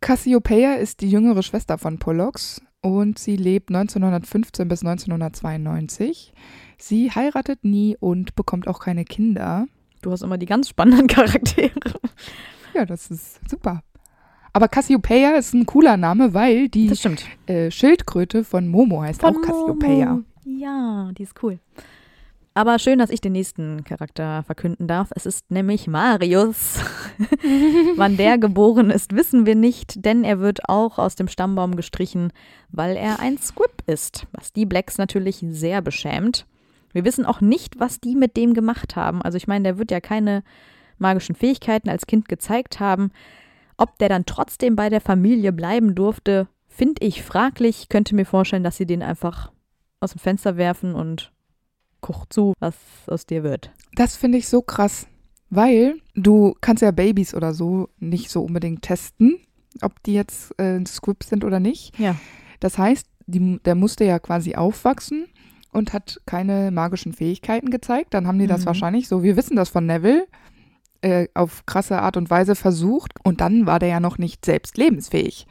Cassiopeia 0.00 0.74
ist 0.74 1.00
die 1.00 1.10
jüngere 1.10 1.42
Schwester 1.42 1.78
von 1.78 1.98
Pollux 1.98 2.62
und 2.80 3.18
sie 3.18 3.36
lebt 3.36 3.70
1915 3.74 4.68
bis 4.68 4.82
1992. 4.84 6.32
Sie 6.78 7.10
heiratet 7.10 7.64
nie 7.64 7.96
und 7.98 8.34
bekommt 8.34 8.68
auch 8.68 8.80
keine 8.80 9.04
Kinder. 9.04 9.66
Du 10.00 10.12
hast 10.12 10.22
immer 10.22 10.38
die 10.38 10.46
ganz 10.46 10.68
spannenden 10.68 11.06
Charaktere. 11.08 11.72
Ja, 12.74 12.86
das 12.86 13.10
ist 13.10 13.40
super. 13.48 13.82
Aber 14.52 14.68
Cassiopeia 14.68 15.36
ist 15.36 15.54
ein 15.54 15.66
cooler 15.66 15.96
Name, 15.96 16.34
weil 16.34 16.68
die 16.68 16.90
äh, 17.46 17.70
Schildkröte 17.70 18.44
von 18.44 18.68
Momo 18.68 19.02
heißt 19.02 19.24
auch 19.24 19.40
Cassiopeia. 19.42 20.14
Momo. 20.14 20.24
Ja, 20.44 21.10
die 21.16 21.24
ist 21.24 21.34
cool. 21.42 21.58
Aber 22.54 22.80
schön, 22.80 22.98
dass 22.98 23.10
ich 23.10 23.20
den 23.20 23.32
nächsten 23.32 23.84
Charakter 23.84 24.42
verkünden 24.42 24.88
darf. 24.88 25.10
Es 25.14 25.26
ist 25.26 25.48
nämlich 25.50 25.86
Marius. 25.86 26.80
Wann 27.96 28.16
der 28.16 28.38
geboren 28.38 28.90
ist, 28.90 29.14
wissen 29.14 29.46
wir 29.46 29.54
nicht, 29.54 30.04
denn 30.04 30.24
er 30.24 30.40
wird 30.40 30.68
auch 30.68 30.98
aus 30.98 31.14
dem 31.14 31.28
Stammbaum 31.28 31.76
gestrichen, 31.76 32.32
weil 32.70 32.96
er 32.96 33.20
ein 33.20 33.38
Squib 33.38 33.84
ist, 33.86 34.26
was 34.32 34.52
die 34.52 34.66
Blacks 34.66 34.98
natürlich 34.98 35.44
sehr 35.50 35.82
beschämt. 35.82 36.46
Wir 36.98 37.04
wissen 37.04 37.26
auch 37.26 37.40
nicht, 37.40 37.78
was 37.78 38.00
die 38.00 38.16
mit 38.16 38.36
dem 38.36 38.54
gemacht 38.54 38.96
haben. 38.96 39.22
Also 39.22 39.36
ich 39.36 39.46
meine, 39.46 39.62
der 39.62 39.78
wird 39.78 39.92
ja 39.92 40.00
keine 40.00 40.42
magischen 40.98 41.36
Fähigkeiten 41.36 41.88
als 41.88 42.08
Kind 42.08 42.28
gezeigt 42.28 42.80
haben. 42.80 43.12
Ob 43.76 43.96
der 43.98 44.08
dann 44.08 44.26
trotzdem 44.26 44.74
bei 44.74 44.88
der 44.88 45.00
Familie 45.00 45.52
bleiben 45.52 45.94
durfte, 45.94 46.48
finde 46.66 47.06
ich 47.06 47.22
fraglich. 47.22 47.88
Könnte 47.88 48.16
mir 48.16 48.24
vorstellen, 48.24 48.64
dass 48.64 48.78
sie 48.78 48.84
den 48.84 49.04
einfach 49.04 49.52
aus 50.00 50.10
dem 50.10 50.18
Fenster 50.18 50.56
werfen 50.56 50.96
und 50.96 51.30
guck 52.00 52.32
zu, 52.32 52.52
was 52.58 52.74
aus 53.06 53.26
dir 53.26 53.44
wird. 53.44 53.70
Das 53.94 54.16
finde 54.16 54.38
ich 54.38 54.48
so 54.48 54.60
krass, 54.60 55.06
weil 55.50 56.00
du 56.16 56.56
kannst 56.60 56.82
ja 56.82 56.90
Babys 56.90 57.32
oder 57.32 57.54
so 57.54 57.90
nicht 58.00 58.28
so 58.28 58.42
unbedingt 58.42 58.82
testen, 58.82 59.38
ob 59.82 60.02
die 60.02 60.14
jetzt 60.14 60.52
äh, 60.58 60.84
Squibs 60.84 61.28
sind 61.28 61.44
oder 61.44 61.60
nicht. 61.60 61.96
Ja. 61.96 62.16
Das 62.58 62.76
heißt, 62.76 63.06
die, 63.28 63.60
der 63.64 63.76
musste 63.76 64.04
ja 64.04 64.18
quasi 64.18 64.56
aufwachsen 64.56 65.28
und 65.72 65.92
hat 65.92 66.20
keine 66.26 66.70
magischen 66.70 67.12
Fähigkeiten 67.12 67.70
gezeigt. 67.70 68.14
Dann 68.14 68.26
haben 68.26 68.38
die 68.38 68.46
das 68.46 68.62
Mhm. 68.62 68.66
wahrscheinlich 68.66 69.08
so, 69.08 69.22
wir 69.22 69.36
wissen 69.36 69.56
das 69.56 69.68
von 69.68 69.86
Neville, 69.86 70.26
äh, 71.02 71.28
auf 71.34 71.64
krasse 71.66 72.00
Art 72.02 72.16
und 72.16 72.30
Weise 72.30 72.54
versucht. 72.54 73.12
Und 73.22 73.40
dann 73.40 73.66
war 73.66 73.78
der 73.78 73.88
ja 73.88 74.00
noch 74.00 74.18
nicht 74.18 74.44
selbst 74.44 74.76
lebensfähig. 74.78 75.46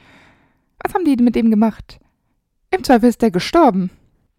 Was 0.84 0.94
haben 0.94 1.06
die 1.06 1.16
mit 1.24 1.36
dem 1.36 1.50
gemacht? 1.50 2.00
Im 2.72 2.84
Zweifel 2.84 3.10
ist 3.10 3.22
der 3.22 3.32
gestorben. 3.32 3.90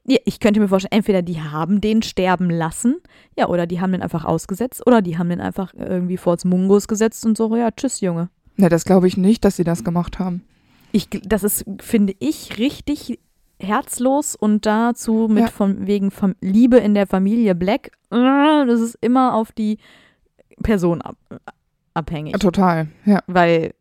Ja, 0.07 0.19
ich 0.25 0.41
könnte 0.41 0.61
mir 0.61 0.69
vorstellen, 0.69 0.99
entweder 0.99 1.21
die 1.23 1.41
haben 1.41 1.81
den 1.81 2.03
sterben 2.03 2.49
lassen, 2.49 2.97
ja, 3.37 3.49
oder 3.49 3.67
die 3.67 3.81
haben 3.81 3.93
den 3.93 4.03
einfach 4.03 4.25
ausgesetzt, 4.25 4.87
oder 4.87 5.03
die 5.03 5.19
haben 5.19 5.29
den 5.29 5.41
einfach 5.41 5.75
irgendwie 5.75 6.17
vors 6.17 6.45
Mungus 6.47 6.89
gesetzt 6.89 7.27
und 7.27 7.37
so, 7.37 7.55
ja, 7.57 7.71
tschüss, 7.71 8.01
Junge. 8.01 8.31
Ne, 8.57 8.69
das 8.71 8.85
glaube 8.85 9.07
ich 9.07 9.17
nicht, 9.19 9.45
dass 9.45 9.57
sie 9.57 9.65
das 9.65 9.85
gemacht 9.85 10.19
haben. 10.19 10.45
Ich, 10.93 11.09
das 11.11 11.45
ist, 11.45 11.65
finde 11.81 12.15
ich, 12.21 12.59
richtig 12.59 13.19
herzlos 13.61 14.37
und 14.37 14.67
dazu 14.67 15.29
mit 15.31 15.45
Ja. 15.45 15.49
von 15.49 15.87
wegen 15.87 16.11
Fam 16.11 16.35
Liebe 16.41 16.77
in 16.79 16.95
der 16.95 17.07
Familie 17.07 17.55
Black, 17.55 17.89
äh, 18.11 18.67
das 18.67 18.81
ist 18.81 18.97
immer 19.01 19.35
auf 19.35 19.53
die 19.53 19.79
Person 20.63 21.03
ab, 21.03 21.17
abhängig. 21.95 22.39
Total, 22.39 22.89
ja. 23.05 23.21
Weil 23.27 23.75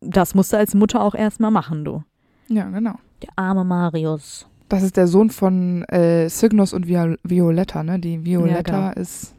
das 0.00 0.34
musst 0.34 0.52
du 0.52 0.56
als 0.58 0.74
Mutter 0.74 1.00
auch 1.00 1.14
erstmal 1.14 1.50
machen, 1.50 1.84
du. 1.84 2.02
Ja, 2.48 2.64
genau. 2.68 2.94
Der 3.22 3.30
arme 3.36 3.64
Marius. 3.64 4.46
Das 4.68 4.82
ist 4.82 4.96
der 4.96 5.06
Sohn 5.06 5.30
von 5.30 5.84
äh, 5.84 6.28
Cygnus 6.28 6.72
und 6.72 6.86
Viol 6.88 7.18
Violetta, 7.22 7.82
ne? 7.82 7.98
Die 7.98 8.24
Violetta 8.24 8.90
genau. 8.90 9.00
ist, 9.00 9.34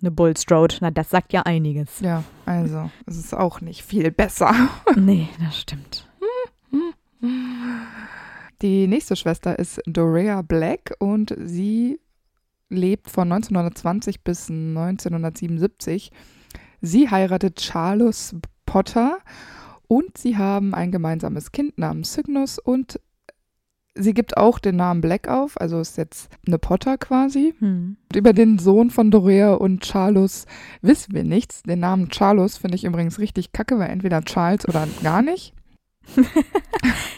Eine 0.00 0.10
Bullstrode, 0.10 0.76
na, 0.80 0.90
das 0.90 1.10
sagt 1.10 1.32
ja 1.32 1.42
einiges. 1.42 2.00
ja, 2.00 2.22
also, 2.46 2.90
es 3.06 3.16
ist 3.16 3.34
auch 3.34 3.60
nicht 3.60 3.82
viel 3.82 4.10
besser. 4.10 4.52
nee, 4.96 5.28
das 5.44 5.58
stimmt. 5.60 6.07
Die 8.60 8.88
nächste 8.88 9.14
Schwester 9.14 9.58
ist 9.58 9.80
Dorea 9.86 10.42
Black 10.42 10.94
und 10.98 11.34
sie 11.38 12.00
lebt 12.68 13.08
von 13.08 13.30
1920 13.32 14.24
bis 14.24 14.50
1977. 14.50 16.10
Sie 16.80 17.08
heiratet 17.08 17.56
Charles 17.56 18.34
Potter 18.66 19.18
und 19.86 20.18
sie 20.18 20.36
haben 20.36 20.74
ein 20.74 20.90
gemeinsames 20.90 21.52
Kind 21.52 21.78
namens 21.78 22.12
Cygnus 22.12 22.58
und 22.58 23.00
sie 23.94 24.12
gibt 24.12 24.36
auch 24.36 24.58
den 24.58 24.76
Namen 24.76 25.00
Black 25.00 25.28
auf, 25.28 25.60
also 25.60 25.80
ist 25.80 25.96
jetzt 25.96 26.28
eine 26.46 26.58
Potter 26.58 26.98
quasi. 26.98 27.54
Hm. 27.58 27.96
Über 28.14 28.32
den 28.32 28.58
Sohn 28.58 28.90
von 28.90 29.10
Dorea 29.10 29.54
und 29.54 29.82
Charles 29.82 30.46
wissen 30.82 31.14
wir 31.14 31.24
nichts. 31.24 31.62
Den 31.62 31.80
Namen 31.80 32.08
Charles 32.08 32.58
finde 32.58 32.76
ich 32.76 32.84
übrigens 32.84 33.18
richtig 33.18 33.52
kacke, 33.52 33.78
weil 33.78 33.90
entweder 33.90 34.22
Charles 34.22 34.68
oder 34.68 34.86
gar 35.02 35.22
nicht. 35.22 35.54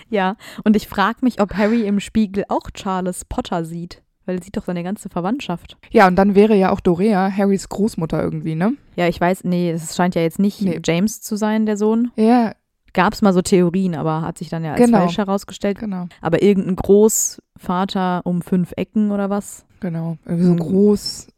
Ja, 0.08 0.36
und 0.64 0.74
ich 0.74 0.88
frage 0.88 1.18
mich, 1.22 1.40
ob 1.40 1.54
Harry 1.54 1.86
im 1.86 2.00
Spiegel 2.00 2.44
auch 2.48 2.70
Charles 2.72 3.24
Potter 3.24 3.64
sieht. 3.64 4.02
Weil 4.26 4.36
er 4.38 4.42
sieht 4.42 4.56
doch 4.56 4.64
seine 4.64 4.82
ganze 4.82 5.08
Verwandtschaft. 5.08 5.76
Ja, 5.90 6.06
und 6.08 6.16
dann 6.16 6.34
wäre 6.34 6.54
ja 6.56 6.70
auch 6.72 6.80
Dorea 6.80 7.30
Harrys 7.30 7.68
Großmutter 7.68 8.22
irgendwie, 8.22 8.54
ne? 8.54 8.74
Ja, 8.96 9.06
ich 9.08 9.20
weiß, 9.20 9.44
nee, 9.44 9.70
es 9.70 9.94
scheint 9.96 10.14
ja 10.16 10.22
jetzt 10.22 10.38
nicht 10.40 10.60
Nee. 10.62 10.80
James 10.84 11.20
zu 11.20 11.36
sein, 11.36 11.64
der 11.66 11.76
Sohn. 11.76 12.10
Ja, 12.16 12.52
Gab 12.92 13.12
es 13.12 13.22
mal 13.22 13.32
so 13.32 13.40
Theorien, 13.40 13.94
aber 13.94 14.22
hat 14.22 14.36
sich 14.38 14.48
dann 14.48 14.64
ja 14.64 14.72
als 14.72 14.80
Genau. 14.84 14.98
falsch 14.98 15.16
herausgestellt. 15.18 15.78
genau, 15.78 16.08
Aber 16.20 16.42
irgendein 16.42 16.74
Großvater 16.74 18.22
um 18.24 18.42
fünf 18.42 18.72
Ecken 18.76 19.12
oder 19.12 19.30
was? 19.30 19.64
genau. 19.78 20.18
Irgendwie 20.26 20.44
so 20.44 20.52
Ein 20.52 20.58
Groß 20.58 21.28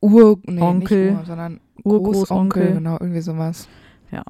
Ur 0.00 0.38
nee, 0.46 0.60
Onkel. 0.62 1.10
nicht 1.10 1.18
Ur, 1.20 1.24
sondern 1.26 1.60
Urgroßonkel. 1.82 2.62
Großonkel, 2.62 2.74
genau, 2.74 2.96
irgendwie 3.00 3.20
sowas. 3.22 3.66
Ja. 4.12 4.22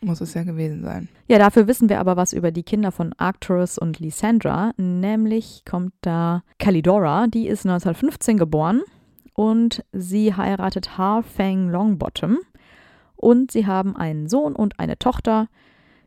Muss 0.00 0.20
es 0.20 0.34
ja 0.34 0.44
gewesen 0.44 0.82
sein. 0.82 1.08
Ja, 1.26 1.38
dafür 1.38 1.66
wissen 1.66 1.88
wir 1.88 1.98
aber 1.98 2.16
was 2.16 2.32
über 2.32 2.52
die 2.52 2.62
Kinder 2.62 2.92
von 2.92 3.12
Arcturus 3.18 3.78
und 3.78 3.98
Lysandra. 3.98 4.72
Nämlich 4.76 5.64
kommt 5.68 5.92
da 6.02 6.42
Calidora, 6.58 7.26
die 7.26 7.48
ist 7.48 7.66
1915 7.66 8.38
geboren 8.38 8.82
und 9.34 9.84
sie 9.92 10.34
heiratet 10.34 10.98
Harfang 10.98 11.68
Longbottom. 11.68 12.38
Und 13.16 13.50
sie 13.50 13.66
haben 13.66 13.96
einen 13.96 14.28
Sohn 14.28 14.54
und 14.54 14.78
eine 14.78 14.98
Tochter, 14.98 15.48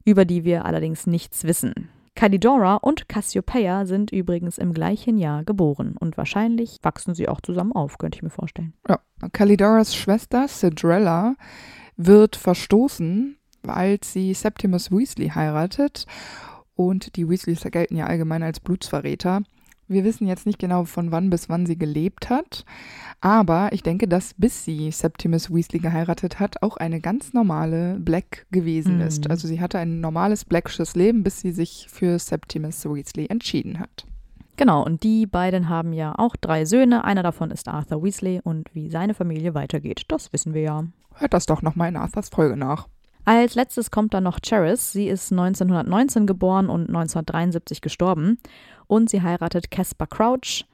über 0.05 0.23
die 0.23 0.45
wir 0.45 0.63
allerdings 0.63 1.07
nichts 1.07 1.43
wissen. 1.43 1.89
Calidora 2.15 2.75
und 2.75 3.09
Cassiopeia 3.09 3.85
sind 3.85 4.11
übrigens 4.11 4.57
im 4.57 4.73
gleichen 4.73 5.17
Jahr 5.17 5.43
geboren 5.43 5.95
und 5.99 6.17
wahrscheinlich 6.17 6.77
wachsen 6.81 7.15
sie 7.15 7.27
auch 7.27 7.41
zusammen 7.41 7.71
auf, 7.71 7.97
könnte 7.97 8.17
ich 8.17 8.23
mir 8.23 8.29
vorstellen. 8.29 8.73
Ja. 8.87 8.99
Calidoras 9.33 9.95
Schwester 9.95 10.47
Cedrella 10.47 11.35
wird 11.95 12.35
verstoßen, 12.35 13.37
als 13.67 14.13
sie 14.13 14.33
Septimus 14.33 14.91
Weasley 14.91 15.29
heiratet. 15.29 16.05
Und 16.75 17.15
die 17.15 17.27
Weasleys 17.29 17.61
gelten 17.69 17.95
ja 17.97 18.05
allgemein 18.07 18.43
als 18.43 18.59
Blutsverräter. 18.59 19.41
Wir 19.87 20.05
wissen 20.05 20.25
jetzt 20.25 20.45
nicht 20.45 20.57
genau, 20.57 20.85
von 20.85 21.11
wann 21.11 21.29
bis 21.29 21.49
wann 21.49 21.65
sie 21.65 21.77
gelebt 21.77 22.29
hat. 22.29 22.63
Aber 23.19 23.73
ich 23.73 23.83
denke, 23.83 24.07
dass 24.07 24.33
bis 24.35 24.63
sie 24.63 24.89
Septimus 24.89 25.53
Weasley 25.53 25.79
geheiratet 25.79 26.39
hat, 26.39 26.63
auch 26.63 26.77
eine 26.77 27.01
ganz 27.01 27.33
normale 27.33 27.99
Black 27.99 28.45
gewesen 28.51 28.95
Mhm. 28.95 29.01
ist. 29.01 29.29
Also 29.29 29.47
sie 29.49 29.59
hatte 29.59 29.79
ein 29.79 29.99
normales 29.99 30.45
Blacksches 30.45 30.95
Leben, 30.95 31.23
bis 31.23 31.41
sie 31.41 31.51
sich 31.51 31.87
für 31.89 32.17
Septimus 32.17 32.85
Weasley 32.85 33.27
entschieden 33.27 33.79
hat. 33.79 34.05
Genau, 34.55 34.83
und 34.85 35.03
die 35.03 35.25
beiden 35.25 35.67
haben 35.69 35.91
ja 35.91 36.13
auch 36.17 36.35
drei 36.37 36.65
Söhne. 36.65 37.03
Einer 37.03 37.23
davon 37.23 37.51
ist 37.51 37.67
Arthur 37.67 38.01
Weasley 38.03 38.39
und 38.43 38.73
wie 38.73 38.89
seine 38.89 39.13
Familie 39.13 39.53
weitergeht, 39.55 40.03
das 40.07 40.31
wissen 40.33 40.53
wir 40.53 40.61
ja. 40.61 40.83
Hört 41.15 41.33
das 41.33 41.45
doch 41.47 41.61
nochmal 41.61 41.89
in 41.89 41.97
Arthurs 41.97 42.29
Folge 42.29 42.55
nach. 42.55 42.87
Als 43.25 43.55
letztes 43.55 43.91
kommt 43.91 44.13
dann 44.13 44.23
noch 44.23 44.39
Charis. 44.41 44.91
Sie 44.91 45.07
ist 45.07 45.31
1919 45.31 46.25
geboren 46.25 46.69
und 46.69 46.87
1973 46.87 47.81
gestorben. 47.81 48.39
Und 48.87 49.09
sie 49.09 49.21
heiratet 49.21 49.71
Caspar 49.71 50.07
Crouch 50.07 50.65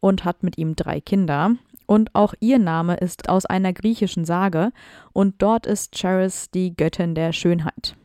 und 0.00 0.24
hat 0.24 0.42
mit 0.42 0.58
ihm 0.58 0.76
drei 0.76 1.00
Kinder. 1.00 1.56
Und 1.86 2.14
auch 2.14 2.34
ihr 2.40 2.58
Name 2.58 2.96
ist 2.96 3.28
aus 3.28 3.46
einer 3.46 3.72
griechischen 3.72 4.24
Sage. 4.24 4.70
Und 5.12 5.42
dort 5.42 5.66
ist 5.66 5.94
Charis 5.94 6.50
die 6.50 6.76
Göttin 6.76 7.14
der 7.14 7.32
Schönheit. 7.32 7.96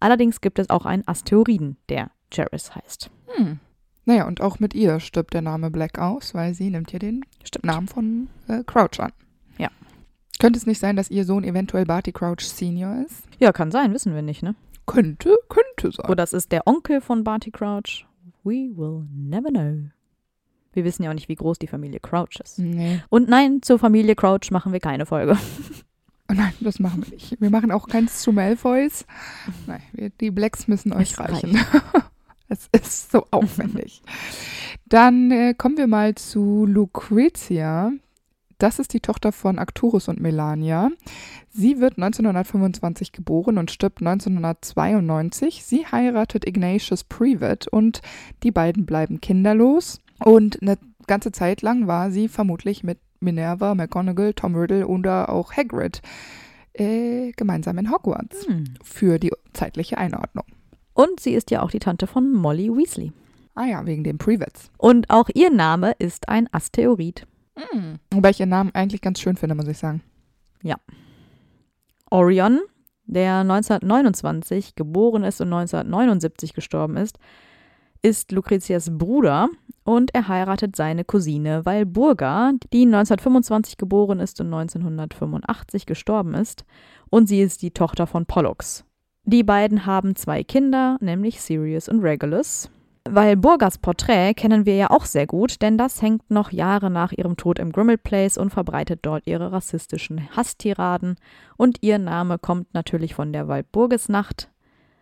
Allerdings 0.00 0.40
gibt 0.40 0.58
es 0.58 0.68
auch 0.70 0.84
einen 0.84 1.06
Asteroiden, 1.06 1.76
der 1.88 2.10
Charis 2.30 2.74
heißt. 2.74 3.10
Hm. 3.36 3.60
Naja, 4.04 4.26
und 4.26 4.40
auch 4.40 4.58
mit 4.58 4.74
ihr 4.74 4.98
stirbt 4.98 5.32
der 5.32 5.42
Name 5.42 5.70
Black 5.70 5.98
aus, 5.98 6.34
weil 6.34 6.54
sie 6.54 6.70
nimmt 6.70 6.92
ja 6.92 6.98
den 6.98 7.24
Stimmt. 7.44 7.64
Namen 7.64 7.86
von 7.88 8.28
äh, 8.48 8.64
Crouch 8.64 8.98
an. 8.98 9.12
Könnte 10.38 10.58
es 10.58 10.66
nicht 10.66 10.78
sein, 10.78 10.96
dass 10.96 11.10
ihr 11.10 11.24
Sohn 11.24 11.44
eventuell 11.44 11.84
Barty 11.84 12.12
Crouch 12.12 12.40
Senior 12.40 13.04
ist? 13.06 13.22
Ja, 13.38 13.52
kann 13.52 13.70
sein, 13.70 13.92
wissen 13.92 14.14
wir 14.14 14.22
nicht, 14.22 14.42
ne? 14.42 14.54
Könnte, 14.86 15.36
könnte 15.48 15.94
sein. 15.94 16.10
Oder 16.10 16.24
es 16.24 16.32
ist 16.32 16.52
der 16.52 16.66
Onkel 16.66 17.00
von 17.00 17.24
Barty 17.24 17.50
Crouch. 17.50 18.06
We 18.44 18.70
will 18.74 19.06
never 19.14 19.50
know. 19.50 19.90
Wir 20.72 20.84
wissen 20.84 21.02
ja 21.02 21.10
auch 21.10 21.14
nicht, 21.14 21.28
wie 21.28 21.34
groß 21.34 21.58
die 21.58 21.66
Familie 21.66 22.00
Crouch 22.00 22.40
ist. 22.42 22.58
Nee, 22.58 23.02
Und 23.10 23.28
nein, 23.28 23.62
zur 23.62 23.78
Familie 23.78 24.14
Crouch 24.14 24.50
machen 24.50 24.72
wir 24.72 24.80
keine 24.80 25.06
Folge. 25.06 25.36
oh 26.30 26.34
nein, 26.34 26.52
das 26.60 26.80
machen 26.80 27.04
wir 27.04 27.12
nicht. 27.12 27.40
Wir 27.40 27.50
machen 27.50 27.70
auch 27.70 27.88
keins 27.88 28.22
zu 28.22 28.32
Malfoys. 28.32 29.06
Nein, 29.66 29.82
wir, 29.92 30.10
die 30.10 30.30
Blacks 30.30 30.66
müssen 30.68 30.92
euch 30.92 31.12
Es 31.12 31.18
reichen. 31.20 31.58
es 32.48 32.68
ist 32.72 33.12
so 33.12 33.26
aufwendig. 33.30 34.02
Dann 34.86 35.30
äh, 35.30 35.54
kommen 35.54 35.76
wir 35.76 35.86
mal 35.86 36.14
zu 36.14 36.66
Lucretia. 36.66 37.92
Das 38.62 38.78
ist 38.78 38.92
die 38.92 39.00
Tochter 39.00 39.32
von 39.32 39.58
Arcturus 39.58 40.06
und 40.06 40.20
Melania. 40.20 40.90
Sie 41.50 41.80
wird 41.80 41.98
1925 41.98 43.10
geboren 43.10 43.58
und 43.58 43.72
stirbt 43.72 43.98
1992. 43.98 45.64
Sie 45.64 45.84
heiratet 45.84 46.46
Ignatius 46.46 47.02
Prevet 47.02 47.66
und 47.66 48.02
die 48.44 48.52
beiden 48.52 48.86
bleiben 48.86 49.20
kinderlos. 49.20 49.98
Und 50.24 50.62
eine 50.62 50.78
ganze 51.08 51.32
Zeit 51.32 51.62
lang 51.62 51.88
war 51.88 52.12
sie 52.12 52.28
vermutlich 52.28 52.84
mit 52.84 53.00
Minerva, 53.18 53.74
McGonagall, 53.74 54.32
Tom 54.32 54.54
Riddle 54.54 54.86
oder 54.86 55.30
auch 55.30 55.54
Hagrid 55.54 56.00
äh, 56.74 57.32
gemeinsam 57.32 57.78
in 57.78 57.90
Hogwarts 57.90 58.46
für 58.84 59.18
die 59.18 59.32
zeitliche 59.54 59.98
Einordnung. 59.98 60.44
Und 60.94 61.18
sie 61.18 61.34
ist 61.34 61.50
ja 61.50 61.62
auch 61.62 61.72
die 61.72 61.80
Tante 61.80 62.06
von 62.06 62.32
Molly 62.32 62.68
Weasley. 62.68 63.10
Ah 63.56 63.64
ja, 63.64 63.84
wegen 63.86 64.04
den 64.04 64.18
Prevets. 64.18 64.70
Und 64.78 65.10
auch 65.10 65.28
ihr 65.34 65.50
Name 65.50 65.96
ist 65.98 66.28
ein 66.28 66.48
Asteroid. 66.52 67.26
Wobei 68.10 68.30
ich 68.30 68.40
ihren 68.40 68.50
Namen 68.50 68.70
eigentlich 68.74 69.00
ganz 69.00 69.20
schön 69.20 69.36
finde, 69.36 69.54
muss 69.54 69.68
ich 69.68 69.78
sagen. 69.78 70.02
Orion, 72.10 72.60
der 73.04 73.38
1929 73.38 74.74
geboren 74.74 75.24
ist 75.24 75.40
und 75.40 75.52
1979 75.52 76.52
gestorben 76.54 76.96
ist, 76.96 77.18
ist 78.02 78.32
Lucretias 78.32 78.90
Bruder 78.96 79.48
und 79.84 80.14
er 80.14 80.28
heiratet 80.28 80.76
seine 80.76 81.04
Cousine 81.04 81.64
Walburga, 81.64 82.52
die 82.72 82.84
1925 82.84 83.76
geboren 83.76 84.20
ist 84.20 84.40
und 84.40 84.52
1985 84.52 85.86
gestorben 85.86 86.34
ist. 86.34 86.64
Und 87.10 87.28
sie 87.28 87.40
ist 87.40 87.62
die 87.62 87.70
Tochter 87.70 88.06
von 88.06 88.26
Pollux. 88.26 88.84
Die 89.24 89.44
beiden 89.44 89.86
haben 89.86 90.16
zwei 90.16 90.42
Kinder, 90.42 90.98
nämlich 91.00 91.40
Sirius 91.40 91.88
und 91.88 92.00
Regulus. 92.00 92.70
Walburgas 93.08 93.78
Porträt 93.78 94.34
kennen 94.34 94.64
wir 94.64 94.76
ja 94.76 94.90
auch 94.90 95.04
sehr 95.04 95.26
gut, 95.26 95.60
denn 95.60 95.76
das 95.76 96.00
hängt 96.00 96.30
noch 96.30 96.52
Jahre 96.52 96.90
nach 96.90 97.12
ihrem 97.12 97.36
Tod 97.36 97.58
im 97.58 97.72
Grimmel 97.72 97.98
Place 97.98 98.38
und 98.38 98.50
verbreitet 98.50 99.00
dort 99.02 99.26
ihre 99.26 99.52
rassistischen 99.52 100.28
Hasstiraden. 100.36 101.16
Und 101.56 101.78
ihr 101.82 101.98
Name 101.98 102.38
kommt 102.38 102.72
natürlich 102.74 103.14
von 103.14 103.32
der 103.32 103.48
Walpurgisnacht. 103.48 104.50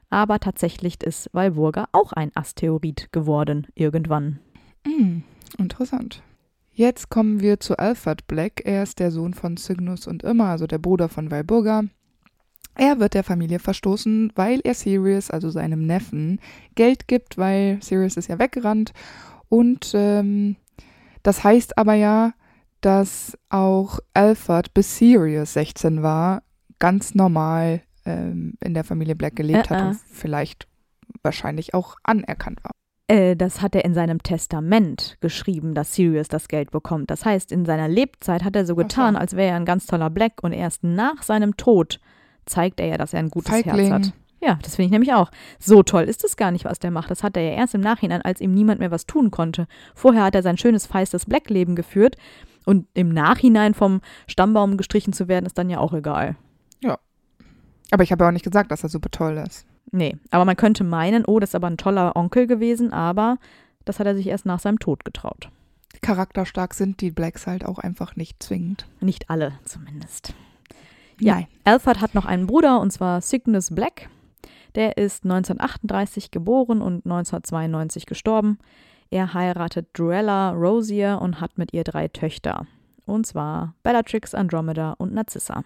Aber 0.09 0.41
tatsächlich 0.41 1.03
ist 1.03 1.31
Walburga 1.33 1.89
auch 1.93 2.13
ein 2.13 2.33
Asteroid 2.35 3.13
geworden, 3.13 3.69
irgendwann. 3.75 4.41
Mm. 4.85 5.21
Interessant. 5.59 6.23
Jetzt 6.73 7.11
kommen 7.11 7.41
wir 7.41 7.61
zu 7.61 7.79
Alfred 7.79 8.27
Black. 8.27 8.63
Er 8.65 8.83
ist 8.83 8.99
der 8.99 9.11
Sohn 9.11 9.35
von 9.35 9.57
Cygnus 9.57 10.07
und 10.07 10.23
Immer, 10.23 10.47
also 10.47 10.67
der 10.67 10.79
Bruder 10.79 11.09
von 11.09 11.31
Walburga. 11.31 11.85
Er 12.75 13.01
wird 13.01 13.15
der 13.15 13.25
Familie 13.25 13.59
verstoßen, 13.59 14.33
weil 14.37 14.61
er 14.65 14.75
Sirius, 14.75 15.31
also 15.31 15.51
seinem 15.51 15.87
Neffen, 15.87 16.41
Geld 16.75 17.09
gibt, 17.09 17.37
weil 17.37 17.79
Sirius 17.83 18.17
ist 18.17 18.29
ja 18.29 18.39
weggerannt. 18.39 18.93
Und 19.49 19.93
ähm, 19.95 20.57
das 21.23 21.45
heißt 21.45 21.77
aber 21.77 21.95
ja, 21.95 22.33
dass 22.81 23.37
auch 23.51 23.99
Alfred 24.15 24.73
bis 24.73 24.97
Sirius 24.97 25.53
16 25.55 26.03
war, 26.03 26.43
ganz 26.79 27.15
normal 27.15 27.83
ähm, 28.07 28.55
in 28.65 28.75
der 28.75 28.85
Familie 28.85 29.15
Black 29.15 29.37
gelebt 29.37 29.71
Äh, 29.71 29.75
hat 29.75 29.81
äh. 29.81 29.87
und 29.89 29.99
vielleicht 30.11 30.67
wahrscheinlich 31.23 31.75
auch 31.75 31.97
anerkannt 32.03 32.65
war. 32.65 32.71
Äh, 33.09 33.37
das 33.37 33.61
hat 33.61 33.75
er 33.75 33.85
in 33.85 33.93
seinem 33.93 34.23
Testament 34.23 35.19
geschrieben, 35.21 35.75
dass 35.75 35.95
Sirius 35.95 36.29
das 36.29 36.49
Geld 36.49 36.71
bekommt. 36.71 37.11
Das 37.11 37.25
heißt, 37.25 37.53
in 37.53 37.67
seiner 37.67 37.89
Lebzeit 37.89 38.45
hat 38.45 38.57
er 38.57 38.65
so 38.65 38.75
Ach 38.75 38.77
so. 38.77 38.83
getan, 38.83 39.17
als 39.17 39.35
wäre 39.35 39.51
er 39.51 39.57
ein 39.57 39.65
ganz 39.65 39.87
toller 39.87 40.11
Black 40.11 40.43
und 40.43 40.53
erst 40.53 40.85
nach 40.85 41.23
seinem 41.23 41.57
Tod 41.57 42.01
zeigt 42.47 42.81
er 42.81 42.87
ja, 42.87 42.99
dass 42.99 43.13
er 43.13 43.21
ein 43.21 43.31
gutes 43.31 43.51
Feigling. 43.51 43.89
Herz 43.89 44.07
hat. 44.07 44.15
Ja, 44.43 44.59
das 44.63 44.77
finde 44.77 44.87
ich 44.87 44.93
nämlich 44.93 45.13
auch. 45.13 45.31
So 45.59 45.83
toll 45.83 46.05
ist 46.05 46.25
es 46.25 46.37
gar 46.37 46.51
nicht, 46.51 46.65
was 46.65 46.79
der 46.79 46.91
macht. 46.91 47.11
Das 47.11 47.23
hat 47.23 47.37
er 47.37 47.43
ja 47.43 47.51
erst 47.51 47.75
im 47.75 47.83
Nachhinein, 47.83 48.23
als 48.23 48.41
ihm 48.41 48.55
niemand 48.55 48.81
mehr 48.81 48.91
was 48.91 49.07
tun 49.07 49.31
konnte. 49.31 49.67
Vorher 49.95 50.25
hat 50.25 50.35
er 50.35 50.43
sein 50.43 50.57
schönes, 50.57 50.87
feistes 50.87 51.27
Black-Leben 51.27 51.77
geführt 51.77 52.17
und 52.65 52.87
im 52.95 53.11
Nachhinein 53.11 53.75
vom 53.75 54.01
Stammbaum 54.27 54.79
gestrichen 54.79 55.13
zu 55.13 55.29
werden, 55.29 55.45
ist 55.45 55.59
dann 55.59 55.69
ja 55.69 55.79
auch 55.79 55.93
egal. 55.93 56.37
Aber 57.91 58.03
ich 58.03 58.13
habe 58.13 58.25
ja 58.25 58.29
auch 58.29 58.33
nicht 58.33 58.45
gesagt, 58.45 58.71
dass 58.71 58.83
er 58.83 58.89
super 58.89 59.11
toll 59.11 59.43
ist. 59.47 59.67
Nee, 59.91 60.17
aber 60.31 60.45
man 60.45 60.57
könnte 60.57 60.85
meinen, 60.85 61.25
oh, 61.25 61.41
das 61.41 61.51
ist 61.51 61.55
aber 61.55 61.67
ein 61.67 61.77
toller 61.77 62.15
Onkel 62.15 62.47
gewesen, 62.47 62.93
aber 62.93 63.39
das 63.85 63.99
hat 63.99 64.07
er 64.07 64.15
sich 64.15 64.29
erst 64.29 64.47
nach 64.47 64.61
seinem 64.61 64.79
Tod 64.79 65.05
getraut. 65.05 65.51
Charakterstark 66.01 66.75
sind 66.75 67.01
die 67.01 67.11
Blacks 67.11 67.47
halt 67.47 67.65
auch 67.65 67.79
einfach 67.79 68.15
nicht 68.15 68.43
zwingend. 68.43 68.87
Nicht 69.01 69.29
alle 69.29 69.59
zumindest. 69.65 70.35
Ja. 71.21 71.43
Alfred 71.65 72.01
hat 72.01 72.15
noch 72.15 72.27
einen 72.27 72.47
Bruder 72.47 72.81
und 72.81 72.93
zwar 72.93 73.21
Cygnus 73.21 73.75
Black. 73.75 74.09
Der 74.75 74.97
ist 74.97 75.25
1938 75.25 76.31
geboren 76.31 76.81
und 76.81 77.05
1992 77.05 78.07
gestorben. 78.07 78.59
Er 79.11 79.35
heiratet 79.35 79.89
Druella 79.93 80.53
Rosier 80.53 81.19
und 81.21 81.41
hat 81.41 81.59
mit 81.59 81.73
ihr 81.73 81.85
drei 81.85 82.09
Töchter. 82.09 82.67
Und 83.07 83.27
zwar 83.27 83.75
Bellatrix, 83.83 84.35
Andromeda 84.35 84.95
und 84.99 85.13
Narcissa. 85.13 85.65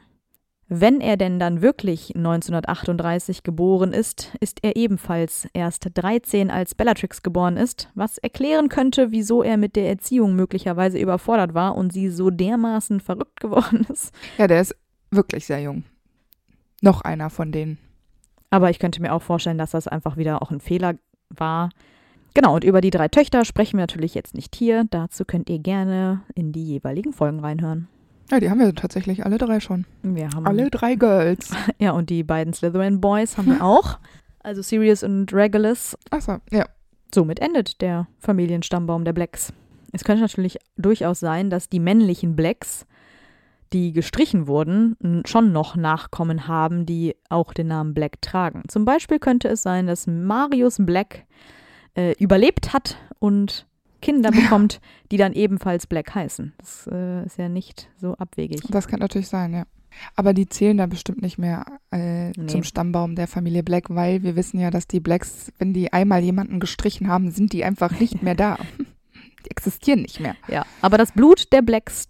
Wenn 0.69 1.03
er 1.03 1.19
denn 1.19 1.39
dann 1.39 1.61
wirklich 1.61 2.17
1938 2.17 3.43
geboren 3.43 3.93
ist, 3.93 4.33
ist 4.41 4.61
er 4.63 4.77
ebenfalls 4.77 5.47
erst 5.53 5.89
13, 5.93 6.51
als 6.51 6.75
Bellatrix 6.75 7.23
geboren 7.23 7.59
ist, 7.59 7.91
was 7.95 8.17
erklären 8.17 8.71
könnte, 8.71 9.11
wieso 9.11 9.43
er 9.43 9.59
mit 9.59 9.77
der 9.77 9.91
Erziehung 9.91 10.35
möglicherweise 10.35 10.99
überfordert 10.99 11.53
war 11.53 11.77
und 11.77 11.93
sie 11.93 12.09
so 12.09 12.31
dermaßen 12.31 13.01
verrückt 13.01 13.41
geworden 13.41 13.87
ist. 13.93 14.15
Ja, 14.39 14.47
der 14.47 14.63
ist 14.63 14.75
wirklich 15.15 15.47
sehr 15.47 15.61
jung. 15.61 15.85
Noch 16.81 17.01
einer 17.01 17.31
von 17.31 17.53
denen. 17.53 17.79
Aber 18.51 18.71
ich 18.71 18.79
könnte 18.79 19.03
mir 19.03 19.13
auch 19.13 19.23
vorstellen, 19.23 19.59
dass 19.59 19.73
das 19.73 19.89
einfach 19.89 20.17
wieder 20.17 20.43
auch 20.43 20.51
ein 20.51 20.61
Fehler 20.61 20.95
war. 21.29 21.71
Genau, 22.35 22.55
und 22.55 22.65
über 22.65 22.81
die 22.81 22.91
drei 22.91 23.09
Töchter 23.09 23.45
sprechen 23.45 23.79
wir 23.79 23.83
natürlich 23.83 24.15
jetzt 24.15 24.35
nicht 24.35 24.55
hier. 24.55 24.85
Dazu 24.91 25.25
könnt 25.25 25.49
ihr 25.49 25.59
gerne 25.59 26.23
in 26.35 26.53
die 26.53 26.65
jeweiligen 26.65 27.13
Folgen 27.13 27.41
reinhören. 27.41 27.89
Ja, 28.31 28.41
die 28.41 28.51
haben 28.51 28.59
wir 28.59 28.75
tatsächlich 28.75 29.25
alle 29.25 29.39
drei 29.39 29.61
schon. 29.61 29.85
Wir 30.03 30.31
haben 30.31 30.47
Alle 30.47 30.71
drei 30.71 30.95
Girls. 30.95 31.51
ja 31.79 31.93
und 31.93 32.11
die 32.11 32.23
beiden 32.23 32.53
Slytherin 32.53 33.01
Boys 33.01 33.37
haben 33.37 33.49
wir 33.49 33.65
auch. 33.65 33.99
Also 34.41 34.63
Sirius 34.63 35.03
und 35.03 35.33
Regulus. 35.33 35.97
Achso, 36.11 36.39
ja. 36.51 36.67
Somit 37.15 37.39
endet 37.39 37.81
der 37.81 38.09
Familienstammbaum 38.19 39.05
der 39.05 39.13
Blacks. 39.13 39.53
Es 39.93 40.03
könnte 40.03 40.23
natürlich 40.23 40.59
durchaus 40.77 41.21
sein, 41.21 41.51
dass 41.51 41.69
die 41.69 41.79
männlichen 41.79 42.35
Blacks, 42.35 42.87
die 43.73 43.93
gestrichen 43.93 44.47
wurden, 44.47 44.97
schon 45.27 45.53
noch 45.53 45.75
Nachkommen 45.77 46.47
haben, 46.47 46.87
die 46.87 47.17
auch 47.29 47.53
den 47.53 47.69
Namen 47.69 47.95
Black 47.95 48.21
tragen. 48.23 48.63
Zum 48.69 48.85
Beispiel 48.85 49.19
könnte 49.19 49.49
es 49.49 49.63
sein, 49.63 49.87
dass 49.87 50.07
Marius 50.07 50.77
Black 50.79 51.25
äh, 51.97 52.13
überlebt 52.19 52.73
hat 52.73 52.97
und 53.19 53.67
Kinder 54.01 54.31
bekommt, 54.31 54.81
die 55.11 55.17
dann 55.17 55.33
ebenfalls 55.33 55.87
Black 55.87 56.15
heißen. 56.15 56.53
Das 56.59 56.89
äh, 56.93 57.25
ist 57.25 57.39
ja 57.39 57.49
nicht 57.49 57.89
so 57.97 58.15
abwegig. 58.15 58.61
Das 58.69 58.87
kann 58.87 59.01
natürlich 59.01 59.29
sein, 59.29 59.53
ja. 59.55 59.65
Aber 60.17 60.35
die 60.35 60.49
zählen 60.49 60.77
da 60.77 60.87
bestimmt 60.87 61.23
nicht 61.23 61.39
mehr 61.39 61.65
äh, 61.93 62.31
Nee. 62.31 62.47
zum 62.47 62.65
Stammbaum 62.65 63.15
der 63.15 63.29
Familie 63.29 63.63
Black, 63.63 63.91
weil 63.91 64.23
wir 64.25 64.35
wissen 64.37 64.59
ja, 64.59 64.71
dass 64.71 64.89
die 64.89 65.01
Blacks, 65.01 65.53
wenn 65.59 65.73
die 65.73 65.93
einmal 65.93 66.21
jemanden 66.23 66.59
gestrichen 66.61 67.09
haben, 67.09 67.31
sind 67.31 67.53
die 67.53 67.65
einfach 67.65 67.99
nicht 67.99 68.23
mehr 68.23 68.35
da. 68.35 68.59
Existieren 69.51 70.03
nicht 70.03 70.21
mehr. 70.21 70.35
Ja, 70.49 70.65
aber 70.81 70.99
das 70.99 71.13
Blut 71.13 71.53
der 71.53 71.63
Blacks 71.63 72.09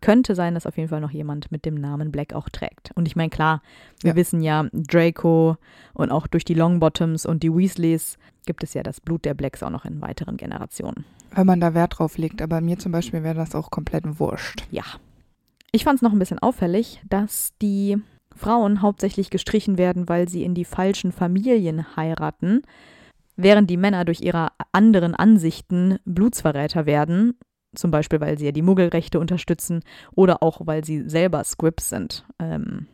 könnte 0.00 0.34
sein, 0.34 0.54
dass 0.54 0.66
auf 0.66 0.76
jeden 0.76 0.88
Fall 0.88 1.00
noch 1.00 1.10
jemand 1.10 1.50
mit 1.52 1.64
dem 1.64 1.74
Namen 1.74 2.10
Black 2.12 2.32
auch 2.34 2.48
trägt. 2.48 2.90
Und 2.94 3.06
ich 3.06 3.16
meine, 3.16 3.30
klar, 3.30 3.62
wir 4.00 4.10
Ja. 4.10 4.16
wissen 4.16 4.40
ja, 4.42 4.66
Draco 4.72 5.56
und 5.92 6.10
auch 6.10 6.26
durch 6.26 6.44
die 6.44 6.54
Longbottoms 6.54 7.26
und 7.26 7.42
die 7.42 7.52
Weasleys 7.54 8.18
gibt 8.46 8.62
es 8.62 8.74
ja 8.74 8.82
das 8.82 9.00
Blut 9.00 9.24
der 9.24 9.34
Blacks 9.34 9.62
auch 9.62 9.70
noch 9.70 9.84
in 9.84 10.00
weiteren 10.02 10.36
Generationen. 10.36 11.04
Wenn 11.34 11.46
man 11.46 11.60
da 11.60 11.74
Wert 11.74 11.98
drauf 11.98 12.18
legt. 12.18 12.42
Aber 12.42 12.60
mir 12.60 12.78
zum 12.78 12.92
Beispiel 12.92 13.22
wäre 13.22 13.34
das 13.34 13.54
auch 13.54 13.70
komplett 13.70 14.04
wurscht. 14.20 14.64
Ja. 14.70 14.84
Ich 15.72 15.84
fand 15.84 15.96
es 15.96 16.02
noch 16.02 16.12
ein 16.12 16.18
bisschen 16.18 16.38
auffällig, 16.38 17.02
dass 17.08 17.52
die 17.60 17.96
Frauen 18.36 18.82
hauptsächlich 18.82 19.30
gestrichen 19.30 19.78
werden, 19.78 20.08
weil 20.08 20.28
sie 20.28 20.44
in 20.44 20.54
die 20.54 20.64
falschen 20.64 21.10
Familien 21.12 21.96
heiraten, 21.96 22.62
während 23.36 23.70
die 23.70 23.76
Männer 23.76 24.04
durch 24.04 24.20
ihre 24.20 24.48
anderen 24.72 25.14
Ansichten 25.14 25.98
Blutsverräter 26.04 26.86
werden, 26.86 27.38
zum 27.74 27.90
Beispiel 27.90 28.20
weil 28.20 28.38
sie 28.38 28.46
ja 28.46 28.52
die 28.52 28.62
Muggelrechte 28.62 29.18
unterstützen 29.18 29.82
oder 30.12 30.42
auch 30.42 30.60
weil 30.64 30.84
sie 30.84 31.08
selber 31.08 31.42
Scripts 31.44 31.88
sind. 31.88 32.24
Ähm, 32.38 32.86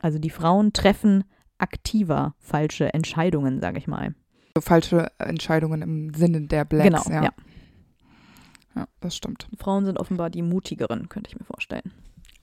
also 0.00 0.18
die 0.18 0.30
Frauen 0.30 0.72
treffen 0.72 1.24
aktiver 1.58 2.34
falsche 2.38 2.92
Entscheidungen, 2.94 3.60
sage 3.60 3.78
ich 3.78 3.86
mal. 3.86 4.14
So 4.54 4.60
falsche 4.60 5.10
Entscheidungen 5.18 5.82
im 5.82 6.14
Sinne 6.14 6.42
der 6.42 6.64
Blacks. 6.64 7.04
genau, 7.04 7.04
ja. 7.08 7.24
ja. 7.24 7.32
ja, 8.76 8.88
das 9.00 9.16
stimmt. 9.16 9.48
Frauen 9.58 9.84
sind 9.84 9.98
offenbar 9.98 10.30
die 10.30 10.42
mutigeren, 10.42 11.08
könnte 11.08 11.30
ich 11.30 11.38
mir 11.38 11.44
vorstellen. 11.44 11.92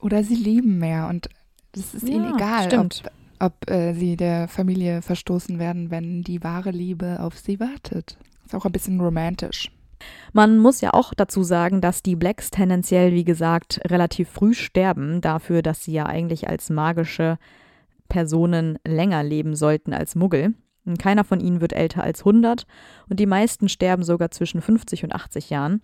Oder 0.00 0.22
sie 0.22 0.34
lieben 0.34 0.78
mehr 0.78 1.08
und 1.08 1.28
es 1.72 1.94
ist 1.94 2.08
ihnen 2.08 2.24
Ja, 2.24 2.36
egal, 2.36 2.64
stimmt. 2.64 3.02
ob, 3.04 3.12
ob 3.40 3.70
äh, 3.70 3.94
sie 3.94 4.16
der 4.16 4.48
Familie 4.48 5.02
verstoßen 5.02 5.58
werden, 5.58 5.90
wenn 5.90 6.22
die 6.22 6.42
wahre 6.42 6.70
Liebe 6.70 7.20
auf 7.20 7.38
sie 7.38 7.60
wartet. 7.60 8.16
Ist 8.44 8.54
auch 8.54 8.64
ein 8.64 8.72
bisschen 8.72 9.00
romantisch. 9.00 9.70
Man 10.32 10.58
muss 10.58 10.80
ja 10.80 10.92
auch 10.92 11.14
dazu 11.14 11.42
sagen, 11.42 11.80
dass 11.80 12.02
die 12.02 12.16
Blacks 12.16 12.50
tendenziell, 12.50 13.12
wie 13.12 13.24
gesagt, 13.24 13.80
relativ 13.86 14.28
früh 14.28 14.54
sterben, 14.54 15.20
dafür, 15.20 15.62
dass 15.62 15.84
sie 15.84 15.92
ja 15.92 16.06
eigentlich 16.06 16.48
als 16.48 16.70
magische 16.70 17.38
Personen 18.08 18.78
länger 18.86 19.22
leben 19.22 19.54
sollten 19.54 19.92
als 19.92 20.14
Muggel. 20.14 20.54
Und 20.84 21.00
Keiner 21.00 21.24
von 21.24 21.40
ihnen 21.40 21.60
wird 21.60 21.72
älter 21.72 22.04
als 22.04 22.20
100 22.20 22.64
und 23.08 23.18
die 23.18 23.26
meisten 23.26 23.68
sterben 23.68 24.04
sogar 24.04 24.30
zwischen 24.30 24.62
50 24.62 25.02
und 25.02 25.14
80 25.14 25.50
Jahren. 25.50 25.82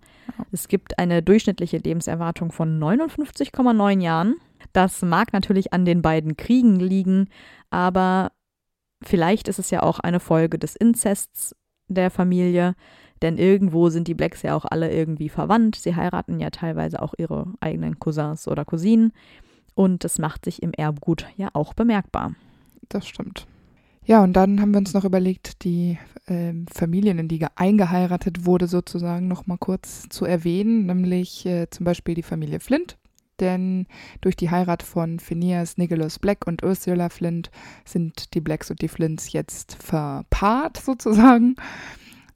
Es 0.52 0.68
gibt 0.68 0.98
eine 1.00 1.22
durchschnittliche 1.22 1.78
Lebenserwartung 1.78 2.52
von 2.52 2.78
59,9 2.78 4.00
Jahren. 4.00 4.36
Das 4.72 5.02
mag 5.02 5.32
natürlich 5.32 5.72
an 5.72 5.84
den 5.84 6.02
beiden 6.02 6.36
Kriegen 6.36 6.80
liegen, 6.80 7.28
aber 7.70 8.32
vielleicht 9.02 9.48
ist 9.48 9.58
es 9.58 9.70
ja 9.70 9.82
auch 9.82 9.98
eine 9.98 10.20
Folge 10.20 10.58
des 10.58 10.76
Inzests 10.76 11.54
der 11.88 12.10
Familie. 12.10 12.74
Denn 13.20 13.38
irgendwo 13.38 13.88
sind 13.88 14.08
die 14.08 14.14
Blacks 14.14 14.42
ja 14.42 14.56
auch 14.56 14.64
alle 14.64 14.92
irgendwie 14.92 15.28
verwandt. 15.28 15.76
Sie 15.76 15.94
heiraten 15.94 16.40
ja 16.40 16.50
teilweise 16.50 17.00
auch 17.00 17.14
ihre 17.16 17.46
eigenen 17.60 18.00
Cousins 18.00 18.48
oder 18.48 18.64
Cousinen. 18.64 19.12
Und 19.74 20.02
das 20.02 20.18
macht 20.18 20.44
sich 20.44 20.60
im 20.60 20.72
Erbgut 20.72 21.26
ja 21.36 21.50
auch 21.52 21.72
bemerkbar. 21.72 22.34
Das 22.88 23.06
stimmt. 23.06 23.46
Ja, 24.04 24.24
und 24.24 24.32
dann 24.32 24.60
haben 24.60 24.72
wir 24.72 24.78
uns 24.78 24.92
noch 24.92 25.04
überlegt, 25.04 25.62
die 25.62 25.98
ähm, 26.26 26.66
Familien, 26.72 27.20
in 27.20 27.28
die 27.28 27.38
ge- 27.38 27.48
eingeheiratet 27.54 28.44
wurde, 28.44 28.66
sozusagen 28.66 29.28
noch 29.28 29.46
mal 29.46 29.58
kurz 29.58 30.08
zu 30.08 30.24
erwähnen, 30.24 30.86
nämlich 30.86 31.46
äh, 31.46 31.70
zum 31.70 31.84
Beispiel 31.84 32.16
die 32.16 32.24
Familie 32.24 32.58
Flint. 32.58 32.98
Denn 33.42 33.86
durch 34.20 34.36
die 34.36 34.50
Heirat 34.50 34.84
von 34.84 35.18
Phineas 35.18 35.76
Nicholas 35.76 36.20
Black 36.20 36.46
und 36.46 36.62
Ursula 36.62 37.08
Flint 37.08 37.50
sind 37.84 38.34
die 38.34 38.40
Blacks 38.40 38.70
und 38.70 38.80
die 38.82 38.88
Flints 38.88 39.32
jetzt 39.32 39.74
verpaart 39.82 40.76
sozusagen. 40.76 41.56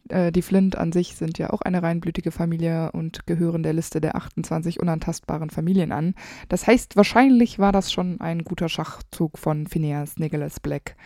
Äh, 0.08 0.32
die 0.32 0.42
Flint 0.42 0.76
an 0.76 0.90
sich 0.90 1.14
sind 1.14 1.38
ja 1.38 1.50
auch 1.50 1.62
eine 1.62 1.80
reinblütige 1.80 2.32
Familie 2.32 2.90
und 2.90 3.24
gehören 3.24 3.62
der 3.62 3.72
Liste 3.72 4.00
der 4.00 4.16
28 4.16 4.80
unantastbaren 4.80 5.50
Familien 5.50 5.92
an. 5.92 6.16
Das 6.48 6.66
heißt, 6.66 6.96
wahrscheinlich 6.96 7.60
war 7.60 7.70
das 7.70 7.92
schon 7.92 8.20
ein 8.20 8.42
guter 8.42 8.68
Schachzug 8.68 9.38
von 9.38 9.68
Phineas 9.68 10.16
Nicholas 10.16 10.58
Black, 10.58 10.96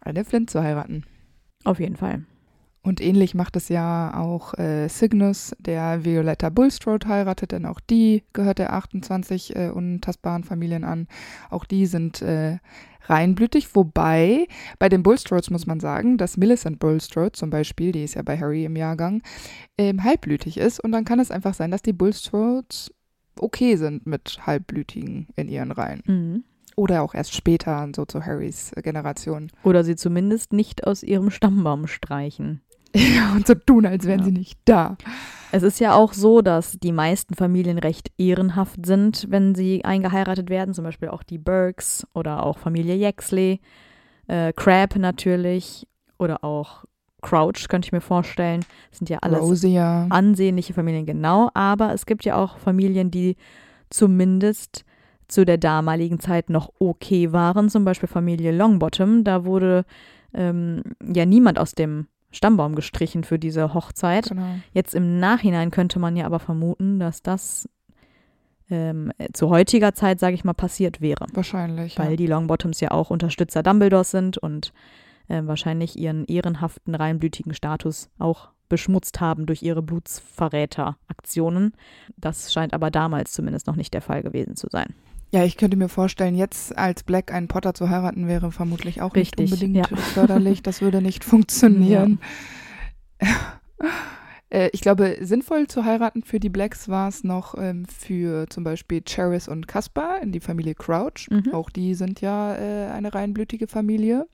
eine 0.00 0.24
Flint 0.24 0.50
zu 0.50 0.60
heiraten. 0.60 1.04
Auf 1.62 1.78
jeden 1.78 1.96
Fall. 1.96 2.24
Und 2.86 3.00
ähnlich 3.00 3.34
macht 3.34 3.56
es 3.56 3.68
ja 3.68 4.14
auch 4.16 4.54
äh, 4.54 4.88
Cygnus, 4.88 5.56
der 5.58 6.04
Violetta 6.04 6.50
Bulstrode 6.50 7.08
heiratet, 7.08 7.50
denn 7.50 7.66
auch 7.66 7.80
die 7.80 8.22
gehört 8.32 8.60
der 8.60 8.74
28 8.74 9.56
äh, 9.56 9.70
untastbaren 9.70 10.44
Familien 10.44 10.84
an. 10.84 11.08
Auch 11.50 11.64
die 11.64 11.86
sind 11.86 12.22
äh, 12.22 12.58
reinblütig, 13.06 13.74
wobei 13.74 14.46
bei 14.78 14.88
den 14.88 15.02
Bulstrodes 15.02 15.50
muss 15.50 15.66
man 15.66 15.80
sagen, 15.80 16.16
dass 16.16 16.36
Millicent 16.36 16.78
Bulstrode 16.78 17.32
zum 17.32 17.50
Beispiel, 17.50 17.90
die 17.90 18.04
ist 18.04 18.14
ja 18.14 18.22
bei 18.22 18.38
Harry 18.38 18.64
im 18.64 18.76
Jahrgang, 18.76 19.20
ähm, 19.76 20.04
halbblütig 20.04 20.56
ist. 20.56 20.78
Und 20.78 20.92
dann 20.92 21.04
kann 21.04 21.18
es 21.18 21.32
einfach 21.32 21.54
sein, 21.54 21.72
dass 21.72 21.82
die 21.82 21.92
Bulstrodes 21.92 22.94
okay 23.40 23.74
sind 23.74 24.06
mit 24.06 24.46
Halbblütigen 24.46 25.26
in 25.34 25.48
ihren 25.48 25.72
Reihen. 25.72 26.02
Mhm. 26.06 26.44
Oder 26.76 27.02
auch 27.02 27.14
erst 27.14 27.34
später, 27.34 27.88
so 27.96 28.04
zu 28.04 28.24
Harrys 28.24 28.70
Generation. 28.76 29.50
Oder 29.64 29.82
sie 29.82 29.96
zumindest 29.96 30.52
nicht 30.52 30.86
aus 30.86 31.02
ihrem 31.02 31.30
Stammbaum 31.30 31.88
streichen. 31.88 32.60
Ja, 32.96 33.32
und 33.34 33.46
so 33.46 33.54
tun, 33.54 33.86
als 33.86 34.04
wären 34.06 34.20
Ja. 34.20 34.24
sie 34.26 34.32
nicht 34.32 34.58
da. 34.64 34.96
Es 35.52 35.62
ist 35.62 35.78
ja 35.80 35.94
auch 35.94 36.12
so, 36.12 36.42
dass 36.42 36.72
die 36.78 36.92
meisten 36.92 37.34
Familien 37.34 37.78
recht 37.78 38.10
ehrenhaft 38.18 38.84
sind, 38.84 39.26
wenn 39.30 39.54
sie 39.54 39.84
eingeheiratet 39.84 40.50
werden. 40.50 40.74
Zum 40.74 40.84
Beispiel 40.84 41.08
auch 41.08 41.22
die 41.22 41.38
Burkes 41.38 42.06
oder 42.14 42.42
auch 42.44 42.58
Familie 42.58 42.94
Yaxley, 42.96 43.60
äh, 44.26 44.52
Crab 44.52 44.96
natürlich 44.96 45.86
oder 46.18 46.42
auch 46.42 46.84
Crouch, 47.22 47.68
könnte 47.68 47.86
ich 47.86 47.92
mir 47.92 48.00
vorstellen. 48.00 48.64
Das 48.90 48.98
sind 48.98 49.08
ja 49.10 49.18
alles 49.20 49.40
Rosia. 49.40 50.06
ansehnliche 50.10 50.74
Familien, 50.74 51.06
genau. 51.06 51.50
Aber 51.54 51.92
es 51.92 52.06
gibt 52.06 52.24
ja 52.24 52.36
auch 52.36 52.58
Familien, 52.58 53.10
die 53.10 53.36
zumindest 53.90 54.84
zu 55.28 55.44
der 55.44 55.58
damaligen 55.58 56.20
Zeit 56.20 56.50
noch 56.50 56.72
okay 56.78 57.32
waren. 57.32 57.68
Zum 57.68 57.84
Beispiel 57.84 58.08
Familie 58.08 58.52
Longbottom. 58.52 59.24
Da 59.24 59.44
wurde 59.44 59.84
ähm, 60.34 60.82
ja 61.02 61.24
niemand 61.24 61.58
aus 61.58 61.72
dem 61.72 62.06
Stammbaum 62.30 62.74
gestrichen 62.74 63.24
für 63.24 63.38
diese 63.38 63.74
Hochzeit. 63.74 64.28
Genau. 64.28 64.56
Jetzt 64.72 64.94
im 64.94 65.18
Nachhinein 65.18 65.70
könnte 65.70 65.98
man 65.98 66.16
ja 66.16 66.26
aber 66.26 66.38
vermuten, 66.38 66.98
dass 66.98 67.22
das 67.22 67.68
ähm, 68.70 69.12
zu 69.32 69.50
heutiger 69.50 69.94
Zeit, 69.94 70.18
sage 70.18 70.34
ich 70.34 70.44
mal, 70.44 70.52
passiert 70.52 71.00
wäre. 71.00 71.26
Wahrscheinlich. 71.32 71.98
Weil 71.98 72.10
ja. 72.10 72.16
die 72.16 72.26
Longbottoms 72.26 72.80
ja 72.80 72.90
auch 72.90 73.10
Unterstützer 73.10 73.62
Dumbledores 73.62 74.10
sind 74.10 74.38
und 74.38 74.72
äh, 75.28 75.42
wahrscheinlich 75.44 75.98
ihren 75.98 76.24
ehrenhaften, 76.26 76.94
reinblütigen 76.94 77.54
Status 77.54 78.10
auch 78.18 78.50
beschmutzt 78.68 79.20
haben 79.20 79.46
durch 79.46 79.62
ihre 79.62 79.82
Blutsverräteraktionen. 79.82 81.72
Das 82.16 82.52
scheint 82.52 82.74
aber 82.74 82.90
damals 82.90 83.32
zumindest 83.32 83.66
noch 83.66 83.76
nicht 83.76 83.94
der 83.94 84.02
Fall 84.02 84.22
gewesen 84.22 84.56
zu 84.56 84.66
sein. 84.70 84.94
Ja, 85.36 85.44
ich 85.44 85.56
könnte 85.56 85.76
mir 85.76 85.88
vorstellen, 85.88 86.34
jetzt 86.34 86.76
als 86.76 87.02
Black 87.02 87.32
einen 87.32 87.48
Potter 87.48 87.74
zu 87.74 87.90
heiraten, 87.90 88.26
wäre 88.26 88.52
vermutlich 88.52 89.02
auch 89.02 89.14
Richtig, 89.14 89.38
nicht 89.38 89.52
unbedingt 89.52 89.90
ja. 89.90 89.96
förderlich. 90.14 90.62
Das 90.62 90.80
würde 90.80 91.02
nicht 91.02 91.24
funktionieren. 91.24 92.18
Äh, 94.48 94.70
Ich 94.72 94.80
glaube, 94.80 95.16
sinnvoll 95.22 95.66
zu 95.66 95.84
heiraten 95.84 96.22
für 96.22 96.38
die 96.38 96.50
Blacks 96.50 96.88
war 96.88 97.08
es 97.08 97.24
noch 97.24 97.56
ähm, 97.58 97.84
für 97.86 98.48
zum 98.48 98.62
Beispiel 98.62 99.02
Charis 99.04 99.48
und 99.48 99.66
Caspar 99.66 100.22
in 100.22 100.30
die 100.30 100.38
Familie 100.38 100.76
Crouch. 100.76 101.28
Mhm. 101.30 101.52
Auch 101.52 101.68
die 101.68 101.94
sind 101.94 102.20
ja 102.20 102.54
äh, 102.54 102.92
eine 102.92 103.12
reinblütige 103.12 103.66
Familie. 103.66 104.28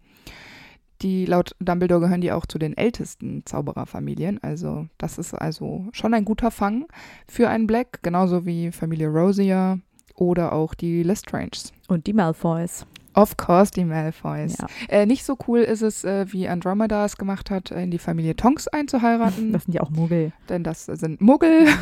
Die 1.00 1.24
laut 1.24 1.56
Dumbledore 1.60 2.02
gehören 2.02 2.20
die 2.20 2.30
auch 2.30 2.44
zu 2.44 2.58
den 2.58 2.76
ältesten 2.76 3.44
Zaubererfamilien. 3.46 4.38
Also 4.42 4.86
das 4.98 5.16
ist 5.16 5.32
also 5.32 5.88
schon 5.92 6.12
ein 6.12 6.26
guter 6.26 6.50
Fang 6.50 6.86
für 7.26 7.48
einen 7.48 7.66
Black, 7.66 8.02
genauso 8.02 8.44
wie 8.44 8.70
Familie 8.70 9.08
Rosier 9.08 9.80
oder 10.14 10.52
auch 10.52 10.74
die 10.74 11.02
Lestranges. 11.02 11.72
Und 11.88 12.06
die 12.06 12.12
Malfoys. 12.12 12.86
Of 13.14 13.36
course, 13.36 13.70
die 13.70 13.84
Malfoys. 13.84 14.56
Ja. 14.58 14.66
Äh, 14.88 15.04
nicht 15.06 15.24
so 15.24 15.36
cool 15.46 15.60
ist 15.60 15.82
es, 15.82 16.02
äh, 16.04 16.24
wie 16.32 16.48
Andromeda 16.48 17.04
es 17.04 17.18
gemacht 17.18 17.50
hat, 17.50 17.70
in 17.70 17.90
die 17.90 17.98
Familie 17.98 18.34
Tonks 18.36 18.68
einzuheiraten, 18.68 19.52
Das 19.52 19.64
sind 19.64 19.74
ja 19.74 19.82
auch 19.82 19.90
Muggel. 19.90 20.32
denn 20.48 20.64
das 20.64 20.86
sind 20.86 21.20
Muggel. 21.20 21.66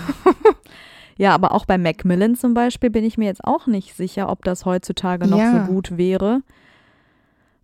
Ja, 1.17 1.35
aber 1.35 1.53
auch 1.53 1.67
bei 1.67 1.77
Macmillan 1.77 2.35
zum 2.35 2.55
Beispiel 2.55 2.89
bin 2.89 3.05
ich 3.05 3.19
mir 3.19 3.27
jetzt 3.27 3.45
auch 3.45 3.67
nicht 3.67 3.95
sicher, 3.95 4.31
ob 4.31 4.43
das 4.43 4.65
heutzutage 4.65 5.27
noch 5.27 5.37
Ja. 5.39 5.67
so 5.67 5.71
gut 5.73 5.99
wäre. 5.99 6.41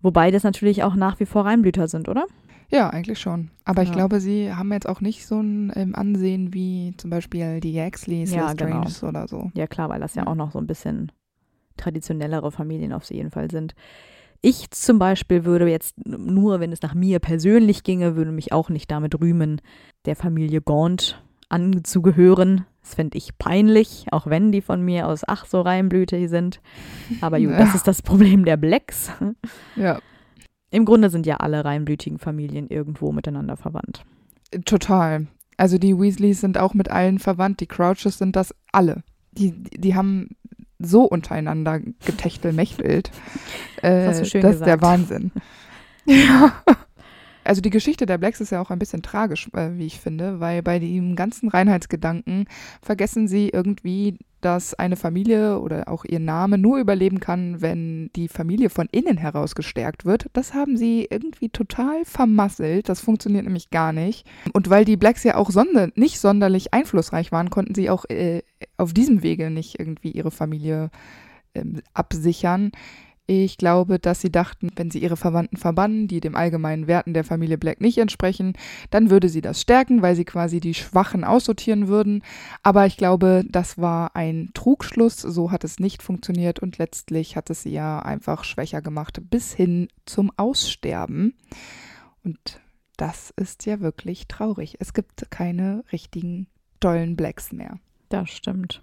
Wobei 0.02 0.30
das 0.30 0.42
natürlich 0.42 0.82
auch 0.82 0.94
nach 0.94 1.18
wie 1.20 1.24
vor 1.26 1.46
Reinblüter 1.46 1.88
sind, 1.88 2.10
oder? 2.10 2.26
Ja, 2.70 2.90
eigentlich 2.90 3.18
schon. 3.20 3.50
Aber 3.64 3.82
ich 3.82 3.88
Ja. 3.90 3.94
glaube, 3.94 4.20
sie 4.20 4.52
haben 4.52 4.72
jetzt 4.72 4.88
auch 4.88 5.00
nicht 5.00 5.26
so 5.26 5.40
ein 5.40 5.72
ähm, 5.76 5.94
Ansehen 5.94 6.52
wie 6.52 6.94
zum 6.96 7.10
Beispiel 7.10 7.60
die 7.60 7.72
Yaxleys, 7.72 8.30
Ja, 8.32 8.48
Lestranges 8.50 9.02
oder 9.04 9.28
so. 9.28 9.50
Ja, 9.54 9.66
klar, 9.66 9.88
weil 9.88 10.00
das 10.00 10.14
ja 10.14 10.22
Ja. 10.22 10.28
auch 10.28 10.34
noch 10.34 10.50
so 10.52 10.58
ein 10.58 10.66
bisschen 10.66 11.12
traditionellere 11.76 12.50
Familien 12.50 12.92
auf 12.92 13.04
jeden 13.10 13.30
Fall 13.30 13.50
sind. 13.50 13.74
Ich 14.42 14.70
zum 14.70 14.98
Beispiel 14.98 15.44
würde 15.44 15.68
jetzt 15.68 15.94
nur, 16.06 16.60
wenn 16.60 16.72
es 16.72 16.82
nach 16.82 16.94
mir 16.94 17.18
persönlich 17.20 17.84
ginge, 17.84 18.16
würde 18.16 18.32
mich 18.32 18.52
auch 18.52 18.68
nicht 18.68 18.90
damit 18.90 19.18
rühmen, 19.20 19.60
der 20.04 20.16
Familie 20.16 20.60
Gaunt 20.60 21.22
anzugehören. 21.48 22.66
Das 22.82 22.94
fände 22.94 23.18
ich 23.18 23.36
peinlich, 23.38 24.06
auch 24.12 24.26
wenn 24.26 24.52
die 24.52 24.60
von 24.60 24.82
mir 24.82 25.08
aus 25.08 25.22
ach 25.26 25.46
so 25.46 25.60
reinblütig 25.60 26.28
sind. 26.28 26.60
Aber 27.20 27.38
gut, 27.40 27.50
das 27.58 27.70
Ja. 27.70 27.74
ist 27.76 27.88
das 27.88 28.02
Problem 28.02 28.44
der 28.44 28.56
Blacks. 28.56 29.10
Ja, 29.74 30.00
Im 30.76 30.84
Grunde 30.84 31.08
sind 31.08 31.24
ja 31.24 31.38
alle 31.38 31.64
reinblütigen 31.64 32.18
Familien 32.18 32.68
irgendwo 32.68 33.10
miteinander 33.10 33.56
verwandt. 33.56 34.04
total. 34.66 35.26
Also 35.56 35.78
die 35.78 35.98
Weasleys 35.98 36.42
sind 36.42 36.58
auch 36.58 36.74
mit 36.74 36.90
allen 36.90 37.18
verwandt, 37.18 37.60
die 37.60 37.66
Crouches 37.66 38.18
sind 38.18 38.36
das 38.36 38.54
alle. 38.72 39.02
Die, 39.32 39.52
die 39.52 39.94
haben 39.94 40.36
so 40.78 41.04
untereinander 41.04 41.80
getechtelmächtelt. 41.80 43.10
Äh, 43.82 44.06
hast 44.06 44.20
du 44.20 44.24
schön 44.24 44.40
das 44.40 44.54
ist 44.56 44.64
der 44.64 44.76
gesagt. 44.76 44.82
Wahnsinn. 44.82 45.30
ja. 46.06 46.52
Also 47.46 47.60
die 47.60 47.70
Geschichte 47.70 48.06
der 48.06 48.18
Blacks 48.18 48.40
ist 48.40 48.50
ja 48.50 48.60
auch 48.60 48.70
ein 48.70 48.78
bisschen 48.78 49.02
tragisch, 49.02 49.48
äh, 49.54 49.70
wie 49.74 49.86
ich 49.86 50.00
finde, 50.00 50.40
weil 50.40 50.62
bei 50.62 50.78
dem 50.78 51.16
ganzen 51.16 51.48
Reinheitsgedanken 51.48 52.46
vergessen 52.82 53.28
sie 53.28 53.48
irgendwie, 53.48 54.18
dass 54.40 54.74
eine 54.74 54.96
Familie 54.96 55.58
oder 55.58 55.88
auch 55.88 56.04
ihr 56.04 56.20
Name 56.20 56.58
nur 56.58 56.78
überleben 56.78 57.20
kann, 57.20 57.60
wenn 57.62 58.10
die 58.14 58.28
Familie 58.28 58.70
von 58.70 58.86
innen 58.92 59.16
heraus 59.16 59.54
gestärkt 59.54 60.04
wird. 60.04 60.26
Das 60.34 60.54
haben 60.54 60.76
sie 60.76 61.06
irgendwie 61.10 61.48
total 61.48 62.04
vermasselt. 62.04 62.88
Das 62.88 63.00
funktioniert 63.00 63.44
nämlich 63.44 63.70
gar 63.70 63.92
nicht. 63.92 64.26
Und 64.52 64.70
weil 64.70 64.84
die 64.84 64.96
Blacks 64.96 65.24
ja 65.24 65.36
auch 65.36 65.50
sonder 65.50 65.88
nicht 65.94 66.20
sonderlich 66.20 66.74
einflussreich 66.74 67.32
waren, 67.32 67.50
konnten 67.50 67.74
sie 67.74 67.90
auch 67.90 68.04
äh, 68.08 68.42
auf 68.76 68.92
diesem 68.92 69.22
Wege 69.22 69.50
nicht 69.50 69.80
irgendwie 69.80 70.10
ihre 70.10 70.30
Familie 70.30 70.90
ähm, 71.54 71.80
absichern. 71.94 72.70
Ich 73.28 73.58
glaube, 73.58 73.98
dass 73.98 74.20
sie 74.20 74.30
dachten, 74.30 74.70
wenn 74.76 74.92
sie 74.92 75.00
ihre 75.00 75.16
Verwandten 75.16 75.56
verbannen, 75.56 76.06
die 76.06 76.20
dem 76.20 76.36
allgemeinen 76.36 76.86
Werten 76.86 77.12
der 77.12 77.24
Familie 77.24 77.58
Black 77.58 77.80
nicht 77.80 77.98
entsprechen, 77.98 78.52
dann 78.90 79.10
würde 79.10 79.28
sie 79.28 79.40
das 79.40 79.60
stärken, 79.60 80.00
weil 80.00 80.14
sie 80.14 80.24
quasi 80.24 80.60
die 80.60 80.74
Schwachen 80.74 81.24
aussortieren 81.24 81.88
würden. 81.88 82.22
Aber 82.62 82.86
ich 82.86 82.96
glaube, 82.96 83.44
das 83.48 83.78
war 83.78 84.14
ein 84.14 84.50
Trugschluss. 84.54 85.16
So 85.16 85.50
hat 85.50 85.64
es 85.64 85.80
nicht 85.80 86.04
funktioniert 86.04 86.60
und 86.60 86.78
letztlich 86.78 87.34
hat 87.34 87.50
es 87.50 87.64
sie 87.64 87.72
ja 87.72 87.98
einfach 87.98 88.44
schwächer 88.44 88.80
gemacht, 88.80 89.20
bis 89.28 89.52
hin 89.52 89.88
zum 90.04 90.30
Aussterben. 90.36 91.34
Und 92.22 92.60
das 92.96 93.30
ist 93.36 93.66
ja 93.66 93.80
wirklich 93.80 94.28
traurig. 94.28 94.76
Es 94.78 94.94
gibt 94.94 95.30
keine 95.30 95.82
richtigen 95.90 96.46
tollen 96.78 97.16
Blacks 97.16 97.52
mehr. 97.52 97.80
Das 98.08 98.30
stimmt. 98.30 98.82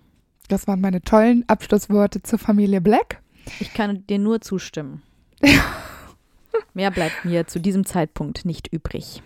Das 0.50 0.68
waren 0.68 0.82
meine 0.82 1.02
tollen 1.02 1.48
Abschlussworte 1.48 2.22
zur 2.22 2.40
Familie 2.40 2.82
Black. 2.82 3.23
Ich 3.60 3.74
kann 3.74 4.06
dir 4.08 4.20
nur 4.20 4.42
zustimmen. 4.42 5.02
Mehr 6.74 6.92
bleibt 6.92 7.26
mir 7.26 7.48
zu 7.48 7.60
diesem 7.60 7.86
Zeitpunkt 7.86 8.46
nicht 8.46 8.68
übrig. 8.72 9.22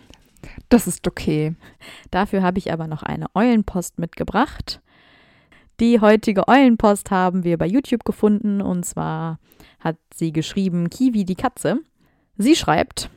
Das 0.69 0.87
ist 0.87 1.07
okay. 1.07 1.55
Dafür 2.11 2.41
habe 2.41 2.57
ich 2.59 2.71
aber 2.71 2.87
noch 2.87 3.03
eine 3.03 3.27
Eulenpost 3.35 3.99
mitgebracht. 3.99 4.81
Die 5.79 6.01
heutige 6.01 6.47
Eulenpost 6.47 7.11
haben 7.11 7.43
wir 7.43 7.57
bei 7.57 7.67
YouTube 7.67 8.03
gefunden 8.03 8.61
und 8.61 8.83
zwar 8.83 9.39
hat 9.79 9.97
sie 10.13 10.33
geschrieben 10.33 10.89
Kiwi 10.89 11.23
die 11.23 11.35
Katze. 11.35 11.79
Sie 12.37 12.55
schreibt 12.55 13.09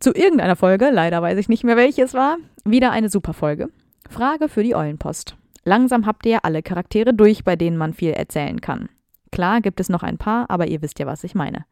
zu 0.00 0.14
irgendeiner 0.14 0.56
Folge, 0.56 0.90
leider 0.90 1.22
weiß 1.22 1.38
ich 1.38 1.48
nicht 1.48 1.64
mehr 1.64 1.76
welche 1.76 2.02
es 2.02 2.14
war, 2.14 2.38
wieder 2.64 2.90
eine 2.90 3.08
super 3.08 3.34
Folge. 3.34 3.68
Frage 4.08 4.48
für 4.48 4.62
die 4.62 4.74
Eulenpost. 4.74 5.36
Langsam 5.64 6.06
habt 6.06 6.26
ihr 6.26 6.44
alle 6.44 6.62
Charaktere 6.62 7.14
durch, 7.14 7.44
bei 7.44 7.56
denen 7.56 7.76
man 7.76 7.94
viel 7.94 8.10
erzählen 8.10 8.60
kann. 8.60 8.88
Klar 9.32 9.60
gibt 9.60 9.80
es 9.80 9.88
noch 9.88 10.04
ein 10.04 10.18
paar, 10.18 10.48
aber 10.50 10.68
ihr 10.68 10.82
wisst 10.82 10.98
ja, 11.00 11.06
was 11.06 11.24
ich 11.24 11.34
meine. 11.34 11.64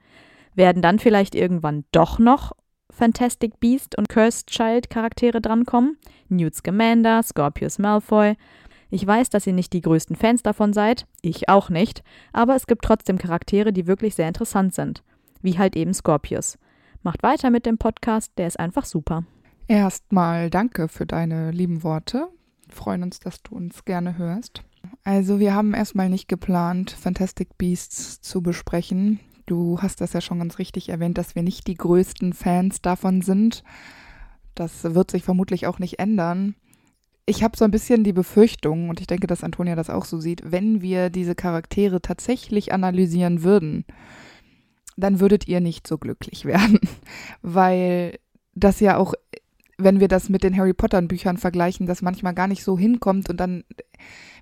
Werden 0.54 0.82
dann 0.82 0.98
vielleicht 0.98 1.34
irgendwann 1.36 1.84
doch 1.92 2.18
noch 2.18 2.52
Fantastic 2.90 3.60
Beast 3.60 3.96
und 3.96 4.08
Cursed 4.08 4.48
Child 4.48 4.90
Charaktere 4.90 5.40
drankommen? 5.40 5.96
Newt 6.28 6.56
Scamander, 6.56 7.22
Scorpius 7.22 7.78
Malfoy. 7.78 8.36
Ich 8.90 9.06
weiß, 9.06 9.30
dass 9.30 9.46
ihr 9.46 9.52
nicht 9.52 9.72
die 9.72 9.82
größten 9.82 10.16
Fans 10.16 10.42
davon 10.42 10.72
seid, 10.72 11.06
ich 11.22 11.48
auch 11.48 11.70
nicht, 11.70 12.02
aber 12.32 12.56
es 12.56 12.66
gibt 12.66 12.84
trotzdem 12.84 13.18
Charaktere, 13.18 13.72
die 13.72 13.86
wirklich 13.86 14.16
sehr 14.16 14.26
interessant 14.26 14.74
sind. 14.74 15.04
Wie 15.42 15.58
halt 15.58 15.76
eben 15.76 15.94
Scorpius. 15.94 16.58
Macht 17.02 17.22
weiter 17.22 17.50
mit 17.50 17.66
dem 17.66 17.78
Podcast, 17.78 18.32
der 18.36 18.48
ist 18.48 18.58
einfach 18.58 18.84
super. 18.84 19.24
Erstmal 19.68 20.50
danke 20.50 20.88
für 20.88 21.06
deine 21.06 21.52
lieben 21.52 21.84
Worte. 21.84 22.28
Wir 22.66 22.74
freuen 22.74 23.04
uns, 23.04 23.20
dass 23.20 23.42
du 23.42 23.54
uns 23.54 23.84
gerne 23.84 24.18
hörst. 24.18 24.64
Also 25.04 25.38
wir 25.38 25.54
haben 25.54 25.74
erstmal 25.74 26.08
nicht 26.08 26.28
geplant, 26.28 26.90
Fantastic 26.90 27.56
Beasts 27.58 28.20
zu 28.20 28.42
besprechen. 28.42 29.20
Du 29.46 29.80
hast 29.80 30.00
das 30.00 30.12
ja 30.12 30.20
schon 30.20 30.38
ganz 30.38 30.58
richtig 30.58 30.88
erwähnt, 30.88 31.18
dass 31.18 31.34
wir 31.34 31.42
nicht 31.42 31.66
die 31.66 31.74
größten 31.74 32.32
Fans 32.32 32.82
davon 32.82 33.22
sind. 33.22 33.64
Das 34.54 34.84
wird 34.84 35.10
sich 35.10 35.22
vermutlich 35.22 35.66
auch 35.66 35.78
nicht 35.78 35.98
ändern. 35.98 36.54
Ich 37.26 37.42
habe 37.42 37.56
so 37.56 37.64
ein 37.64 37.70
bisschen 37.70 38.04
die 38.04 38.12
Befürchtung, 38.12 38.88
und 38.88 39.00
ich 39.00 39.06
denke, 39.06 39.26
dass 39.26 39.44
Antonia 39.44 39.76
das 39.76 39.90
auch 39.90 40.04
so 40.04 40.20
sieht, 40.20 40.50
wenn 40.50 40.82
wir 40.82 41.10
diese 41.10 41.34
Charaktere 41.34 42.02
tatsächlich 42.02 42.72
analysieren 42.72 43.42
würden, 43.42 43.84
dann 44.96 45.20
würdet 45.20 45.48
ihr 45.48 45.60
nicht 45.60 45.86
so 45.86 45.98
glücklich 45.98 46.44
werden, 46.44 46.80
weil 47.42 48.18
das 48.54 48.80
ja 48.80 48.96
auch, 48.96 49.14
wenn 49.82 50.00
wir 50.00 50.08
das 50.08 50.28
mit 50.28 50.42
den 50.42 50.56
Harry 50.56 50.72
Potter 50.72 51.00
Büchern 51.02 51.36
vergleichen, 51.36 51.86
das 51.86 52.02
manchmal 52.02 52.34
gar 52.34 52.48
nicht 52.48 52.64
so 52.64 52.78
hinkommt 52.78 53.28
und 53.30 53.38
dann, 53.38 53.64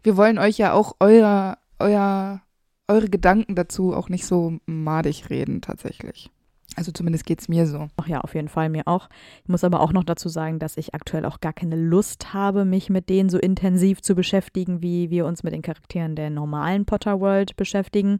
wir 0.03 0.16
wollen 0.16 0.39
euch 0.39 0.59
ja 0.59 0.72
auch 0.72 0.97
euer, 1.01 1.59
euer, 1.78 2.43
eure 2.89 3.09
Gedanken 3.09 3.55
dazu 3.55 3.95
auch 3.95 4.09
nicht 4.09 4.26
so 4.26 4.59
madig 4.66 5.30
reden 5.30 5.61
tatsächlich. 5.61 6.30
Also 6.76 6.93
zumindest 6.93 7.26
geht 7.26 7.41
es 7.41 7.49
mir 7.49 7.66
so. 7.66 7.89
Ach 7.97 8.07
ja, 8.07 8.20
auf 8.20 8.34
jeden 8.34 8.49
Fall 8.49 8.68
mir 8.68 8.86
auch. 8.86 9.09
Ich 9.43 9.49
muss 9.49 9.64
aber 9.64 9.80
auch 9.80 9.93
noch 9.93 10.05
dazu 10.05 10.28
sagen, 10.28 10.61
dass 10.61 10.76
ich 10.76 10.95
aktuell 10.95 11.24
auch 11.24 11.41
gar 11.41 11.53
keine 11.53 11.74
Lust 11.74 12.32
habe, 12.34 12.64
mich 12.64 12.89
mit 12.89 13.09
denen 13.09 13.30
so 13.30 13.39
intensiv 13.39 14.01
zu 14.01 14.14
beschäftigen, 14.14 14.80
wie 14.80 15.11
wir 15.11 15.26
uns 15.26 15.43
mit 15.43 15.53
den 15.53 15.62
Charakteren 15.62 16.14
der 16.14 16.30
normalen 16.30 16.84
Potter 16.84 17.20
World 17.20 17.57
beschäftigen. 17.57 18.18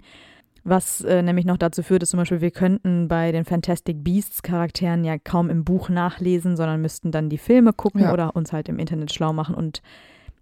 Was 0.65 1.01
äh, 1.03 1.23
nämlich 1.23 1.47
noch 1.47 1.57
dazu 1.57 1.83
führt, 1.83 2.03
dass 2.03 2.11
zum 2.11 2.19
Beispiel 2.19 2.41
wir 2.41 2.51
könnten 2.51 3.09
bei 3.09 3.33
den 3.33 3.45
Fantastic 3.45 4.03
Beasts 4.05 4.43
Charakteren 4.43 5.05
ja 5.05 5.17
kaum 5.19 5.51
im 5.51 5.65
Buch 5.65 5.89
nachlesen, 5.89 6.57
sondern 6.57 6.83
müssten 6.83 7.11
dann 7.11 7.31
die 7.31 7.39
Filme 7.39 7.73
gucken 7.73 8.03
ja. 8.03 8.13
oder 8.13 8.37
uns 8.37 8.53
halt 8.53 8.69
im 8.69 8.79
Internet 8.79 9.13
schlau 9.13 9.33
machen. 9.33 9.55
Und 9.55 9.83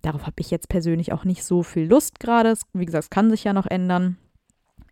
darauf 0.03 0.23
habe 0.23 0.37
ich 0.41 0.51
jetzt 0.51 0.69
persönlich 0.69 1.13
auch 1.13 1.25
nicht 1.25 1.45
so 1.45 1.63
viel 1.63 1.87
Lust 1.87 2.19
gerade. 2.21 2.55
Wie 2.73 2.87
gesagt, 2.87 3.05
es 3.05 3.11
kann 3.11 3.31
sich 3.31 3.45
ja 3.45 3.53
noch 3.53 3.67
ändern. 3.67 4.17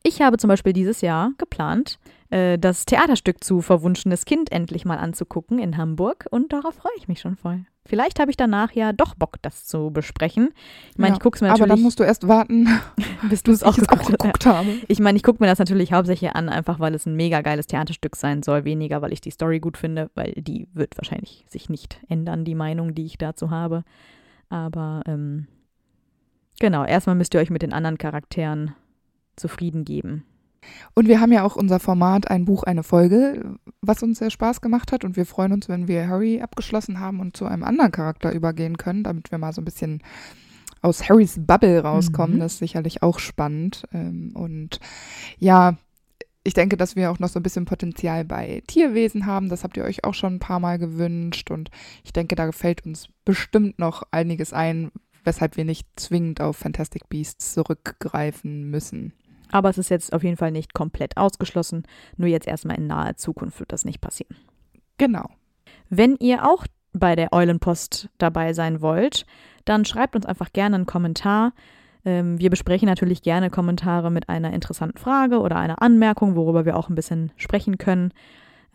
Ich 0.07 0.21
habe 0.21 0.37
zum 0.37 0.49
Beispiel 0.49 0.75
dieses 0.75 1.01
Jahr 1.01 1.33
geplant, 1.39 1.99
äh, 2.29 2.59
das 2.59 2.85
Theaterstück 2.85 3.43
zu 3.43 3.63
Verwunschenes 3.63 4.27
Kind 4.27 4.53
endlich 4.53 4.85
mal 4.85 4.99
anzugucken 4.99 5.59
in 5.59 5.79
Hamburg 5.79 6.27
und 6.31 6.53
darauf 6.53 6.75
freue 6.75 6.93
ich 6.99 7.09
mich 7.09 7.21
schon 7.21 7.37
voll. 7.37 7.65
Vielleicht 7.87 8.21
habe 8.21 8.31
ich 8.31 8.37
danach 8.37 8.73
ja 8.73 8.93
doch 8.93 9.15
Bock, 9.15 9.37
das 9.41 9.65
zu 9.65 9.91
besprechen. 9.91 10.51
Ich 10.91 10.99
meine, 10.99 11.13
ja, 11.13 11.15
ich 11.15 11.21
gucke 11.21 11.37
es 11.37 11.41
mir 11.41 11.49
natürlich. 11.49 11.63
Aber 11.63 11.75
dann 11.75 11.83
musst 11.83 12.01
du 12.01 12.03
erst 12.03 12.29
warten, 12.29 12.69
bis 13.31 13.43
du 13.43 13.53
es 13.53 13.63
auch, 13.63 13.79
auch 13.89 14.07
geguckt 14.11 14.45
habe. 14.45 14.69
Ich 14.89 15.01
meine, 15.01 15.17
ich 15.17 15.23
gucke 15.23 15.43
mir 15.43 15.49
das 15.49 15.59
natürlich 15.59 15.95
hauptsächlich 15.95 16.33
an, 16.33 16.51
einfach 16.51 16.81
weil 16.81 16.95
es 16.95 17.07
ein 17.07 17.17
mega 17.17 17.41
geiles 17.41 17.67
Theaterstück 17.67 18.17
sein 18.17 18.43
soll. 18.43 18.65
Weniger, 18.65 19.01
weil 19.01 19.13
ich 19.13 19.23
die 19.23 19.31
Story 19.31 19.59
gut 19.59 19.79
finde, 19.79 20.11
weil 20.15 20.33
die 20.33 20.69
wird 20.75 20.99
wahrscheinlich 20.99 21.47
sich 21.49 21.71
nicht 21.71 21.99
ändern, 22.09 22.45
die 22.45 22.55
Meinung, 22.55 22.95
die 22.95 23.07
ich 23.07 23.17
dazu 23.17 23.51
habe. 23.51 23.85
Aber 24.51 25.03
ähm, 25.07 25.47
genau, 26.61 26.85
erstmal 26.85 27.17
müsst 27.17 27.33
ihr 27.33 27.41
euch 27.41 27.51
mit 27.51 27.63
den 27.63 27.73
anderen 27.73 27.97
Charakteren 27.97 28.75
zufrieden 29.37 29.85
geben. 29.85 30.25
Und 30.95 31.09
wir 31.09 31.21
haben 31.21 31.33
ja 31.33 31.45
auch 31.45 31.57
unser 31.57 31.81
Format 31.81 32.31
Ein 32.31 32.45
Buch, 32.45 32.63
eine 32.63 32.83
Folge, 32.83 33.57
was 33.83 34.03
uns 34.03 34.19
sehr 34.19 34.31
Spaß 34.31 34.61
gemacht 34.61 34.93
hat. 34.93 35.05
Und 35.05 35.17
wir 35.17 35.27
freuen 35.27 35.53
uns, 35.53 35.69
wenn 35.69 35.89
wir 35.89 36.09
Harry 36.09 36.41
abgeschlossen 36.41 37.01
haben 37.01 37.21
und 37.21 37.37
zu 37.37 37.47
einem 37.47 37.65
anderen 37.65 37.93
Charakter 37.93 38.33
übergehen 38.33 38.79
können, 38.79 39.05
damit 39.05 39.31
wir 39.31 39.39
mal 39.39 39.53
so 39.53 39.61
ein 39.61 39.67
bisschen 39.67 40.03
aus 40.81 41.09
Harrys 41.09 41.39
Bubble 41.39 41.81
rauskommen. 41.81 42.37
Mhm. 42.37 42.41
Das 42.41 42.55
ist 42.55 42.59
sicherlich 42.59 43.03
auch 43.03 43.19
spannend. 43.19 43.85
Ähm, 43.93 44.33
und 44.35 44.81
ja, 45.39 45.77
ich 46.45 46.55
denke, 46.55 46.77
dass 46.77 46.95
wir 46.95 47.11
auch 47.11 47.19
noch 47.19 47.31
so 47.31 47.41
ein 47.41 47.43
bisschen 47.43 47.65
Potenzial 47.65 48.25
bei 48.25 48.63
Tierwesen 48.67 49.25
haben. 49.25 49.49
Das 49.49 49.65
habt 49.65 49.77
ihr 49.79 49.85
euch 49.85 50.05
auch 50.05 50.15
schon 50.15 50.35
ein 50.35 50.41
paar 50.41 50.61
Mal 50.61 50.79
gewünscht. 50.79 51.51
Und 51.51 51.71
ich 52.05 52.13
denke, 52.13 52.35
da 52.35 52.53
fällt 52.53 52.85
uns 52.85 53.09
bestimmt 53.25 53.79
noch 53.79 54.03
einiges 54.11 54.53
ein, 54.53 54.91
weshalb 55.25 55.57
wir 55.57 55.65
nicht 55.65 55.89
zwingend 55.97 56.43
auf 56.43 56.59
Fantastic 56.59 57.09
Beasts 57.09 57.55
zurückgreifen 57.55 58.71
müssen. 58.71 59.15
Aber 59.55 59.71
es 59.71 59.79
ist 59.79 59.89
jetzt 59.89 60.13
auf 60.13 60.25
jeden 60.25 60.37
Fall 60.37 60.51
nicht 60.51 60.75
komplett 60.75 61.17
ausgeschlossen. 61.17 61.85
Nur 62.17 62.29
jetzt 62.29 62.49
erstmal 62.49 62.77
in 62.77 62.89
naher 62.89 63.17
Zukunft 63.17 63.61
wird 63.61 63.71
das 63.71 63.85
nicht 63.85 64.01
passieren. 64.01 64.35
Genau. 64.99 65.31
Wenn 65.89 66.17
ihr 66.17 66.45
auch 66.45 66.67
bei 66.93 67.15
der 67.15 67.33
Eulenpost 67.33 68.09
dabei 68.19 68.53
sein 68.53 68.81
wollt, 68.81 69.27
dann 69.65 69.85
schreibt 69.85 70.17
uns 70.17 70.27
einfach 70.27 70.53
gerne 70.53 70.75
einen 70.75 70.87
Kommentar. 70.87 71.53
Ähm, 72.05 72.41
wir 72.41 72.51
besprechen 72.51 72.89
natürlich 72.89 73.23
gerne 73.23 73.49
Kommentare 73.49 74.11
mit 74.11 74.29
einer 74.29 74.53
interessanten 74.53 74.99
Frage 74.99 75.39
oder 75.39 75.55
einer 75.55 75.81
Anmerkung, 75.81 76.35
worüber 76.35 76.65
wir 76.65 76.77
auch 76.77 76.89
ein 76.89 76.97
bisschen 76.97 77.31
sprechen 77.37 77.79
können. 77.79 78.13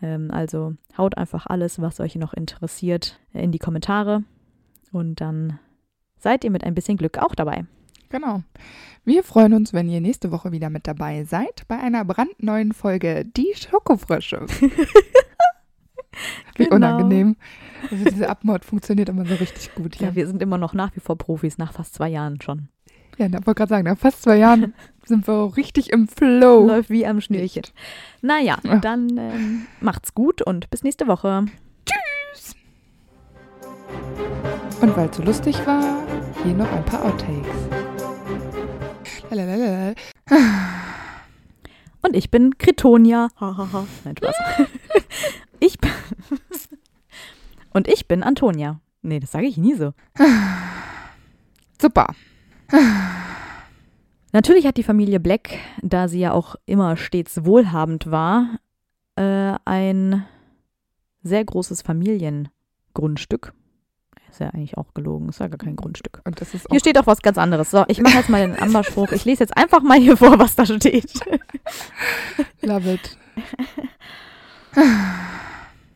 Ähm, 0.00 0.30
also 0.30 0.76
haut 0.96 1.18
einfach 1.18 1.44
alles, 1.46 1.82
was 1.82 2.00
euch 2.00 2.14
noch 2.14 2.32
interessiert, 2.32 3.20
in 3.34 3.52
die 3.52 3.58
Kommentare. 3.58 4.24
Und 4.92 5.20
dann 5.20 5.58
seid 6.16 6.42
ihr 6.42 6.50
mit 6.50 6.64
ein 6.64 6.74
bisschen 6.74 6.96
Glück 6.96 7.18
auch 7.18 7.34
dabei. 7.34 7.66
Genau. 8.10 8.42
Wir 9.04 9.22
freuen 9.22 9.54
uns, 9.54 9.72
wenn 9.72 9.88
ihr 9.88 10.00
nächste 10.00 10.30
Woche 10.30 10.52
wieder 10.52 10.68
mit 10.68 10.86
dabei 10.86 11.24
seid 11.24 11.66
bei 11.68 11.78
einer 11.78 12.04
brandneuen 12.04 12.72
Folge 12.72 13.24
Die 13.24 13.54
Schokofrösche. 13.54 14.46
Wie 16.56 16.64
genau. 16.64 16.76
unangenehm. 16.76 17.36
Also 17.90 18.04
diese 18.04 18.28
Abmord 18.28 18.64
funktioniert 18.64 19.08
immer 19.08 19.24
so 19.24 19.34
richtig 19.36 19.74
gut. 19.74 19.96
Ja. 19.96 20.08
ja, 20.08 20.14
wir 20.16 20.26
sind 20.26 20.42
immer 20.42 20.58
noch 20.58 20.74
nach 20.74 20.94
wie 20.94 21.00
vor 21.00 21.16
Profis, 21.16 21.56
nach 21.56 21.72
fast 21.72 21.94
zwei 21.94 22.08
Jahren 22.08 22.40
schon. 22.42 22.68
Ja, 23.16 23.26
ich 23.26 23.32
wollte 23.32 23.54
gerade 23.54 23.70
sagen, 23.70 23.84
nach 23.84 23.96
fast 23.96 24.22
zwei 24.22 24.36
Jahren 24.36 24.74
sind 25.04 25.26
wir 25.26 25.34
auch 25.34 25.56
richtig 25.56 25.90
im 25.90 26.08
Flow. 26.08 26.66
Läuft 26.66 26.90
wie 26.90 27.06
am 27.06 27.20
Schnürchen. 27.20 27.62
Naja, 28.22 28.58
ja. 28.64 28.76
dann 28.76 29.16
ähm, 29.16 29.66
macht's 29.80 30.14
gut 30.14 30.42
und 30.42 30.68
bis 30.70 30.82
nächste 30.82 31.06
Woche. 31.06 31.46
Tschüss. 31.86 32.56
Und 34.80 34.96
weil 34.96 35.08
es 35.08 35.16
so 35.16 35.22
lustig 35.22 35.64
war, 35.64 36.02
hier 36.42 36.54
noch 36.54 36.70
ein 36.72 36.84
paar 36.84 37.04
Outtakes. 37.04 37.79
Und 42.02 42.16
ich 42.16 42.30
bin 42.30 42.58
Kritonia. 42.58 43.28
Nein, 44.04 44.16
Spaß. 44.16 44.34
ich 45.60 45.78
bin 45.78 45.90
Und 47.72 47.88
ich 47.88 48.08
bin 48.08 48.22
Antonia. 48.22 48.80
Nee, 49.02 49.20
das 49.20 49.32
sage 49.32 49.46
ich 49.46 49.56
nie 49.56 49.74
so. 49.74 49.92
Super. 51.80 52.14
Natürlich 54.32 54.66
hat 54.66 54.76
die 54.76 54.82
Familie 54.82 55.20
Black, 55.20 55.58
da 55.82 56.08
sie 56.08 56.20
ja 56.20 56.32
auch 56.32 56.56
immer 56.66 56.96
stets 56.96 57.44
wohlhabend 57.44 58.10
war, 58.10 58.58
äh, 59.16 59.54
ein 59.64 60.24
sehr 61.22 61.44
großes 61.44 61.82
Familiengrundstück. 61.82 63.52
Ist 64.30 64.38
ja 64.40 64.50
eigentlich 64.50 64.78
auch 64.78 64.94
gelogen, 64.94 65.28
ist 65.28 65.40
ja 65.40 65.48
gar 65.48 65.58
kein 65.58 65.76
Grundstück. 65.76 66.22
hier 66.70 66.80
steht 66.80 66.98
auch 66.98 67.06
was 67.06 67.20
ganz 67.20 67.36
anderes. 67.36 67.70
So, 67.70 67.84
ich 67.88 68.00
mache 68.00 68.18
jetzt 68.18 68.28
mal 68.28 68.46
den 68.46 68.58
Amberspruch. 68.58 69.10
Ich 69.12 69.24
lese 69.24 69.42
jetzt 69.42 69.56
einfach 69.56 69.82
mal 69.82 69.98
hier 69.98 70.16
vor, 70.16 70.38
was 70.38 70.54
da 70.54 70.64
steht. 70.64 71.12
Love 72.62 72.92
it. 72.94 73.18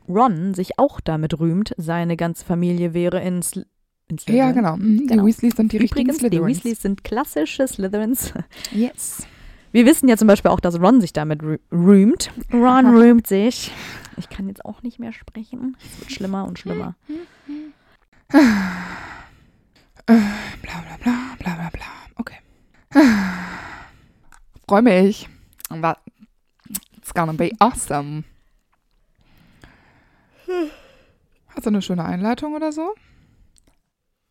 Ron 0.09 0.55
sich 0.55 0.78
auch 0.78 1.01
damit 1.01 1.39
rühmt, 1.39 1.74
seine 1.76 2.16
ganze 2.16 2.45
Familie 2.45 2.93
wäre 2.93 3.20
in, 3.22 3.43
Sl 3.43 3.66
in 4.09 4.18
Slytherin. 4.18 4.39
Ja, 4.39 4.53
genau. 4.53 4.76
Mhm. 4.76 5.07
genau. 5.07 5.22
Die 5.22 5.28
Weasleys 5.28 5.57
sind 5.57 5.72
die 5.72 5.76
Übrigens, 5.76 5.97
richtigen 5.97 6.12
Slytherins. 6.12 6.59
Die 6.59 6.64
Weasleys 6.64 6.82
sind 6.82 7.05
klassische 7.05 7.66
Slytherins. 7.66 8.35
Yes. 8.72 9.26
Wir 9.72 9.87
wissen 9.87 10.09
ja 10.09 10.16
zum 10.16 10.28
Beispiel 10.28 10.51
auch, 10.51 10.61
dass 10.61 10.78
Ron 10.78 11.01
sich 11.01 11.12
damit 11.12 11.41
rühmt. 11.72 12.30
Ron 12.53 12.87
rühmt 12.97 13.26
sich. 13.26 13.72
Ich 14.16 14.28
kann 14.28 14.47
jetzt 14.47 14.64
auch 14.64 14.82
nicht 14.82 14.99
mehr 14.99 15.12
sprechen. 15.12 15.76
Es 15.82 16.01
wird 16.01 16.12
schlimmer 16.12 16.47
und 16.47 16.59
schlimmer. 16.59 16.95
Bla 18.35 18.43
bla 20.07 20.97
bla 21.03 21.37
bla 21.39 21.55
bla 21.55 21.70
bla. 21.70 21.87
Okay. 22.16 22.39
Freue 24.66 24.82
mich. 24.82 25.28
It's 26.97 27.14
gonna 27.14 27.32
be 27.32 27.53
awesome. 27.61 28.24
Hast 31.49 31.66
du 31.66 31.70
eine 31.70 31.80
schöne 31.80 32.05
Einleitung 32.05 32.55
oder 32.55 32.72
so? 32.72 32.95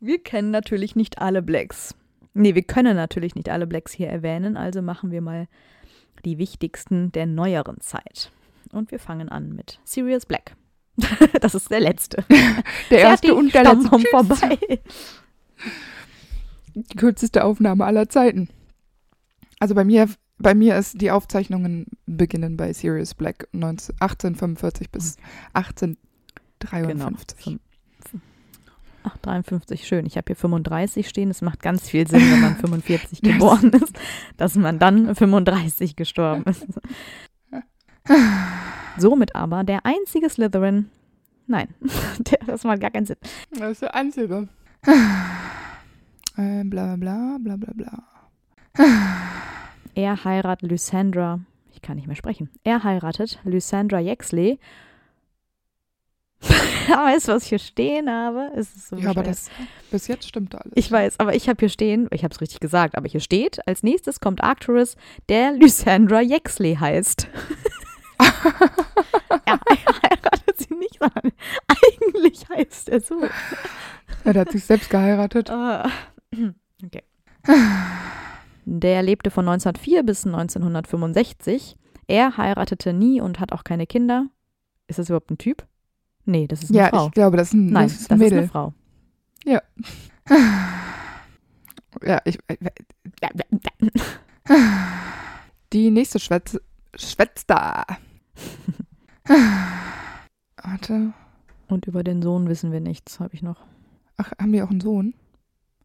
Wir 0.02 0.22
kennen 0.22 0.52
natürlich 0.52 0.98
nicht 0.98 1.20
alle 1.20 1.42
Blacks. 1.42 1.96
Nee, 2.34 2.56
wir 2.56 2.64
können 2.64 2.98
natürlich 2.98 3.36
nicht 3.36 3.48
alle 3.48 3.68
Blacks 3.68 3.94
hier 3.94 4.10
erwähnen, 4.10 4.58
also 4.58 4.82
machen 4.82 5.12
wir 5.12 5.22
mal 5.22 5.48
die 6.26 6.38
wichtigsten 6.38 7.14
der 7.14 7.26
neueren 7.26 7.80
Zeit. 7.80 8.34
Und 8.74 8.92
wir 8.92 9.00
fangen 9.00 9.30
an 9.30 9.56
mit 9.56 9.80
Sirius 9.86 10.26
Black. 10.26 10.58
das 11.42 11.56
ist 11.56 11.72
der 11.72 11.80
letzte. 11.80 12.24
Der 12.90 13.00
erste 13.00 13.28
Fertig, 13.28 13.32
und 13.32 13.54
der 13.54 13.64
letzte. 13.64 14.00
vorbei. 14.12 14.60
Die 16.76 16.96
kürzeste 16.96 17.44
Aufnahme 17.44 17.86
aller 17.86 18.10
Zeiten. 18.10 18.50
Also 19.60 19.76
bei 19.76 19.84
mir, 19.84 20.10
bei 20.38 20.54
mir 20.54 20.78
ist 20.78 21.02
die 21.02 21.12
Aufzeichnungen 21.12 21.86
beginnen 22.06 22.58
bei 22.58 22.74
Sirius 22.74 23.14
Black 23.16 23.48
19, 23.54 23.96
1845 24.00 24.90
bis 24.92 25.18
1853. 25.54 27.46
Genau. 27.46 27.60
Ach, 29.04 29.18
53, 29.18 29.86
schön. 29.86 30.06
Ich 30.06 30.16
habe 30.18 30.28
hier 30.28 30.36
35 30.36 31.10
stehen. 31.10 31.30
Es 31.30 31.42
macht 31.42 31.62
ganz 31.62 31.90
viel 31.90 32.08
Sinn, 32.08 32.22
wenn 32.32 32.42
man 32.42 32.56
45 32.60 33.22
geboren 33.22 33.72
ist, 33.72 33.94
dass 34.38 34.56
man 34.56 34.80
dann 34.80 35.14
35 35.14 35.96
gestorben 35.96 36.46
ist. 36.46 36.66
Somit 38.98 39.36
aber 39.36 39.64
der 39.64 39.86
einzige 39.86 40.30
Slytherin. 40.30 40.90
Nein, 41.48 41.68
das 42.48 42.64
macht 42.64 42.82
gar 42.82 42.92
keinen 42.92 43.06
Sinn. 43.06 43.18
Das 43.52 43.72
ist 43.72 43.82
der 43.82 43.96
einzige. 43.96 44.48
äh, 46.38 46.64
bla 46.64 46.96
bla 46.96 47.38
bla 47.40 47.56
bla 47.58 47.74
bla. 47.74 48.04
Er 49.96 50.24
heiratet 50.24 50.70
Lysandra. 50.70 51.40
Ich 51.72 51.82
kann 51.82 51.98
nicht 51.98 52.08
mehr 52.08 52.16
sprechen. 52.16 52.50
Er 52.64 52.84
heiratet 52.84 53.40
Lysandra 53.44 54.00
Yaxley. 54.00 54.60
Aber 56.92 57.04
weißt 57.06 57.28
du, 57.28 57.34
was 57.34 57.44
ich 57.44 57.50
hier 57.50 57.60
stehen 57.60 58.10
habe? 58.10 58.52
Es 58.56 58.76
ist 58.76 58.90
so 58.90 58.98
Ja, 58.98 59.12
aber 59.12 59.24
das 59.24 59.50
bis 59.90 60.08
jetzt 60.08 60.28
stimmt 60.28 60.54
alles. 60.54 60.74
Ich 60.76 60.92
weiß, 60.92 61.20
aber 61.20 61.34
ich 61.34 61.48
habe 61.48 61.60
hier 61.60 61.70
stehen, 61.70 62.10
ich 62.12 62.26
habe 62.26 62.34
es 62.34 62.42
richtig 62.42 62.60
gesagt, 62.60 62.98
aber 62.98 63.08
hier 63.08 63.22
steht, 63.22 63.66
als 63.66 63.84
nächstes 63.84 64.20
kommt 64.20 64.44
Arcturus, 64.44 64.98
der 65.30 65.54
Lysandra 65.54 66.20
Yaxley 66.20 66.76
heißt. 66.76 67.28
er 69.46 69.60
heiratet 70.04 70.58
sie 70.58 70.74
nicht, 70.76 71.00
sondern 71.00 71.32
eigentlich 71.68 72.48
heißt 72.50 72.90
er 72.90 73.02
so. 73.02 73.22
Ja, 74.26 74.34
der 74.34 74.42
hat 74.42 74.52
sich 74.52 74.64
selbst 74.64 74.90
geheiratet. 74.90 75.50
Ah, 75.50 75.90
okay. 76.84 77.04
Der 78.66 79.04
lebte 79.04 79.32
von 79.32 79.48
1904 79.48 80.04
bis 80.04 80.26
1965. 80.26 81.78
Er 82.08 82.38
heiratete 82.38 82.94
nie 82.94 83.22
und 83.22 83.40
hat 83.40 83.52
auch 83.52 83.64
keine 83.64 83.88
Kinder. 83.88 84.28
Ist 84.88 85.00
das 85.00 85.10
überhaupt 85.10 85.32
ein 85.32 85.38
Typ? 85.38 85.66
Nee, 86.26 86.48
das 86.48 86.64
ist 86.64 86.70
eine 86.70 86.80
Ja, 86.80 86.90
Frau. 86.90 87.06
ich 87.08 87.12
glaube, 87.12 87.38
das 87.38 87.50
ist 87.50 87.54
ein, 87.54 87.68
Nein, 87.68 87.88
das 87.88 88.02
ist 88.02 88.12
ein 88.12 88.20
das 88.20 88.28
ist 88.28 88.34
eine 88.34 88.48
Frau. 88.48 88.74
Ja, 89.46 89.62
ich, 92.26 92.38
die 95.74 95.92
nächste 95.92 96.20
Schwätz, 96.96 97.12
Schwätzda. 97.12 97.86
Warte. 100.58 101.14
Und 101.68 101.88
über 101.88 102.04
den 102.04 102.22
Sohn 102.22 102.48
wissen 102.48 102.72
wir 102.72 102.82
nichts, 102.82 103.20
habe 103.20 103.34
ich 103.34 103.42
noch. 103.42 103.66
Ach, 104.18 104.32
haben 104.40 104.52
die 104.52 104.62
auch 104.62 104.70
einen 104.70 104.82
Sohn? 104.82 105.14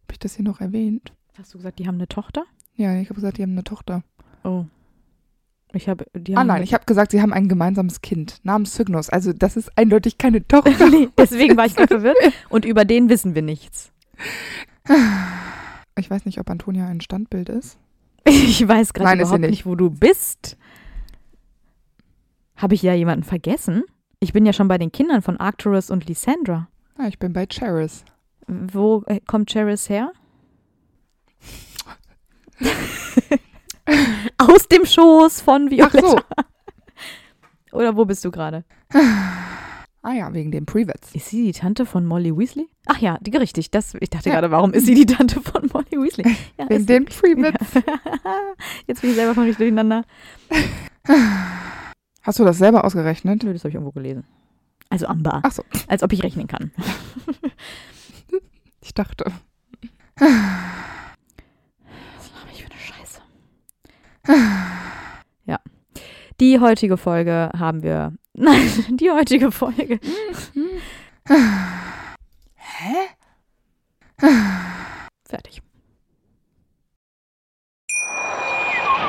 Habe 0.02 0.12
ich 0.12 0.18
das 0.18 0.34
hier 0.34 0.44
noch 0.44 0.60
erwähnt? 0.60 1.12
Hast 1.38 1.54
du 1.54 1.58
gesagt, 1.58 1.78
die 1.78 1.86
haben 1.86 1.94
eine 1.94 2.08
Tochter? 2.08 2.44
Ja, 2.74 2.94
ich 2.96 3.08
habe 3.08 3.14
gesagt, 3.14 3.38
die 3.38 3.42
haben 3.42 3.52
eine 3.52 3.64
Tochter. 3.64 4.02
Oh. 4.44 4.64
Ich 5.72 5.88
habe, 5.88 6.06
die 6.14 6.36
Ah 6.36 6.44
nein, 6.44 6.62
ich 6.62 6.72
habe 6.72 6.84
gesagt, 6.86 7.12
sie 7.12 7.20
haben 7.20 7.32
ein 7.32 7.48
gemeinsames 7.48 8.00
Kind 8.00 8.40
namens 8.42 8.74
Cygnus. 8.74 9.10
Also 9.10 9.32
das 9.32 9.56
ist 9.56 9.76
eindeutig 9.76 10.18
keine 10.18 10.46
Tochter. 10.46 10.88
nee, 10.90 11.08
deswegen 11.16 11.56
war 11.56 11.66
ich 11.66 11.76
gerade 11.76 11.88
verwirrt. 12.00 12.16
Und 12.48 12.64
über 12.64 12.84
den 12.84 13.08
wissen 13.08 13.34
wir 13.34 13.42
nichts. 13.42 13.92
Ich 15.98 16.10
weiß 16.10 16.24
nicht, 16.24 16.38
ob 16.40 16.48
Antonia 16.50 16.86
ein 16.86 17.00
Standbild 17.00 17.48
ist. 17.48 17.78
Ich 18.24 18.66
weiß 18.66 18.92
gerade 18.94 19.20
überhaupt 19.20 19.40
nicht. 19.40 19.50
nicht, 19.50 19.66
wo 19.66 19.74
du 19.74 19.90
bist. 19.90 20.56
Habe 22.58 22.74
ich 22.74 22.82
ja 22.82 22.92
jemanden 22.94 23.24
vergessen? 23.24 23.84
Ich 24.20 24.32
bin 24.32 24.44
ja 24.44 24.52
schon 24.52 24.68
bei 24.68 24.78
den 24.78 24.92
Kindern 24.92 25.22
von 25.22 25.38
Arcturus 25.38 25.90
und 25.90 26.06
Lysandra. 26.08 26.68
Ah, 26.98 27.06
ich 27.08 27.18
bin 27.18 27.32
bei 27.32 27.46
Charis. 27.48 28.04
Wo 28.48 29.02
äh, 29.06 29.20
kommt 29.26 29.50
Charis 29.50 29.88
her? 29.88 30.12
Aus 34.38 34.68
dem 34.68 34.84
Schoß 34.84 35.40
von 35.40 35.66
Ach 35.66 35.70
Violetta. 35.70 36.08
so. 36.08 36.18
Oder 37.78 37.96
wo 37.96 38.04
bist 38.04 38.24
du 38.24 38.30
gerade? 38.30 38.64
Ah 40.00 40.12
ja, 40.12 40.32
wegen 40.32 40.52
dem 40.52 40.64
Prevets. 40.64 41.12
Ist 41.12 41.28
sie 41.28 41.46
die 41.46 41.52
Tante 41.52 41.84
von 41.84 42.06
Molly 42.06 42.34
Weasley? 42.34 42.68
Ach 42.86 42.98
ja, 42.98 43.18
die, 43.20 43.36
richtig. 43.36 43.72
Das, 43.72 43.94
ich 44.00 44.08
dachte 44.08 44.28
Ja. 44.28 44.36
gerade, 44.36 44.52
warum 44.52 44.72
ist 44.72 44.86
sie 44.86 44.94
die 44.94 45.04
Tante 45.04 45.40
von 45.40 45.68
Molly 45.74 46.00
Weasley? 46.00 46.24
Ja, 46.56 46.68
Wegen 46.70 46.80
ist 46.80 46.88
den 46.88 47.04
Prevets. 47.06 47.74
Jetzt 48.86 49.00
bin 49.00 49.10
ich 49.10 49.16
selber 49.16 49.34
völlig 49.34 49.56
durcheinander. 49.56 50.04
Hast 52.28 52.38
du 52.38 52.44
das 52.44 52.58
selber 52.58 52.84
ausgerechnet? 52.84 53.42
Nö, 53.42 53.54
das 53.54 53.62
habe 53.62 53.70
ich 53.70 53.74
irgendwo 53.76 53.92
gelesen. 53.92 54.26
Also 54.90 55.06
am 55.06 55.22
Bar. 55.22 55.40
Ach 55.44 55.50
so, 55.50 55.64
Als 55.86 56.02
ob 56.02 56.12
ich 56.12 56.22
rechnen 56.22 56.46
kann. 56.46 56.72
ich 58.82 58.92
dachte. 58.92 59.32
Was 60.18 60.28
mache 62.34 62.50
ich 62.52 62.62
für 62.62 62.70
eine 62.70 62.78
Scheiße? 62.78 63.22
Ja. 65.46 65.58
Die 66.38 66.60
heutige 66.60 66.98
Folge 66.98 67.50
haben 67.58 67.82
wir. 67.82 68.12
Nein, 68.34 68.98
die 68.98 69.10
heutige 69.10 69.50
Folge. 69.50 69.98
Hä? 72.56 72.94
Fertig. 75.26 75.62